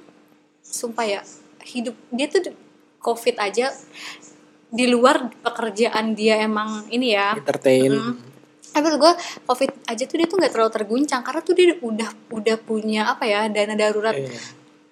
sumpah 0.63 1.03
ya 1.03 1.21
hidup 1.67 1.95
dia 2.09 2.27
tuh 2.27 2.55
covid 2.97 3.35
aja 3.37 3.75
di 4.71 4.85
luar 4.87 5.27
pekerjaan 5.39 6.15
dia 6.15 6.39
emang 6.41 6.87
ini 6.89 7.11
ya 7.11 7.35
entertain. 7.35 7.91
Mm. 7.91 8.13
tapi 8.71 8.87
gue 8.91 9.13
covid 9.43 9.71
aja 9.87 10.03
tuh 10.03 10.15
dia 10.15 10.27
tuh 10.27 10.37
nggak 10.39 10.51
terlalu 10.51 10.71
terguncang 10.71 11.21
karena 11.23 11.41
tuh 11.41 11.53
dia 11.53 11.75
udah 11.79 12.09
udah 12.31 12.55
punya 12.59 13.11
apa 13.11 13.23
ya 13.23 13.47
dana 13.47 13.75
darurat 13.75 14.15
Iya. 14.15 14.31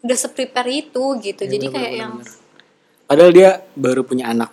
udah 0.03 0.17
seprepare 0.19 0.71
itu 0.71 1.03
gitu 1.19 1.47
Iya, 1.47 1.51
jadi 1.51 1.65
bener, 1.67 1.75
kayak 1.75 1.91
bener, 1.91 2.01
yang 2.03 2.13
bener. 2.19 2.42
Padahal 3.13 3.29
dia 3.29 3.49
baru 3.77 4.01
punya 4.01 4.25
anak. 4.27 4.49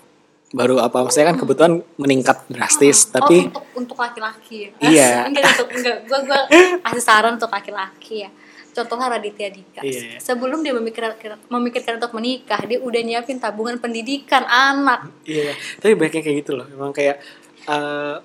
Baru 0.51 0.77
apa 0.77 1.01
maksudnya 1.01 1.33
kan 1.33 1.38
kebetulan 1.38 1.73
meningkat 1.96 2.44
drastis, 2.51 3.07
oh, 3.09 3.23
tapi 3.23 3.49
untuk 3.49 3.64
untuk 3.73 3.96
laki-laki 3.96 4.66
ya 4.66 4.70
Iya. 4.83 5.11
enggak 5.31 5.46
untuk 5.57 5.68
enggak 5.73 5.96
gue 6.05 6.18
gue 6.27 6.40
kasih 6.85 7.05
saran 7.07 7.38
untuk 7.38 7.49
laki-laki 7.49 8.27
ya 8.27 8.31
contohnya 8.70 9.14
Raditya 9.14 9.46
Dika 9.49 9.81
Iya. 9.83 10.18
sebelum 10.18 10.61
dia 10.61 10.75
memikirkan 10.75 11.38
memikirkan 11.46 12.03
untuk 12.03 12.18
menikah 12.18 12.59
dia 12.66 12.83
udah 12.83 12.99
nyiapin 12.99 13.38
tabungan 13.38 13.79
pendidikan 13.79 14.42
anak 14.42 15.07
iya, 15.23 15.55
tapi 15.79 15.94
banyak 15.94 16.18
yang 16.18 16.25
kayak 16.27 16.38
gitu 16.42 16.53
loh. 16.59 16.66
Emang 16.66 16.90
kayak 16.90 17.23
eh, 17.64 18.16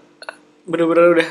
bener-bener 0.65 1.21
udah 1.21 1.30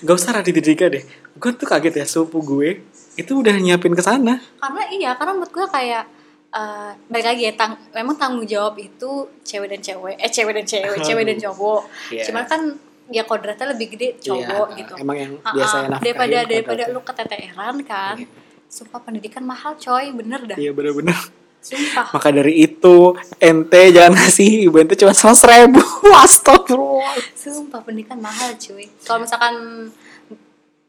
gak 0.00 0.14
usah 0.14 0.30
Raditya 0.38 0.62
Dika 0.62 0.86
deh. 0.94 1.02
Gue 1.34 1.50
tuh 1.52 1.66
kaget 1.66 1.94
ya 2.00 2.06
sepupu 2.06 2.38
gue 2.54 2.86
itu 3.14 3.32
udah 3.34 3.50
nyiapin 3.58 3.92
ke 3.92 4.02
sana. 4.02 4.38
karena 4.62 4.82
iya 4.94 5.10
karena 5.18 5.34
menurut 5.34 5.50
gue 5.50 5.66
kayak 5.66 6.06
eh 6.54 6.90
balik 7.04 7.26
lagi 7.28 7.42
ya 7.42 7.52
tang 7.52 7.74
memang 7.90 8.14
tanggung 8.14 8.46
jawab 8.46 8.78
itu 8.78 9.10
cewek 9.42 9.68
dan 9.68 9.80
cewek 9.80 10.14
eh 10.16 10.30
cewek 10.30 10.54
dan 10.54 10.64
cewek 10.64 10.98
cewek 11.06 11.24
dan 11.26 11.38
cowok 11.40 11.82
Iya. 12.08 12.22
cuman 12.24 12.44
kan 12.44 12.60
ya 13.06 13.22
kodratnya 13.22 13.66
lebih 13.68 13.86
gede 13.90 14.08
cowok 14.18 14.66
Iya, 14.68 14.78
gitu 14.78 14.92
Emang 14.96 15.16
yang 15.18 15.32
biasanya 15.42 15.82
ah, 15.82 15.90
nafkahin 15.92 16.00
daripada 16.00 16.36
daripada 16.44 16.72
kodratnya. 16.80 16.94
lu 16.94 17.00
keteteran 17.02 17.76
kan 17.82 18.16
Iya. 18.16 18.28
sumpah 18.66 19.00
pendidikan 19.00 19.42
mahal 19.42 19.72
coy 19.76 20.04
bener 20.10 20.40
dah 20.44 20.56
Iya 20.56 20.70
bener-bener. 20.70 21.18
sumpah 21.60 22.06
Maka 22.12 22.28
dari 22.30 22.54
itu 22.62 22.96
ente 23.38 23.82
jangan 23.90 24.12
ngasih 24.14 24.48
ibu 24.64 24.76
ente 24.76 24.94
cuma 24.94 25.10
seratus 25.10 25.42
ribu. 25.44 25.80
Astagfirullah. 26.24 27.16
sumpah 27.34 27.80
pendidikan 27.80 28.20
mahal 28.20 28.54
cuy 28.54 28.86
kalau 29.00 29.20
misalkan 29.20 29.54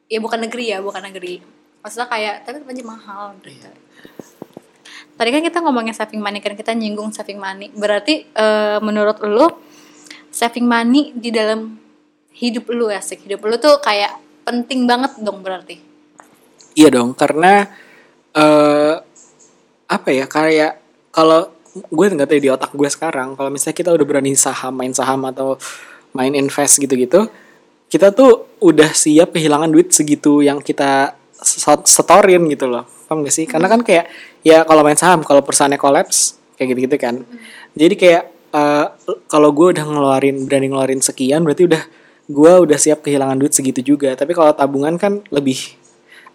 ya 0.05 0.19
bukan 0.19 0.39
negeri 0.39 0.69
ya 0.69 0.79
bukan 0.79 1.01
negeri 1.01 1.41
maksudnya 1.79 2.05
kayak 2.05 2.43
tapi 2.43 2.61
aja 2.61 2.83
mahal 2.83 3.33
gitu 3.41 3.69
tadi 5.15 5.29
kan 5.31 5.41
kita 5.43 5.59
ngomongin 5.63 5.95
saving 5.95 6.21
money 6.21 6.39
kan 6.43 6.53
kita 6.55 6.71
nyinggung 6.75 7.11
saving 7.11 7.39
money. 7.39 7.71
Berarti 7.71 8.27
eh, 8.29 8.77
menurut 8.79 9.17
lu 9.23 9.47
saving 10.31 10.67
money 10.67 11.15
di 11.15 11.31
dalam 11.31 11.79
hidup 12.35 12.67
lu 12.75 12.91
ya 12.91 12.99
sih 12.99 13.15
hidup 13.15 13.43
lu 13.47 13.55
tuh 13.55 13.79
kayak 13.79 14.19
penting 14.43 14.83
banget 14.85 15.15
dong 15.23 15.39
berarti. 15.41 15.79
Iya 16.75 16.91
dong, 16.91 17.15
karena 17.15 17.71
eh 18.35 18.95
apa 19.85 20.09
ya 20.11 20.27
kayak 20.27 20.81
kalau 21.13 21.47
gue 21.75 22.05
nggak 22.07 22.27
tahu 22.27 22.39
di 22.39 22.51
otak 22.51 22.71
gue 22.71 22.89
sekarang 22.89 23.35
kalau 23.35 23.51
misalnya 23.51 23.75
kita 23.75 23.89
udah 23.91 24.05
berani 24.07 24.31
saham 24.35 24.73
main 24.75 24.95
saham 24.95 25.23
atau 25.27 25.59
main 26.15 26.31
invest 26.31 26.79
gitu-gitu 26.79 27.27
kita 27.91 28.15
tuh 28.15 28.47
udah 28.63 28.95
siap 28.95 29.35
kehilangan 29.35 29.71
duit 29.71 29.91
segitu 29.91 30.39
yang 30.39 30.63
kita 30.63 31.15
set- 31.35 31.87
setorin 31.87 32.47
gitu 32.47 32.71
loh 32.71 32.87
paham 33.05 33.23
gak 33.23 33.33
sih? 33.33 33.45
Karena 33.45 33.69
kan 33.69 33.81
kayak 33.81 34.09
ya 34.41 34.65
kalau 34.65 34.81
main 34.81 34.97
saham 34.97 35.21
kalau 35.21 35.41
perusahaannya 35.41 35.79
kolaps 35.79 36.35
kayak 36.57 36.75
gitu-gitu 36.75 36.97
kan. 36.97 37.15
Jadi 37.73 37.95
kayak 37.95 38.23
eh, 38.51 38.85
kalau 39.25 39.49
gue 39.53 39.77
udah 39.77 39.85
ngeluarin 39.85 40.45
berani 40.45 40.67
ngeluarin 40.69 41.01
sekian 41.01 41.45
berarti 41.45 41.69
udah 41.69 41.83
gue 42.25 42.51
udah 42.65 42.77
siap 42.79 43.05
kehilangan 43.05 43.37
duit 43.37 43.53
segitu 43.53 43.81
juga. 43.85 44.13
Tapi 44.17 44.33
kalau 44.33 44.51
tabungan 44.57 44.97
kan 44.97 45.21
lebih 45.29 45.77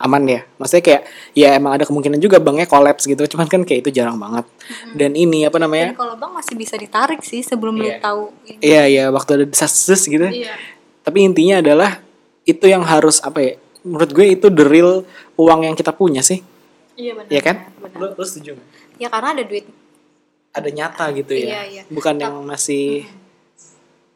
aman 0.00 0.24
ya. 0.24 0.40
Maksudnya 0.56 0.84
kayak 0.86 1.02
ya 1.36 1.48
emang 1.60 1.76
ada 1.76 1.84
kemungkinan 1.84 2.16
juga 2.22 2.40
banknya 2.40 2.64
kolaps 2.64 3.04
gitu. 3.04 3.20
Cuman 3.36 3.50
kan 3.50 3.60
kayak 3.68 3.84
itu 3.84 3.90
jarang 4.00 4.16
banget. 4.16 4.48
Dan 4.96 5.12
ini 5.12 5.44
apa 5.44 5.60
dan 5.60 5.68
namanya? 5.68 5.92
kalau 5.92 6.16
bang 6.16 6.32
masih 6.32 6.54
bisa 6.56 6.74
ditarik 6.80 7.20
sih 7.20 7.44
sebelum 7.44 7.76
lu 7.76 7.84
Iya. 7.84 8.00
tahu 8.00 8.32
ini. 8.48 8.58
iya 8.64 8.82
iya 8.88 9.04
waktu 9.12 9.30
ada 9.36 9.44
desas 9.44 10.00
gitu. 10.08 10.24
Iya. 10.24 10.56
Tapi 11.04 11.18
intinya 11.24 11.60
adalah 11.60 12.00
itu 12.48 12.64
yang 12.64 12.80
harus 12.84 13.20
apa 13.20 13.38
ya 13.44 13.52
menurut 13.84 14.10
gue 14.12 14.26
itu 14.36 14.46
the 14.52 14.64
real 14.64 15.04
uang 15.40 15.64
yang 15.64 15.76
kita 15.76 15.92
punya 15.92 16.20
sih 16.20 16.40
iya 17.00 17.12
benar 17.16 17.30
Iya 17.32 17.40
kan 17.40 17.56
benar. 17.80 17.96
lu, 17.96 18.06
lu 18.14 18.24
setuju 18.24 18.50
nggak? 18.52 18.68
ya 19.00 19.08
karena 19.08 19.28
ada 19.32 19.44
duit 19.44 19.64
ada 20.50 20.68
nyata 20.68 21.04
gitu 21.14 21.32
ya 21.32 21.46
Iya, 21.46 21.62
iya. 21.64 21.82
bukan 21.88 22.14
yang 22.16 22.34
masih 22.44 23.08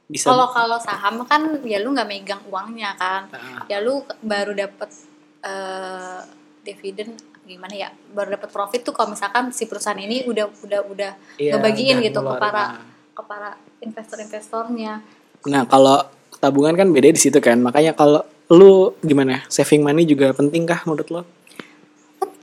bisa 0.04 0.28
Kalau 0.28 0.52
kalau 0.52 0.76
saham 0.76 1.24
kan 1.24 1.64
ya 1.64 1.80
lu 1.80 1.96
nggak 1.96 2.04
megang 2.04 2.42
uangnya 2.44 2.92
kan. 2.94 3.24
Nah. 3.32 3.64
Ya 3.72 3.80
lu 3.80 4.04
baru 4.20 4.52
dapet 4.52 4.92
eh 5.40 6.20
dividen 6.60 7.16
gimana 7.44 7.72
ya? 7.72 7.88
Baru 8.12 8.28
dapet 8.30 8.52
profit 8.52 8.84
tuh 8.84 8.92
kalau 8.92 9.12
misalkan 9.12 9.48
si 9.48 9.64
perusahaan 9.64 9.96
ini 9.96 10.28
udah 10.28 10.52
udah 10.60 10.80
udah 10.92 11.12
Iya, 11.40 11.56
ngebagiin 11.56 11.96
udah 12.00 12.04
gitu 12.04 12.18
ke 12.20 12.32
para 12.36 12.64
nah. 12.68 12.84
ke 13.16 13.22
para 13.24 13.50
investor-investornya 13.80 15.00
Nah, 15.44 15.64
kalau 15.64 16.00
tabungan 16.36 16.72
kan 16.72 16.88
beda 16.88 17.08
di 17.08 17.20
situ 17.20 17.36
kan. 17.38 17.56
Makanya 17.60 17.92
kalau 17.92 18.24
lu 18.48 18.92
gimana? 19.00 19.40
Saving 19.46 19.80
money 19.80 20.04
juga 20.04 20.32
penting 20.32 20.64
kah 20.64 20.84
menurut 20.84 21.08
lo? 21.08 21.22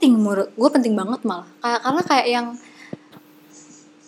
Penting 0.02 0.18
menurut 0.18 0.50
gue 0.50 0.70
penting 0.74 0.98
banget 0.98 1.22
malah. 1.22 1.46
Kayak 1.62 1.80
karena 1.86 2.02
kayak 2.02 2.26
yang 2.26 2.46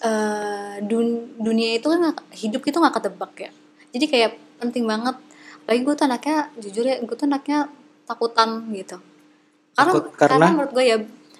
eh 0.02 0.74
dun- 0.83 1.38
dunia 1.38 1.78
itu 1.78 1.87
kan 1.87 2.11
hidup 2.35 2.66
itu 2.66 2.76
nggak 2.83 2.94
ketebak 2.98 3.33
ya. 3.38 3.50
Jadi 3.94 4.04
kayak 4.11 4.30
penting 4.59 4.90
banget. 4.90 5.14
Lagi 5.70 5.80
gue 5.87 5.94
tuh 5.94 6.07
anaknya 6.11 6.50
jujur 6.59 6.83
ya 6.83 6.98
gue 6.98 7.14
tuh 7.14 7.30
anaknya 7.30 7.70
takutan 8.11 8.66
gitu. 8.74 8.98
Karena 9.78 9.92
Takut 9.94 10.04
karena, 10.18 10.35
karena? 10.35 10.46
menurut 10.50 10.70
gue 10.74 10.85
ya 10.85 10.96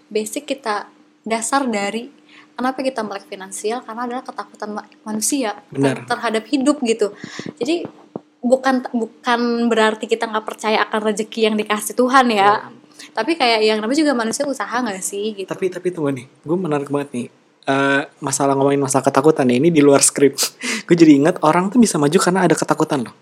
basic 0.07 0.47
kita 0.47 0.87
dasar 1.27 1.67
dari 1.67 2.15
kenapa 2.55 2.79
kita 2.79 3.03
melek 3.03 3.27
finansial 3.27 3.83
karena 3.83 4.07
adalah 4.07 4.23
ketakutan 4.23 4.71
ma- 4.71 4.87
manusia 5.03 5.59
Benar. 5.75 6.07
ter- 6.07 6.15
terhadap 6.15 6.47
hidup 6.47 6.79
gitu. 6.87 7.11
Jadi 7.59 7.91
bukan 8.39 8.87
bukan 8.95 9.67
berarti 9.67 10.07
kita 10.07 10.31
nggak 10.31 10.47
percaya 10.47 10.87
akan 10.87 11.11
rezeki 11.11 11.51
yang 11.51 11.59
dikasih 11.59 11.99
Tuhan 11.99 12.31
ya 12.31 12.71
tapi 13.11 13.35
kayak 13.35 13.61
yang 13.61 13.79
namanya 13.79 14.01
juga 14.01 14.13
manusia 14.13 14.45
usaha 14.45 14.75
nggak 14.75 15.01
sih 15.01 15.35
gitu 15.35 15.47
Tapi 15.47 15.69
tapi 15.69 15.89
tunggu 15.89 16.11
nih, 16.11 16.27
gue 16.41 16.57
menarik 16.57 16.89
banget 16.89 17.11
nih. 17.13 17.27
Eh, 17.65 18.03
masalah 18.19 18.53
ngomongin 18.53 18.77
masalah 18.79 19.01
ketakutan 19.03 19.47
ya 19.47 19.57
ini 19.57 19.69
di 19.69 19.81
luar 19.81 20.01
skrip. 20.01 20.37
gue 20.87 20.95
jadi 20.95 21.17
ingat 21.17 21.41
orang 21.41 21.69
tuh 21.69 21.79
bisa 21.79 21.97
maju 21.97 22.13
karena 22.15 22.41
ada 22.43 22.53
ketakutan 22.53 23.03
loh. 23.03 23.15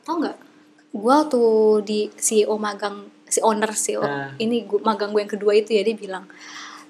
tau 0.00 0.16
nggak 0.16 0.36
gue 0.92 1.16
tuh 1.28 1.52
di 1.82 2.08
CEO 2.10 2.56
magang 2.56 2.96
si 3.24 3.38
owner 3.40 3.68
CEO 3.70 4.00
Ah. 4.00 4.32
ini 4.36 4.62
gua, 4.62 4.80
magang 4.82 5.10
gue 5.10 5.20
yang 5.20 5.28
kedua 5.28 5.52
itu 5.52 5.70
ya 5.70 5.82
dia 5.82 5.92
bilang 5.92 6.24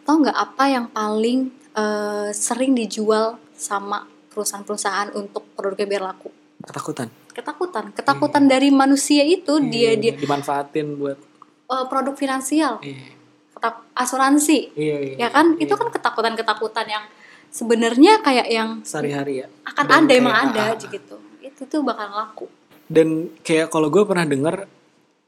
tau 0.01 0.17
nggak 0.17 0.37
apa 0.37 0.65
yang 0.69 0.87
paling 0.89 1.49
eh, 1.73 2.29
sering 2.31 2.73
dijual 2.73 3.35
sama 3.53 4.05
perusahaan-perusahaan 4.31 5.11
untuk 5.13 5.49
produknya 5.51 5.89
biar 5.89 6.03
laku 6.07 6.29
Ketakutan. 6.63 7.09
ketakutan 7.31 7.85
ketakutan 7.91 8.45
dari 8.45 8.69
manusia 8.71 9.21
itu 9.23 9.59
dia 9.65 9.93
Iya, 9.93 9.99
dia 9.99 10.13
dimanfaatin 10.15 10.87
buat 10.95 11.19
eh, 11.67 11.85
produk 11.91 12.15
finansial 12.15 12.79
iya, 12.83 13.15
ketak- 13.57 13.85
asuransi 13.95 14.75
iya, 14.79 14.97
iya, 15.03 15.15
ya 15.27 15.29
kan 15.31 15.55
iya. 15.57 15.67
itu 15.67 15.75
kan 15.75 15.89
ketakutan-ketakutan 15.91 16.87
yang 16.87 17.05
sebenarnya 17.51 18.21
kayak 18.21 18.47
yang 18.51 18.69
sehari-hari 18.85 19.45
ya. 19.45 19.47
akan 19.65 19.85
Dan 19.87 19.97
ada 20.07 20.13
emang 20.13 20.37
ada 20.37 20.63
ah, 20.63 20.75
aja 20.77 20.87
gitu 20.87 21.17
itu 21.41 21.63
tuh 21.65 21.81
bakal 21.81 22.11
laku 22.13 22.47
Dan 22.87 23.35
kayak 23.43 23.73
kalau 23.73 23.91
gue 23.91 24.07
pernah 24.07 24.23
denger 24.23 24.71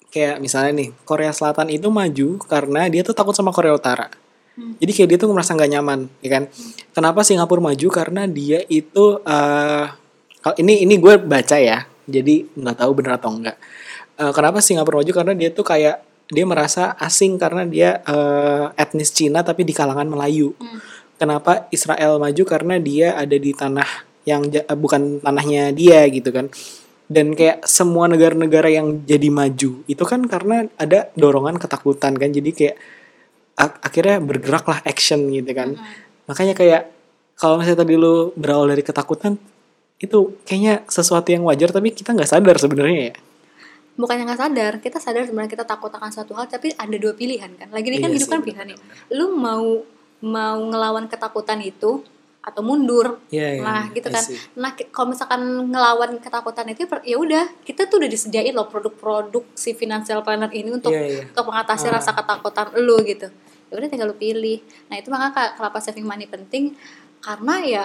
kayak 0.09 0.40
misalnya 0.40 0.72
nih 0.85 0.88
Korea 1.05 1.33
Selatan 1.35 1.68
itu 1.68 1.88
maju 1.92 2.29
karena 2.48 2.88
dia 2.88 3.05
tuh 3.05 3.12
takut 3.12 3.37
sama 3.37 3.53
Korea 3.53 3.77
Utara. 3.77 4.09
Hmm. 4.59 4.74
Jadi 4.81 4.90
kayak 4.94 5.09
dia 5.14 5.18
tuh 5.20 5.31
merasa 5.31 5.55
nggak 5.55 5.70
nyaman, 5.79 6.01
ya 6.24 6.31
kan? 6.38 6.44
Kenapa 6.96 7.22
Singapura 7.22 7.62
maju? 7.62 7.88
Karena 7.92 8.27
dia 8.27 8.64
itu 8.66 9.20
eh 9.22 9.87
kalau 10.42 10.57
ini 10.59 10.87
ini 10.87 10.94
gue 10.98 11.14
baca 11.18 11.57
ya, 11.59 11.85
jadi 12.09 12.46
nggak 12.57 12.77
tahu 12.79 12.90
bener 12.98 13.12
atau 13.20 13.31
enggak. 13.31 13.57
Eh, 14.18 14.33
kenapa 14.35 14.59
Singapura 14.64 15.03
maju? 15.05 15.12
Karena 15.14 15.33
dia 15.37 15.51
tuh 15.53 15.62
kayak 15.62 16.03
dia 16.28 16.44
merasa 16.44 16.92
asing 17.00 17.40
karena 17.40 17.64
dia 17.64 18.04
eh, 18.04 18.66
etnis 18.76 19.12
Cina 19.12 19.40
tapi 19.40 19.64
di 19.64 19.72
kalangan 19.72 20.08
Melayu. 20.08 20.52
Hmm. 20.60 20.80
Kenapa 21.18 21.66
Israel 21.74 22.20
maju? 22.20 22.42
Karena 22.46 22.78
dia 22.78 23.16
ada 23.16 23.34
di 23.34 23.50
tanah 23.56 23.88
yang 24.28 24.46
eh, 24.52 24.64
bukan 24.76 25.24
tanahnya 25.24 25.72
dia 25.72 26.04
gitu 26.12 26.28
kan. 26.28 26.52
Dan 27.08 27.32
kayak 27.32 27.64
semua 27.64 28.04
negara-negara 28.04 28.68
yang 28.68 29.00
jadi 29.08 29.32
maju 29.32 29.80
itu 29.88 30.04
kan 30.04 30.20
karena 30.28 30.68
ada 30.76 31.08
dorongan 31.16 31.56
ketakutan 31.56 32.12
kan. 32.12 32.28
Jadi 32.28 32.50
kayak 32.52 32.76
ak- 33.56 33.80
akhirnya 33.80 34.20
bergeraklah 34.20 34.84
action 34.84 35.32
gitu 35.32 35.48
kan. 35.56 35.80
Makanya 36.28 36.52
kayak 36.52 36.92
kalau 37.40 37.56
misalnya 37.56 37.88
tadi 37.88 37.94
lu 37.96 38.36
berawal 38.36 38.68
dari 38.68 38.84
ketakutan 38.84 39.40
itu 39.98 40.36
kayaknya 40.44 40.84
sesuatu 40.86 41.32
yang 41.32 41.42
wajar 41.48 41.74
tapi 41.74 41.90
kita 41.90 42.12
nggak 42.12 42.28
sadar 42.28 42.56
sebenarnya 42.60 43.00
ya. 43.10 43.16
Bukannya 43.98 44.24
nggak 44.24 44.40
sadar 44.40 44.72
kita 44.78 44.96
sadar 44.96 45.26
sebenarnya 45.26 45.50
kita 45.52 45.66
takut 45.66 45.90
akan 45.90 46.06
suatu 46.08 46.30
hal 46.32 46.46
tapi 46.46 46.70
ada 46.72 46.94
dua 46.94 47.12
pilihan 47.12 47.50
kan. 47.52 47.68
Lagi 47.68 47.87
ini 47.88 47.98
kan 47.98 48.08
Iya 48.08 48.16
hidup 48.16 48.28
sih, 48.28 48.32
kan 48.32 48.40
pilihan 48.40 48.66
ya 48.70 48.76
lu 49.12 49.34
mau 49.34 49.82
mau 50.20 50.58
ngelawan 50.64 51.06
ketakutan 51.06 51.58
itu 51.58 52.02
atau 52.38 52.62
mundur. 52.62 53.20
Iya, 53.28 53.58
iya, 53.58 53.61
nah 53.61 53.82
gitu 53.90 54.08
kan. 54.08 54.24
nah 54.56 54.70
kalau 54.88 55.12
misalkan 55.12 55.40
ngelawan 55.68 56.16
ketakutan 56.16 56.64
itu 56.66 56.80
ya 57.04 57.16
udah 57.16 57.44
kita 57.61 57.84
tuh 57.84 57.98
udah 57.98 58.08
disediain 58.08 58.50
loh 58.50 58.64
produk-produk 58.64 59.44
si 59.52 59.74
financial 59.74 60.22
planner 60.22 60.48
ini 60.50 60.70
untuk 60.70 60.88
Iya, 60.88 61.02
iya. 61.04 61.22
untuk 61.28 61.44
mengatasi 61.44 61.90
Ah. 61.90 61.98
rasa 61.98 62.11
ketakutan 62.12 62.72
lu 62.78 62.96
gitu. 63.02 63.28
Ya 63.68 63.74
udah 63.74 63.88
tinggal 63.88 64.08
lu 64.08 64.16
pilih. 64.16 64.62
Nah 64.87 64.96
itu 64.96 65.11
makanya 65.11 65.52
kenapa 65.52 65.76
saving 65.78 66.02
money 66.02 66.24
penting 66.24 66.72
karena 67.18 67.54
ya 67.61 67.84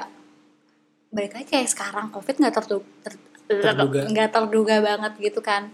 balik 1.10 1.34
lagi 1.34 1.48
kayak 1.48 1.68
sekarang 1.68 2.10
covid 2.10 2.36
nggak 2.36 2.54
terdu- 2.56 2.88
ter- 3.04 3.22
Terduga. 3.44 4.08
nggak 4.08 4.30
terduga 4.32 4.76
banget 4.80 5.14
gitu 5.20 5.44
kan 5.44 5.68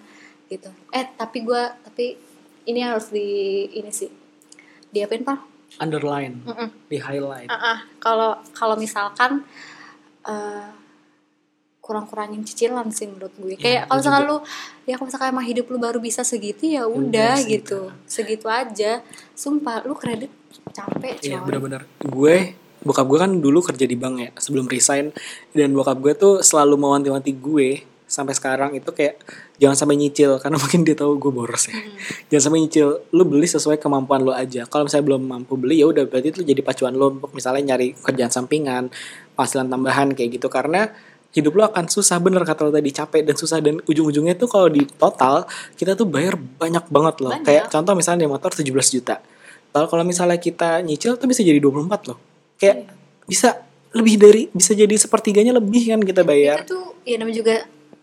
gitu. 0.49 0.69
Eh 0.91 1.05
tapi 1.15 1.45
gua 1.45 1.71
tapi 1.85 2.17
ini 2.65 2.81
harus 2.81 3.13
di 3.13 3.69
ini 3.77 3.93
sih. 3.93 4.09
Diapain 4.89 5.21
pak? 5.21 5.39
Underline, 5.77 6.41
Mm-mm. 6.49 6.89
di 6.89 6.97
highlight. 6.97 7.45
Ah. 7.45 7.85
kalau 8.01 8.41
kalau 8.57 8.73
misalkan 8.73 9.45
eh, 10.25 10.69
kurang-kurangin 11.89 12.45
cicilan 12.45 12.85
sih 12.93 13.09
menurut 13.09 13.33
gue. 13.33 13.57
Kayak 13.57 13.85
gue 13.85 13.89
kalau 13.89 13.97
misalkan 13.97 14.23
lu 14.29 14.37
ya 14.85 14.93
kalau 14.93 15.07
misalkan 15.09 15.29
emang 15.33 15.45
hidup 15.49 15.65
lu 15.73 15.77
baru 15.81 15.97
bisa 15.97 16.21
segitu 16.21 16.69
ya 16.69 16.85
udah 16.85 17.41
sih, 17.41 17.57
gitu. 17.57 17.89
Segitu 18.05 18.45
aja. 18.45 19.01
Sumpah 19.33 19.81
lu 19.89 19.97
kredit 19.97 20.29
capek 20.69 21.17
coy. 21.17 21.33
Iya 21.33 21.41
benar-benar. 21.41 21.89
Gue 22.05 22.53
bokap 22.85 23.09
gue 23.09 23.19
kan 23.19 23.31
dulu 23.41 23.65
kerja 23.65 23.89
di 23.89 23.97
bank 23.97 24.15
ya 24.21 24.29
sebelum 24.37 24.69
resign. 24.69 25.09
Dan 25.49 25.73
bokap 25.73 25.97
gue 25.97 26.13
tuh 26.13 26.33
selalu 26.45 26.77
mewanti-wanti 26.77 27.33
gue 27.33 27.81
sampai 28.09 28.33
sekarang 28.33 28.73
itu 28.73 28.89
kayak 28.89 29.21
jangan 29.61 29.77
sampai 29.77 29.95
nyicil 29.95 30.41
karena 30.41 30.57
mungkin 30.61 30.81
dia 30.81 30.97
tahu 30.97 31.21
gue 31.21 31.31
boros 31.31 31.69
ya. 31.69 31.77
Jangan 32.33 32.43
sampai 32.49 32.59
nyicil. 32.65 32.87
Lu 33.13 33.23
beli 33.23 33.45
sesuai 33.45 33.77
kemampuan 33.77 34.25
lu 34.25 34.33
aja. 34.33 34.65
Kalau 34.65 34.89
misalnya 34.89 35.05
belum 35.13 35.21
mampu 35.29 35.53
beli 35.55 35.79
ya 35.79 35.87
udah 35.87 36.09
berarti 36.09 36.33
itu 36.33 36.41
jadi 36.41 36.59
pacuan 36.65 36.97
lu 36.97 37.21
untuk 37.21 37.31
misalnya 37.37 37.77
nyari 37.77 37.93
kerjaan 37.93 38.33
sampingan, 38.33 38.89
penghasilan 39.37 39.69
tambahan 39.69 40.17
kayak 40.17 40.41
gitu 40.41 40.49
karena 40.49 40.89
hidup 41.29 41.53
lu 41.53 41.61
akan 41.61 41.85
susah 41.85 42.17
bener 42.17 42.41
kata 42.41 42.65
lu 42.65 42.73
tadi 42.73 42.89
capek 42.89 43.21
dan 43.21 43.37
susah 43.37 43.61
dan 43.61 43.77
ujung-ujungnya 43.85 44.33
tuh 44.33 44.49
kalau 44.49 44.65
di 44.65 44.81
total 44.97 45.45
kita 45.77 45.93
tuh 45.93 46.09
bayar 46.09 46.35
banyak 46.35 46.89
banget 46.89 47.15
loh. 47.21 47.31
Banyak. 47.37 47.45
Kayak 47.45 47.63
contoh 47.69 47.93
misalnya 47.93 48.25
di 48.25 48.29
motor 48.33 48.49
17 48.49 48.65
juta. 48.97 49.21
Kalau 49.69 49.85
kalau 49.85 50.01
misalnya 50.01 50.41
kita 50.41 50.81
nyicil 50.81 51.21
tuh 51.21 51.29
bisa 51.29 51.45
jadi 51.45 51.61
24 51.61 52.09
loh. 52.09 52.17
Kayak 52.57 52.89
bisa 53.29 53.69
lebih 53.93 54.15
dari 54.21 54.41
bisa 54.49 54.73
jadi 54.73 54.93
sepertiganya 54.97 55.53
lebih 55.57 55.93
kan 55.93 56.01
kita 56.01 56.21
bayar. 56.21 56.65
itu 56.65 56.73
tuh 56.77 56.85
ya 57.05 57.17
namanya 57.17 57.37
juga 57.41 57.55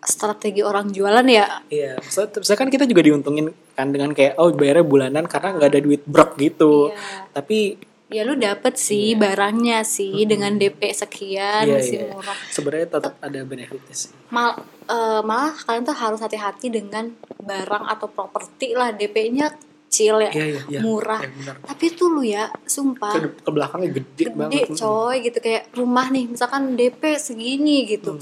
strategi 0.07 0.63
orang 0.63 0.95
jualan 0.95 1.27
ya 1.27 1.61
Iya, 1.69 1.99
maksudnya, 1.99 2.39
maksudnya 2.41 2.61
kan 2.63 2.71
kita 2.71 2.85
juga 2.87 3.03
diuntungin 3.03 3.47
kan 3.75 3.91
dengan 3.93 4.15
kayak 4.15 4.39
oh 4.41 4.49
bayarnya 4.55 4.87
bulanan 4.87 5.25
karena 5.27 5.59
nggak 5.59 5.71
ada 5.75 5.81
duit 5.83 6.03
brok 6.07 6.39
gitu. 6.39 6.95
Iya. 6.95 7.29
Tapi 7.35 7.59
ya 8.07 8.23
lu 8.23 8.39
dapet 8.39 8.79
sih 8.79 9.19
barangnya 9.19 9.83
sih 9.83 10.31
dengan 10.31 10.55
DP 10.55 10.79
sekian 10.95 11.67
iya, 11.67 11.75
masih 11.75 11.99
iya. 12.07 12.15
murah 12.15 12.39
sebenarnya 12.55 12.89
tetap 12.95 13.19
ada 13.19 13.41
benefitnya 13.43 13.95
sih. 13.99 14.15
mal 14.31 14.63
eh, 14.87 15.21
malah 15.27 15.51
kalian 15.67 15.83
tuh 15.83 15.99
harus 15.99 16.23
hati-hati 16.23 16.71
dengan 16.71 17.11
barang 17.43 17.85
atau 17.91 18.07
properti 18.07 18.79
lah 18.79 18.95
DP-nya 18.95 19.51
kecil 19.87 20.23
ya 20.23 20.31
Iya, 20.31 20.45
iya, 20.47 20.63
iya. 20.71 20.81
murah 20.87 21.19
Iya, 21.19 21.59
tapi 21.63 21.85
tuh 21.99 22.09
lu 22.15 22.23
ya 22.23 22.47
sumpah 22.63 23.11
Ke, 23.17 23.43
ke 23.43 23.51
belakangnya 23.51 23.91
gede, 23.91 24.23
gede 24.29 24.33
banget. 24.39 24.67
coy 24.79 25.15
gitu 25.27 25.39
kayak 25.43 25.63
rumah 25.75 26.07
nih 26.07 26.25
misalkan 26.31 26.79
DP 26.79 27.03
segini 27.19 27.91
gitu 27.91 28.19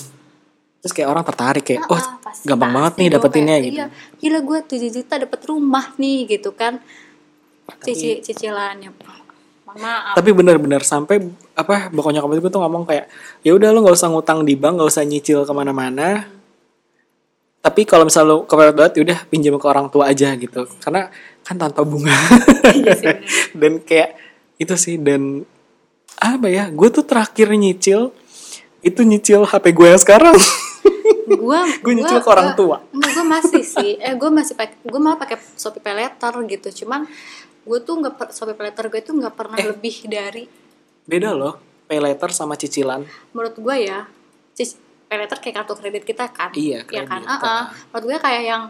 Terus 0.85 0.93
kayak 0.93 1.09
orang 1.09 1.25
tertarik 1.25 1.65
kayak, 1.65 1.89
oh 1.89 1.97
Ah, 1.97 2.21
pasti- 2.21 2.45
gampang 2.45 2.71
banget 2.71 2.93
pasti 2.93 3.01
nih 3.01 3.09
dong, 3.09 3.15
dapetinnya 3.17 3.57
kayak, 3.57 3.65
gitu. 3.65 3.77
Iya, 3.81 3.87
gila 4.21 4.39
gue 4.45 4.59
7 4.69 4.91
juta 4.93 5.15
dapet 5.17 5.41
rumah 5.49 5.87
nih 5.97 6.19
gitu 6.29 6.53
kan. 6.53 6.77
Cici 7.81 8.21
cicilannya. 8.21 8.93
Maaf. 9.75 10.15
Tapi 10.15 10.31
bener-bener 10.31 10.85
sampai 10.85 11.19
apa 11.57 11.91
pokoknya 11.91 12.23
nyokap 12.23 12.37
gue 12.39 12.53
tuh 12.53 12.63
ngomong 12.63 12.85
kayak 12.85 13.11
ya 13.43 13.57
udah 13.57 13.75
lo 13.75 13.83
nggak 13.83 13.97
usah 13.97 14.07
ngutang 14.07 14.45
di 14.45 14.55
bank, 14.55 14.77
nggak 14.79 14.87
usah 14.87 15.03
nyicil 15.03 15.43
ke 15.43 15.51
mana-mana. 15.51 16.29
Tapi 17.59 17.83
kalau 17.83 18.05
misal 18.05 18.23
lo 18.23 18.37
kepepet 18.45 18.77
banget, 18.77 18.93
ya 18.95 19.03
udah 19.03 19.19
pinjam 19.27 19.57
ke 19.57 19.67
orang 19.67 19.89
tua 19.89 20.13
aja 20.13 20.37
gitu. 20.37 20.69
Karena 20.79 21.09
kan 21.41 21.57
tanpa 21.57 21.81
bunga. 21.83 22.13
Iya 22.71 22.93
sih, 22.93 23.17
dan 23.61 23.81
kayak 23.81 24.15
itu 24.61 24.75
sih 24.77 24.95
dan 25.01 25.43
apa 26.21 26.47
ya? 26.47 26.69
Gue 26.69 26.93
tuh 26.93 27.03
terakhir 27.03 27.49
nyicil 27.51 28.13
itu 28.79 29.01
nyicil 29.01 29.43
HP 29.43 29.73
gue 29.73 29.89
yang 29.91 29.99
sekarang. 29.99 30.37
gua 31.37 31.61
Gua 31.85 31.93
nyicil 31.93 32.19
ke 32.19 32.29
orang 32.29 32.53
tua. 32.53 32.77
Enggak, 32.89 33.11
gue 33.13 33.25
masih 33.27 33.63
sih. 33.63 33.91
Eh, 33.97 34.13
gue 34.13 34.29
masih 34.29 34.55
pakai 34.55 34.77
gue 34.81 34.99
malah 34.99 35.17
pakai 35.17 35.37
Shopee 35.53 35.79
Pay 35.79 35.95
Later 35.95 36.33
gitu. 36.45 36.69
Cuman 36.79 37.05
gue 37.61 37.79
tuh 37.81 37.95
nggak 37.97 38.15
Shopee 38.31 38.53
Pay 38.53 38.65
Later 38.67 38.85
gue 38.87 39.01
tuh 39.01 39.15
nggak 39.15 39.33
pernah 39.33 39.57
Eh. 39.57 39.67
lebih 39.67 39.97
dari 40.05 40.45
Beda 41.05 41.31
loh, 41.31 41.59
pay 41.85 41.99
later 41.99 42.29
sama 42.29 42.55
cicilan. 42.55 43.05
menurut 43.31 43.55
gue 43.55 43.77
ya. 43.79 44.09
Cis, 44.53 44.75
Pay 45.05 45.19
Later 45.19 45.37
kayak 45.37 45.55
kartu 45.59 45.75
kredit 45.75 46.01
kita 46.03 46.27
kan. 46.27 46.49
Iya, 46.51 46.81
Ya 46.85 47.03
kan? 47.03 47.21
kredit. 47.21 47.29
Heeh. 47.31 47.63
Menurut 47.87 48.05
gue 48.07 48.19
kayak 48.19 48.43
yang 48.43 48.63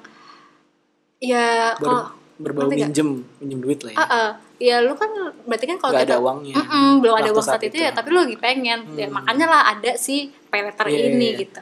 ya 1.17 1.73
Ber- 1.73 1.81
kalau 1.81 2.05
berbau 2.35 2.67
Ngerti 2.67 2.75
nggak? 2.75 2.89
minjem 2.91 3.09
minjem 3.39 3.59
duit 3.61 3.81
lah 3.81 3.93
ya 3.93 3.97
Ah, 3.97 4.11
ah. 4.11 4.29
ya 4.57 4.77
lu 4.81 4.93
kan 4.93 5.07
berarti 5.45 5.65
kan 5.65 5.79
kalau 5.79 5.95
ada 5.95 6.17
uangnya. 6.17 6.55
Mm-mm, 6.57 6.99
belum 6.99 7.15
ada 7.15 7.31
uang 7.31 7.39
saat 7.41 7.63
saat 7.63 7.69
itu 7.71 7.77
itu. 7.77 7.87
ya 7.87 7.91
tapi 7.91 8.09
lu 8.11 8.19
lagi 8.21 8.37
pengen 8.37 8.79
ya 8.93 9.07
Hmm. 9.07 9.15
makanya 9.15 9.47
lah 9.47 9.63
ada 9.69 9.95
si 9.95 10.15
pay 10.45 10.61
letter 10.61 10.83
Iya, 10.85 10.99
ini 11.09 11.29
iya. 11.29 11.39
gitu 11.39 11.61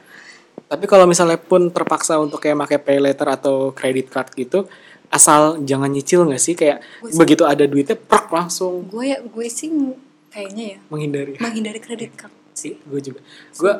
Tapi 0.73 0.85
kalau 0.85 1.05
misalnya 1.05 1.37
pun 1.37 1.69
terpaksa 1.69 2.17
untuk 2.17 2.37
kayak 2.39 2.57
pakai 2.59 2.77
pay 2.77 2.97
letter 2.97 3.27
atau 3.27 3.55
credit 3.69 4.07
card 4.07 4.33
gitu, 4.33 4.65
asal 5.07 5.61
jangan 5.61 5.87
nyicil 5.87 6.25
nggak 6.25 6.41
sih 6.41 6.53
kayak 6.53 6.81
Gua 6.99 7.07
sih- 7.07 7.19
begitu 7.19 7.43
ada 7.43 7.61
duitnya 7.63 7.93
prak 7.93 8.27
langsung 8.27 8.81
gue 8.83 9.05
ya 9.07 9.21
gue 9.21 9.45
sih 9.47 9.69
kayaknya 10.27 10.65
ya 10.67 10.79
menghindari. 10.87 11.37
menghindari 11.43 11.77
kredit 11.77 12.13
card 12.13 12.33
sih, 12.51 12.73
gue 12.79 12.99
juga. 12.99 13.21
Gue 13.53 13.73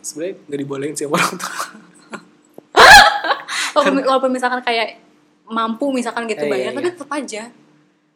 sebenarnya 0.00 0.40
nggak 0.42 0.58
dibolehin 0.58 0.94
sih 0.94 1.04
orang 1.04 1.34
tua. 1.34 1.52
walaupun, 4.06 4.30
misalkan 4.30 4.60
kayak 4.60 5.00
mampu 5.44 5.88
misalkan 5.90 6.24
gitu 6.24 6.44
Eh, 6.44 6.48
iya, 6.48 6.52
bayar 6.52 6.64
iya. 6.66 6.76
tapi 6.78 6.88
tetap 6.88 7.10
aja 7.10 7.42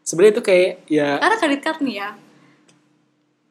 Sebenarnya 0.00 0.32
itu 0.32 0.42
kayak 0.42 0.70
ya 0.86 1.08
karena 1.18 1.36
kredit 1.36 1.60
card 1.60 1.80
nih 1.82 1.96
ya 1.98 2.08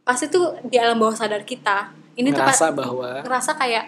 pasti 0.01 0.25
tuh 0.27 0.55
di 0.63 0.77
alam 0.77 0.95
bawah 0.95 1.13
sadar 1.13 1.41
kita 1.41 1.89
ini 2.15 2.29
tuh 2.29 2.39
ngerasa 2.39 2.65
pa- 2.65 2.75
bahwa 2.75 3.09
ngerasa 3.21 3.51
kayak 3.53 3.85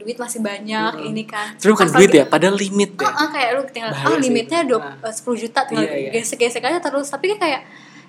duit 0.00 0.16
masih 0.16 0.40
banyak 0.40 0.92
Mm-mm. 0.96 1.08
ini 1.08 1.22
kan 1.22 1.52
sebenarnya 1.54 1.76
bukan 1.76 1.88
duit 1.94 2.10
ya, 2.10 2.24
padahal 2.24 2.56
limit 2.56 2.90
ya. 2.94 3.04
Ah, 3.04 3.14
ah, 3.14 3.28
kayak 3.28 3.48
lu 3.52 3.62
tinggal 3.66 3.90
Bahaya 3.90 4.08
ah 4.08 4.18
limitnya 4.18 4.60
dua 4.64 4.80
Nah. 4.80 4.94
eh, 5.04 5.14
10 5.14 5.36
juta 5.38 5.60
tinggal 5.62 5.84
Iya, 5.84 5.94
iya. 5.94 6.10
gesek-gesek 6.16 6.62
aja 6.62 6.78
terus 6.78 7.06
tapi 7.06 7.30
kan 7.30 7.38
kayak 7.38 7.62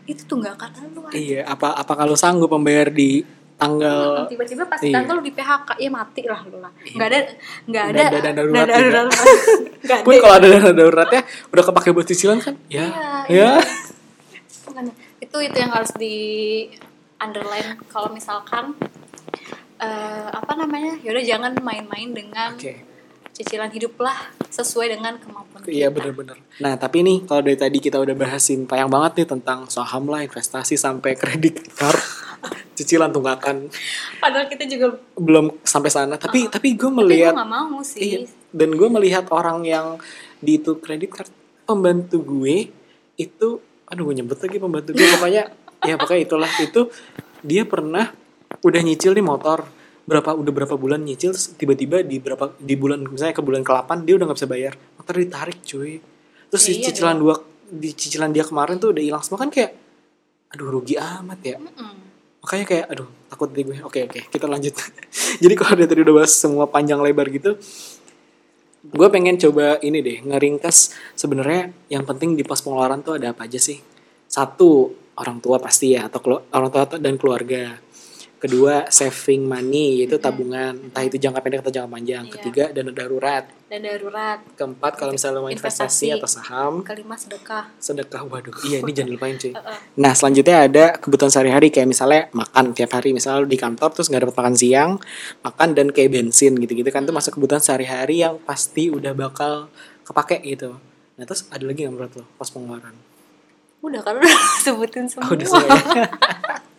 itu 0.03 0.21
tuh 0.23 0.37
nggak 0.37 0.55
kata 0.55 0.79
lu 0.87 1.03
aja. 1.03 1.13
Iya, 1.13 1.41
apa 1.45 1.67
apa 1.73 1.93
kalau 1.93 2.15
sanggup 2.15 2.49
membayar 2.49 2.87
di 2.87 3.21
tanggal 3.53 4.25
tiba-tiba 4.25 4.65
pas 4.65 4.79
Iya. 4.79 4.89
tanggal 4.95 5.13
lu 5.15 5.23
di 5.23 5.29
PHK 5.31 5.69
ya 5.77 5.89
mati 5.89 6.21
lah 6.23 6.41
lu 6.43 6.57
lah 6.57 6.71
nggak 6.73 7.07
ada 7.07 7.17
nggak 7.63 7.83
ada 7.85 7.93
Nggak 7.93 8.07
ada 8.07 8.17
dana 8.17 8.33
darurat 8.33 8.65
dana 8.65 8.73
darurat. 8.73 10.01
Pun 10.05 10.13
kalau 10.17 10.33
ada 10.33 10.47
dana 10.49 10.71
daruratnya 10.71 11.21
udah 11.47 11.63
kepake 11.63 11.89
buat 11.91 12.05
cicilan 12.05 12.39
kan? 12.39 12.55
Ya. 12.67 12.89
Iya, 13.27 13.29
ya. 13.29 13.49
Makanya, 14.65 14.93
itu 15.19 15.37
itu 15.37 15.57
yang 15.57 15.69
harus 15.69 15.91
di 15.93 16.15
underline 17.17 17.77
kalau 17.85 18.09
misalkan 18.09 18.73
eh, 19.81 20.27
apa 20.29 20.53
namanya 20.55 21.01
yaudah 21.01 21.25
jangan 21.25 21.51
main-main 21.59 22.13
dengan 22.13 22.53
Oke. 22.53 22.85
cicilan 23.33 23.73
hidup 23.73 23.97
lah 23.97 24.29
sesuai 24.51 24.93
dengan 24.93 25.17
kemampuan 25.17 25.65
Iya 25.65 25.89
kita. 25.89 25.95
bener-bener. 25.97 26.37
Nah 26.61 26.77
tapi 26.77 27.01
nih 27.01 27.25
kalau 27.25 27.41
dari 27.41 27.57
tadi 27.57 27.77
kita 27.81 27.97
udah 27.97 28.13
bahasin 28.13 28.69
panjang 28.69 28.91
banget 28.91 29.11
nih 29.23 29.27
tentang 29.33 29.59
saham 29.71 30.05
lah, 30.05 30.21
investasi 30.21 30.75
sampai 30.77 31.17
kredit 31.17 31.63
card, 31.73 31.97
cicilan 32.77 33.09
tunggakan, 33.09 33.71
padahal 34.19 34.45
kita 34.51 34.67
juga 34.67 34.99
belum 35.17 35.63
sampai 35.65 35.89
sana. 35.89 36.15
Tapi 36.19 36.51
tapi 36.51 36.75
gue 36.75 36.77
tapi 36.77 36.91
gue 36.91 36.91
melihat, 36.91 37.33
nggak 37.33 37.49
mau 37.49 37.79
sih 37.81 38.01
iya, 38.03 38.19
dan 38.51 38.69
gue 38.75 38.89
melihat 38.91 39.25
orang 39.31 39.63
yang 39.65 39.97
di 40.43 40.59
itu 40.59 40.77
kredit 40.77 41.09
card 41.13 41.31
pembantu 41.65 42.19
gue 42.21 42.67
itu, 43.15 43.47
aduh 43.87 44.03
gue 44.11 44.15
nyebut 44.19 44.37
lagi 44.37 44.57
pembantu 44.59 44.91
gue 44.91 45.07
pokoknya, 45.17 45.43
ya 45.89 45.95
pokoknya 45.95 46.21
itulah 46.27 46.51
itu 46.59 46.91
dia 47.41 47.63
pernah 47.65 48.11
udah 48.59 48.81
nyicil 48.83 49.15
nih 49.15 49.23
motor. 49.23 49.63
Berapa 50.01 50.33
udah 50.33 50.51
berapa 50.51 50.75
bulan 50.75 51.05
nyicil 51.05 51.31
tiba-tiba 51.55 52.03
di 52.03 52.19
berapa 52.19 52.51
di 52.57 52.75
bulan 52.75 53.05
misalnya 53.05 53.37
ke 53.37 53.43
bulan 53.45 53.61
ke-8 53.63 53.89
dia 54.03 54.19
udah 54.19 54.25
nggak 54.27 54.39
bisa 54.43 54.49
bayar. 54.49 54.73
Motor 54.99 55.13
ditarik 55.15 55.57
cuy. 55.63 56.01
Terus 56.51 56.63
Ya 56.65 56.67
di 56.67 56.73
iya 56.75 56.85
cicilan 56.91 57.15
dua 57.21 57.35
di 57.71 57.89
cicilan 57.95 58.31
dia 58.35 58.43
kemarin 58.43 58.75
tuh 58.81 58.91
udah 58.91 59.03
hilang 59.03 59.23
semua 59.23 59.39
kan 59.39 59.49
kayak 59.53 59.71
aduh 60.51 60.67
rugi 60.67 60.99
amat 60.99 61.39
ya. 61.39 61.57
Mm-mm. 61.61 62.11
makanya 62.41 62.65
kayak 62.65 62.85
aduh 62.89 63.07
takut 63.29 63.53
deh 63.53 63.63
gue. 63.63 63.77
Oke 63.85 64.09
oke 64.09 64.19
kita 64.27 64.45
lanjut. 64.49 64.73
Jadi 65.43 65.53
kalau 65.55 65.73
dari 65.77 65.87
tadi 65.87 66.01
udah 66.03 66.15
bahas 66.17 66.33
semua 66.33 66.65
panjang 66.67 66.99
lebar 66.99 67.29
gitu 67.29 67.55
gue 68.81 69.07
pengen 69.13 69.37
coba 69.37 69.77
ini 69.85 70.01
deh 70.01 70.25
ngeringkas 70.25 70.97
sebenarnya 71.13 71.69
yang 71.93 72.01
penting 72.01 72.33
di 72.33 72.41
pos 72.41 72.65
pengeluaran 72.65 73.05
tuh 73.05 73.21
ada 73.21 73.29
apa 73.29 73.45
aja 73.45 73.61
sih? 73.61 73.77
Satu 74.25 74.89
orang 75.21 75.37
tua 75.37 75.61
pasti 75.61 75.93
ya 75.93 76.09
atau 76.09 76.41
orang 76.49 76.69
tua 76.73 76.97
dan 76.97 77.13
keluarga 77.21 77.77
kedua 78.41 78.89
saving 78.89 79.45
money 79.45 80.01
yaitu 80.01 80.17
tabungan. 80.17 80.73
Entah 80.73 81.05
itu 81.05 81.15
jangka 81.15 81.39
pendek 81.39 81.61
atau 81.61 81.69
jangka 81.71 81.87
panjang. 81.87 82.25
Iya. 82.25 82.33
ketiga 82.33 82.63
dana 82.73 82.89
darurat. 82.89 83.45
Dan 83.69 83.85
darurat. 83.85 84.41
Keempat 84.57 84.97
kalau 84.97 85.13
misalnya 85.13 85.39
mau 85.39 85.47
investasi, 85.47 86.09
Investasi. 86.09 86.17
atau 86.17 86.27
saham. 86.27 86.73
Kelima 86.81 87.13
sedekah. 87.15 87.69
Sedekah 87.77 88.25
waduh. 88.25 88.51
Iya 88.65 88.81
ini 88.81 88.91
jangan 88.91 89.11
lupain 89.13 89.37
cuy. 89.37 89.53
Nah 89.95 90.11
selanjutnya 90.11 90.57
ada 90.65 90.85
kebutuhan 90.97 91.29
sehari-hari. 91.29 91.69
Kayak 91.69 91.87
misalnya 91.87 92.21
makan 92.33 92.73
tiap 92.73 92.91
hari. 92.91 93.13
Misalnya 93.13 93.45
di 93.45 93.55
kantor 93.55 93.89
terus 93.93 94.09
nggak 94.09 94.25
dapat 94.25 94.35
makan 94.35 94.55
siang 94.57 94.91
makan 95.39 95.69
dan 95.71 95.87
kayak 95.93 96.09
bensin 96.11 96.57
gitu-gitu 96.57 96.89
kan. 96.89 97.05
Itu 97.05 97.13
masuk 97.13 97.37
kebutuhan 97.37 97.61
sehari-hari 97.61 98.25
yang 98.25 98.41
pasti 98.41 98.89
udah 98.89 99.13
bakal 99.13 99.69
kepake 100.01 100.41
gitu. 100.49 100.81
Nah 101.15 101.23
terus 101.23 101.45
ada 101.47 101.61
lagi 101.61 101.85
nggak 101.85 101.93
menurut 101.93 102.13
lo 102.17 102.25
pas 102.35 102.49
pengeluaran? 102.49 102.97
udah 103.81 103.97
kan 103.97 104.13
udah 104.13 104.29
sebutin 104.65 105.09
semua 105.09 105.25
Oh, 105.25 105.33
udah? 105.33 105.49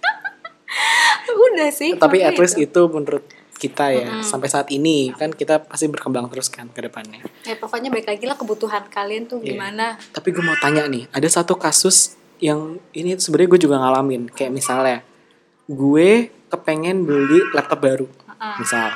udah 1.34 1.68
sih 1.68 1.90
Tapi 1.94 2.20
at 2.20 2.34
least 2.34 2.56
itu. 2.56 2.66
itu 2.66 2.80
menurut 2.86 3.24
kita 3.54 3.84
ya 3.88 4.06
sampai 4.20 4.48
saat 4.48 4.66
ini 4.68 5.12
kan 5.12 5.30
kita 5.30 5.62
pasti 5.62 5.86
berkembang 5.86 6.26
terus 6.26 6.46
kan 6.46 6.66
ke 6.66 6.82
depannya. 6.82 7.22
ya 7.42 7.54
pokoknya 7.54 7.88
baik 7.88 8.06
lagi 8.06 8.24
lah 8.24 8.34
kebutuhan 8.34 8.88
kalian 8.88 9.24
tuh 9.24 9.38
Iya. 9.38 9.54
gimana 9.54 9.86
Tapi 10.10 10.28
gue 10.28 10.40
mau 10.40 10.56
tanya 10.56 10.82
nih, 10.84 11.06
ada 11.08 11.28
satu 11.28 11.54
kasus 11.54 12.18
yang 12.38 12.82
ini 12.90 13.14
sebenarnya 13.14 13.48
gue 13.48 13.60
juga 13.60 13.78
ngalamin 13.78 14.26
kayak 14.28 14.50
misalnya 14.50 15.06
gue 15.64 16.10
kepengen 16.48 17.02
beli 17.02 17.38
laptop 17.50 17.80
baru 17.80 18.06
Heeh. 18.10 18.56
misal. 18.58 18.90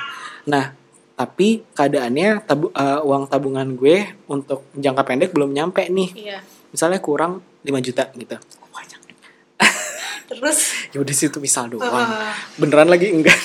Nah, 0.44 0.74
tapi 1.14 1.62
keadaannya 1.70 2.42
tabu, 2.42 2.68
eh, 2.68 3.00
uang 3.00 3.24
tabungan 3.26 3.70
gue 3.72 4.02
untuk 4.26 4.66
jangka 4.74 5.02
pendek 5.02 5.30
belum 5.30 5.50
nyampe 5.50 5.86
nih. 5.86 6.10
iya 6.12 6.38
Misalnya 6.68 6.98
kurang 6.98 7.38
5 7.62 7.78
juta 7.80 8.10
gitu. 8.12 8.34
Terus 10.26 10.90
Ya 10.90 10.98
udah 11.02 11.14
situ 11.14 11.38
misal 11.38 11.70
doang. 11.70 11.86
eh, 11.86 12.34
Beneran 12.58 12.90
lagi 12.90 13.10
enggak. 13.10 13.38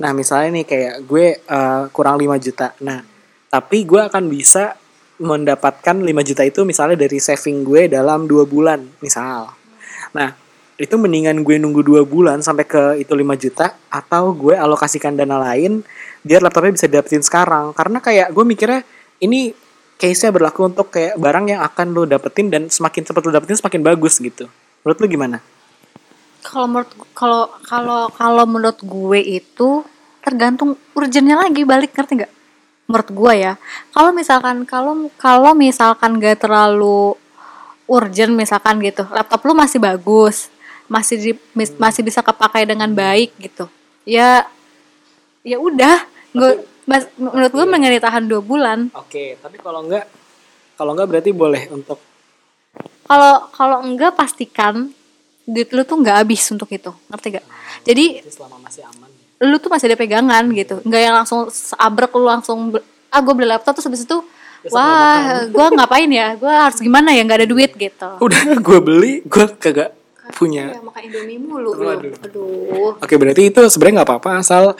Nah, 0.00 0.10
misalnya 0.16 0.60
nih 0.60 0.66
kayak 0.66 0.94
gue 1.06 1.26
eh, 1.38 1.82
kurang 1.94 2.18
5 2.18 2.36
juta. 2.42 2.74
Nah, 2.82 3.04
tapi 3.46 3.84
gue 3.84 4.00
akan 4.00 4.26
bisa 4.26 4.74
mendapatkan 5.22 5.96
5 6.02 6.28
juta 6.28 6.42
itu 6.42 6.66
misalnya 6.66 6.98
dari 6.98 7.22
saving 7.22 7.62
gue 7.62 7.86
dalam 7.86 8.26
dua 8.26 8.42
bulan 8.42 8.82
misal. 8.98 9.54
Nah, 10.16 10.34
itu 10.80 10.98
mendingan 10.98 11.46
gue 11.46 11.62
nunggu 11.62 11.84
dua 11.86 12.02
bulan 12.02 12.42
sampai 12.42 12.66
ke 12.66 12.98
itu 12.98 13.12
5 13.14 13.22
juta 13.38 13.78
atau 13.86 14.34
gue 14.34 14.58
alokasikan 14.58 15.14
dana 15.14 15.38
lain 15.38 15.84
biar 16.26 16.42
laptopnya 16.42 16.74
bisa 16.74 16.86
dapetin 16.90 17.22
sekarang 17.22 17.70
karena 17.70 18.02
kayak 18.02 18.34
gue 18.34 18.44
mikirnya 18.46 18.80
ini 19.22 19.54
case-nya 19.94 20.34
berlaku 20.34 20.66
untuk 20.66 20.90
kayak 20.90 21.14
barang 21.14 21.54
yang 21.54 21.60
akan 21.62 21.86
lo 21.94 22.02
dapetin 22.02 22.50
dan 22.50 22.66
semakin 22.66 23.06
cepat 23.06 23.22
lo 23.22 23.30
dapetin 23.30 23.54
semakin 23.54 23.80
bagus 23.86 24.18
gitu 24.18 24.50
menurut 24.82 24.98
lo 24.98 25.06
gimana? 25.06 25.38
Kalau 26.42 26.66
menurut 26.66 26.90
kalau 27.14 27.42
kalau 27.62 28.00
kalau 28.12 28.44
menurut 28.44 28.78
gue 28.82 29.20
itu 29.22 29.86
tergantung 30.22 30.74
urgennya 30.94 31.38
lagi 31.38 31.62
balik 31.62 31.94
ngerti 31.94 32.22
nggak? 32.22 32.32
Menurut 32.90 33.08
gue 33.08 33.32
ya. 33.38 33.52
Kalau 33.94 34.10
misalkan 34.10 34.66
kalau 34.66 35.08
kalau 35.16 35.54
misalkan 35.54 36.18
gak 36.18 36.44
terlalu 36.44 37.14
urgent 37.86 38.34
misalkan 38.34 38.82
gitu 38.82 39.06
laptop 39.10 39.42
lu 39.46 39.54
masih 39.54 39.82
bagus 39.82 40.48
masih 40.86 41.16
di, 41.18 41.30
mis- 41.56 41.76
masih 41.78 42.04
bisa 42.04 42.20
kepakai 42.20 42.68
dengan 42.68 42.90
baik 42.92 43.32
gitu 43.38 43.70
ya 44.04 44.44
ya 45.46 45.56
udah. 45.58 46.02
Gue 46.34 46.62
mas- 46.84 47.10
menurut 47.18 47.52
gue 47.54 47.64
mendingan 47.66 47.96
ditahan 47.96 48.24
dua 48.26 48.42
bulan. 48.42 48.90
Oke 48.98 49.38
tapi 49.38 49.56
kalau 49.62 49.86
enggak 49.86 50.10
kalau 50.74 50.92
enggak 50.98 51.08
berarti 51.08 51.30
boleh 51.30 51.70
untuk 51.70 52.02
kalau 53.06 53.46
kalau 53.54 53.78
enggak 53.84 54.14
pastikan 54.16 54.90
duit 55.42 55.68
lu 55.74 55.82
tuh 55.82 55.96
nggak 55.98 56.16
habis 56.22 56.42
untuk 56.54 56.70
itu 56.70 56.90
ngerti 57.10 57.38
gak 57.38 57.46
jadi 57.82 58.22
selama 58.30 58.62
masih 58.62 58.82
aman. 58.86 59.10
lu 59.42 59.56
tuh 59.58 59.70
masih 59.74 59.90
ada 59.90 59.98
pegangan 59.98 60.44
gitu. 60.54 60.78
Nggak 60.86 61.00
yang 61.02 61.14
langsung 61.18 61.50
abrek 61.74 62.12
lu 62.14 62.26
langsung 62.30 62.58
ah 63.10 63.20
gue 63.20 63.34
beli 63.34 63.50
laptop 63.50 63.74
terus 63.74 63.90
habis 63.90 64.06
itu 64.06 64.22
Besok 64.62 64.78
wah 64.78 65.42
gue 65.50 65.66
ngapain 65.82 66.06
ya? 66.06 66.38
Gue 66.38 66.52
harus 66.52 66.78
gimana 66.78 67.10
ya? 67.10 67.26
Nggak 67.26 67.38
ada 67.42 67.48
duit 67.50 67.74
gitu. 67.74 68.10
Udah 68.22 68.40
gue 68.70 68.78
beli 68.78 69.12
gue 69.26 69.44
kagak 69.58 69.98
punya. 70.38 70.70
ya, 70.72 70.80
makan 70.80 71.02
indomie 71.10 71.42
mulu. 71.42 71.74
Lu 71.74 71.82
Waduh. 71.90 72.14
aduh. 72.22 73.02
Oke 73.02 73.18
berarti 73.18 73.50
itu 73.50 73.60
sebenarnya 73.66 73.94
nggak 74.00 74.08
apa-apa 74.14 74.30
asal 74.38 74.78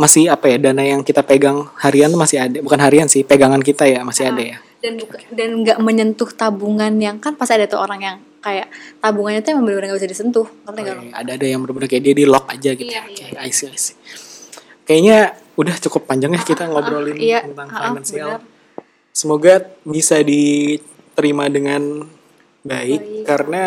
masih 0.00 0.32
apa 0.32 0.48
ya 0.48 0.56
dana 0.56 0.82
yang 0.82 1.04
kita 1.04 1.20
pegang 1.20 1.68
harian 1.78 2.08
tuh 2.08 2.20
masih 2.20 2.38
ada 2.40 2.58
bukan 2.64 2.80
harian 2.80 3.06
sih 3.06 3.22
pegangan 3.22 3.60
kita 3.60 3.84
ya 3.84 4.00
masih 4.02 4.32
ada 4.32 4.42
ya 4.42 4.56
dan 4.82 4.98
buka, 4.98 5.16
dan 5.30 5.48
nggak 5.62 5.78
menyentuh 5.78 6.30
tabungan 6.34 6.90
yang 6.98 7.22
kan 7.22 7.38
pasti 7.38 7.54
ada 7.54 7.70
tuh 7.70 7.78
orang 7.78 8.00
yang 8.02 8.16
kayak 8.42 8.66
tabungannya 8.98 9.40
tuh 9.46 9.54
emang 9.54 9.64
benar-benar 9.70 9.94
nggak 9.94 10.00
bisa 10.02 10.10
disentuh 10.10 10.46
ngerti 10.66 10.80
nggak 10.82 10.96
lu? 10.98 11.02
Oke, 11.06 11.10
ada 11.14 11.30
ada 11.38 11.46
yang 11.46 11.60
benar-benar 11.62 11.88
kayak 11.88 12.02
dia 12.02 12.14
di 12.18 12.24
lock 12.26 12.46
aja 12.50 12.70
gitu 12.74 12.90
Iya, 12.90 13.02
ya. 13.06 13.26
Iya. 13.30 13.38
I 13.46 13.50
see, 13.54 13.70
I 13.70 13.78
see. 13.78 13.94
Kayaknya 14.82 15.38
udah 15.54 15.74
cukup 15.78 16.10
panjang 16.10 16.34
ya 16.34 16.42
kita 16.42 16.66
ngobrolin 16.66 17.14
iya, 17.22 17.46
tentang 17.46 17.70
ah, 17.70 17.78
ah, 17.78 17.82
finansial. 17.94 18.28
benar. 18.34 18.40
Semoga 19.14 19.54
bisa 19.86 20.18
diterima 20.26 21.46
dengan 21.46 22.02
baik, 22.66 23.00
Baik. 23.00 23.22
karena 23.22 23.64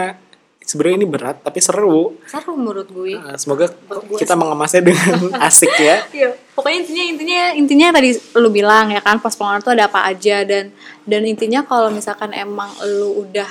sebenarnya 0.66 1.06
ini 1.06 1.08
berat 1.08 1.38
tapi 1.46 1.62
seru. 1.62 2.18
Seru 2.26 2.58
menurut 2.58 2.90
gue. 2.90 3.14
Nah, 3.14 3.38
semoga 3.38 3.70
Menurut 3.70 4.04
gue 4.10 4.18
kita 4.18 4.34
mengemasnya 4.34 4.82
dengan 4.82 5.30
asik 5.48 5.72
ya. 5.78 6.02
Iya, 6.10 6.34
pokoknya 6.58 6.78
intinya 6.82 7.04
intinya 7.06 7.42
intinya 7.54 7.88
tadi 7.94 8.10
lu 8.42 8.50
bilang 8.50 8.90
ya 8.90 9.00
kan 9.00 9.22
pos 9.22 9.38
pengeluaran 9.38 9.62
tuh 9.62 9.74
ada 9.78 9.86
apa 9.86 10.10
aja 10.10 10.42
dan 10.42 10.74
dan 11.06 11.22
intinya 11.24 11.62
kalau 11.62 11.94
misalkan 11.94 12.34
emang 12.34 12.74
lu 12.82 13.24
udah 13.24 13.48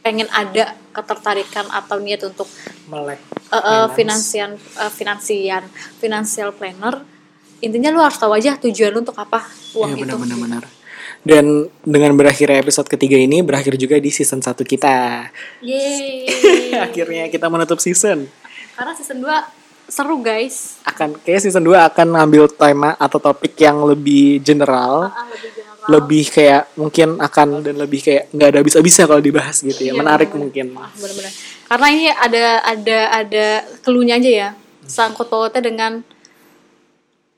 pengen 0.00 0.30
ada 0.30 0.72
ketertarikan 0.94 1.66
atau 1.68 1.98
niat 1.98 2.22
untuk 2.22 2.46
melek 2.86 3.18
uh, 3.50 3.58
uh, 3.58 3.86
finansian 3.90 4.54
uh, 4.78 4.86
finansian 4.86 5.66
financial 5.98 6.54
planner 6.54 7.02
intinya 7.58 7.90
lu 7.90 7.98
harus 7.98 8.14
tahu 8.14 8.30
aja 8.30 8.54
tujuan 8.54 8.94
lu 8.94 9.02
untuk 9.02 9.18
apa 9.18 9.42
uang 9.74 9.98
Iya 9.98 10.06
itu. 10.06 10.14
benar-benar 10.14 10.38
benar. 10.38 10.62
Dan 11.26 11.66
dengan 11.82 12.14
berakhirnya 12.14 12.62
episode 12.62 12.86
ketiga 12.86 13.18
ini 13.18 13.42
berakhir 13.42 13.74
juga 13.74 13.98
di 13.98 14.14
season 14.14 14.38
1 14.38 14.62
kita. 14.62 15.26
Yeay. 15.58 16.30
Akhirnya 16.86 17.26
kita 17.26 17.50
menutup 17.50 17.82
season. 17.82 18.30
karena 18.76 18.92
season 18.94 19.24
2 19.24 19.88
seru 19.88 20.20
guys 20.20 20.76
Akan 20.84 21.16
kayak 21.16 21.40
season 21.40 21.64
2 21.64 21.72
akan 21.88 22.06
ngambil 22.14 22.46
tema 22.52 22.92
atau 22.94 23.16
topik 23.16 23.56
yang 23.56 23.80
lebih 23.82 24.38
general, 24.38 25.08
Ah, 25.10 25.26
lebih 25.26 25.50
general 25.50 25.74
lebih 25.86 26.24
kayak 26.28 26.62
mungkin 26.74 27.08
akan 27.16 27.62
dan 27.62 27.74
lebih 27.78 28.00
kayak 28.02 28.30
nggak 28.30 28.48
ada 28.52 28.60
bisa-bisa 28.60 29.06
kalau 29.06 29.22
dibahas 29.22 29.62
gitu 29.62 29.82
ya. 29.82 29.94
Iya, 29.94 29.98
Menarik 29.98 30.30
benar-benar. 30.30 30.42
mungkin. 30.42 30.66
Ah, 30.82 30.90
bener-bener. 30.94 31.32
Karena 31.66 31.86
ini 31.90 32.06
ada 32.10 32.44
ada 32.62 32.98
ada 33.14 33.46
keluhnya 33.82 34.14
aja 34.18 34.30
ya. 34.30 34.48
Sangkut 34.84 35.26
pautnya 35.26 35.62
dengan 35.62 36.02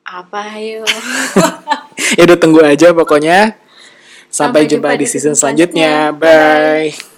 apa 0.02 0.40
ayo. 0.56 0.84
ya 2.16 2.22
udah 2.24 2.38
tunggu 2.40 2.60
aja 2.64 2.92
pokoknya. 2.92 3.52
Sampai, 4.38 4.70
jumpa, 4.70 4.94
di 4.94 5.02
season 5.02 5.34
selanjutnya. 5.34 6.14
Bye. 6.14 7.17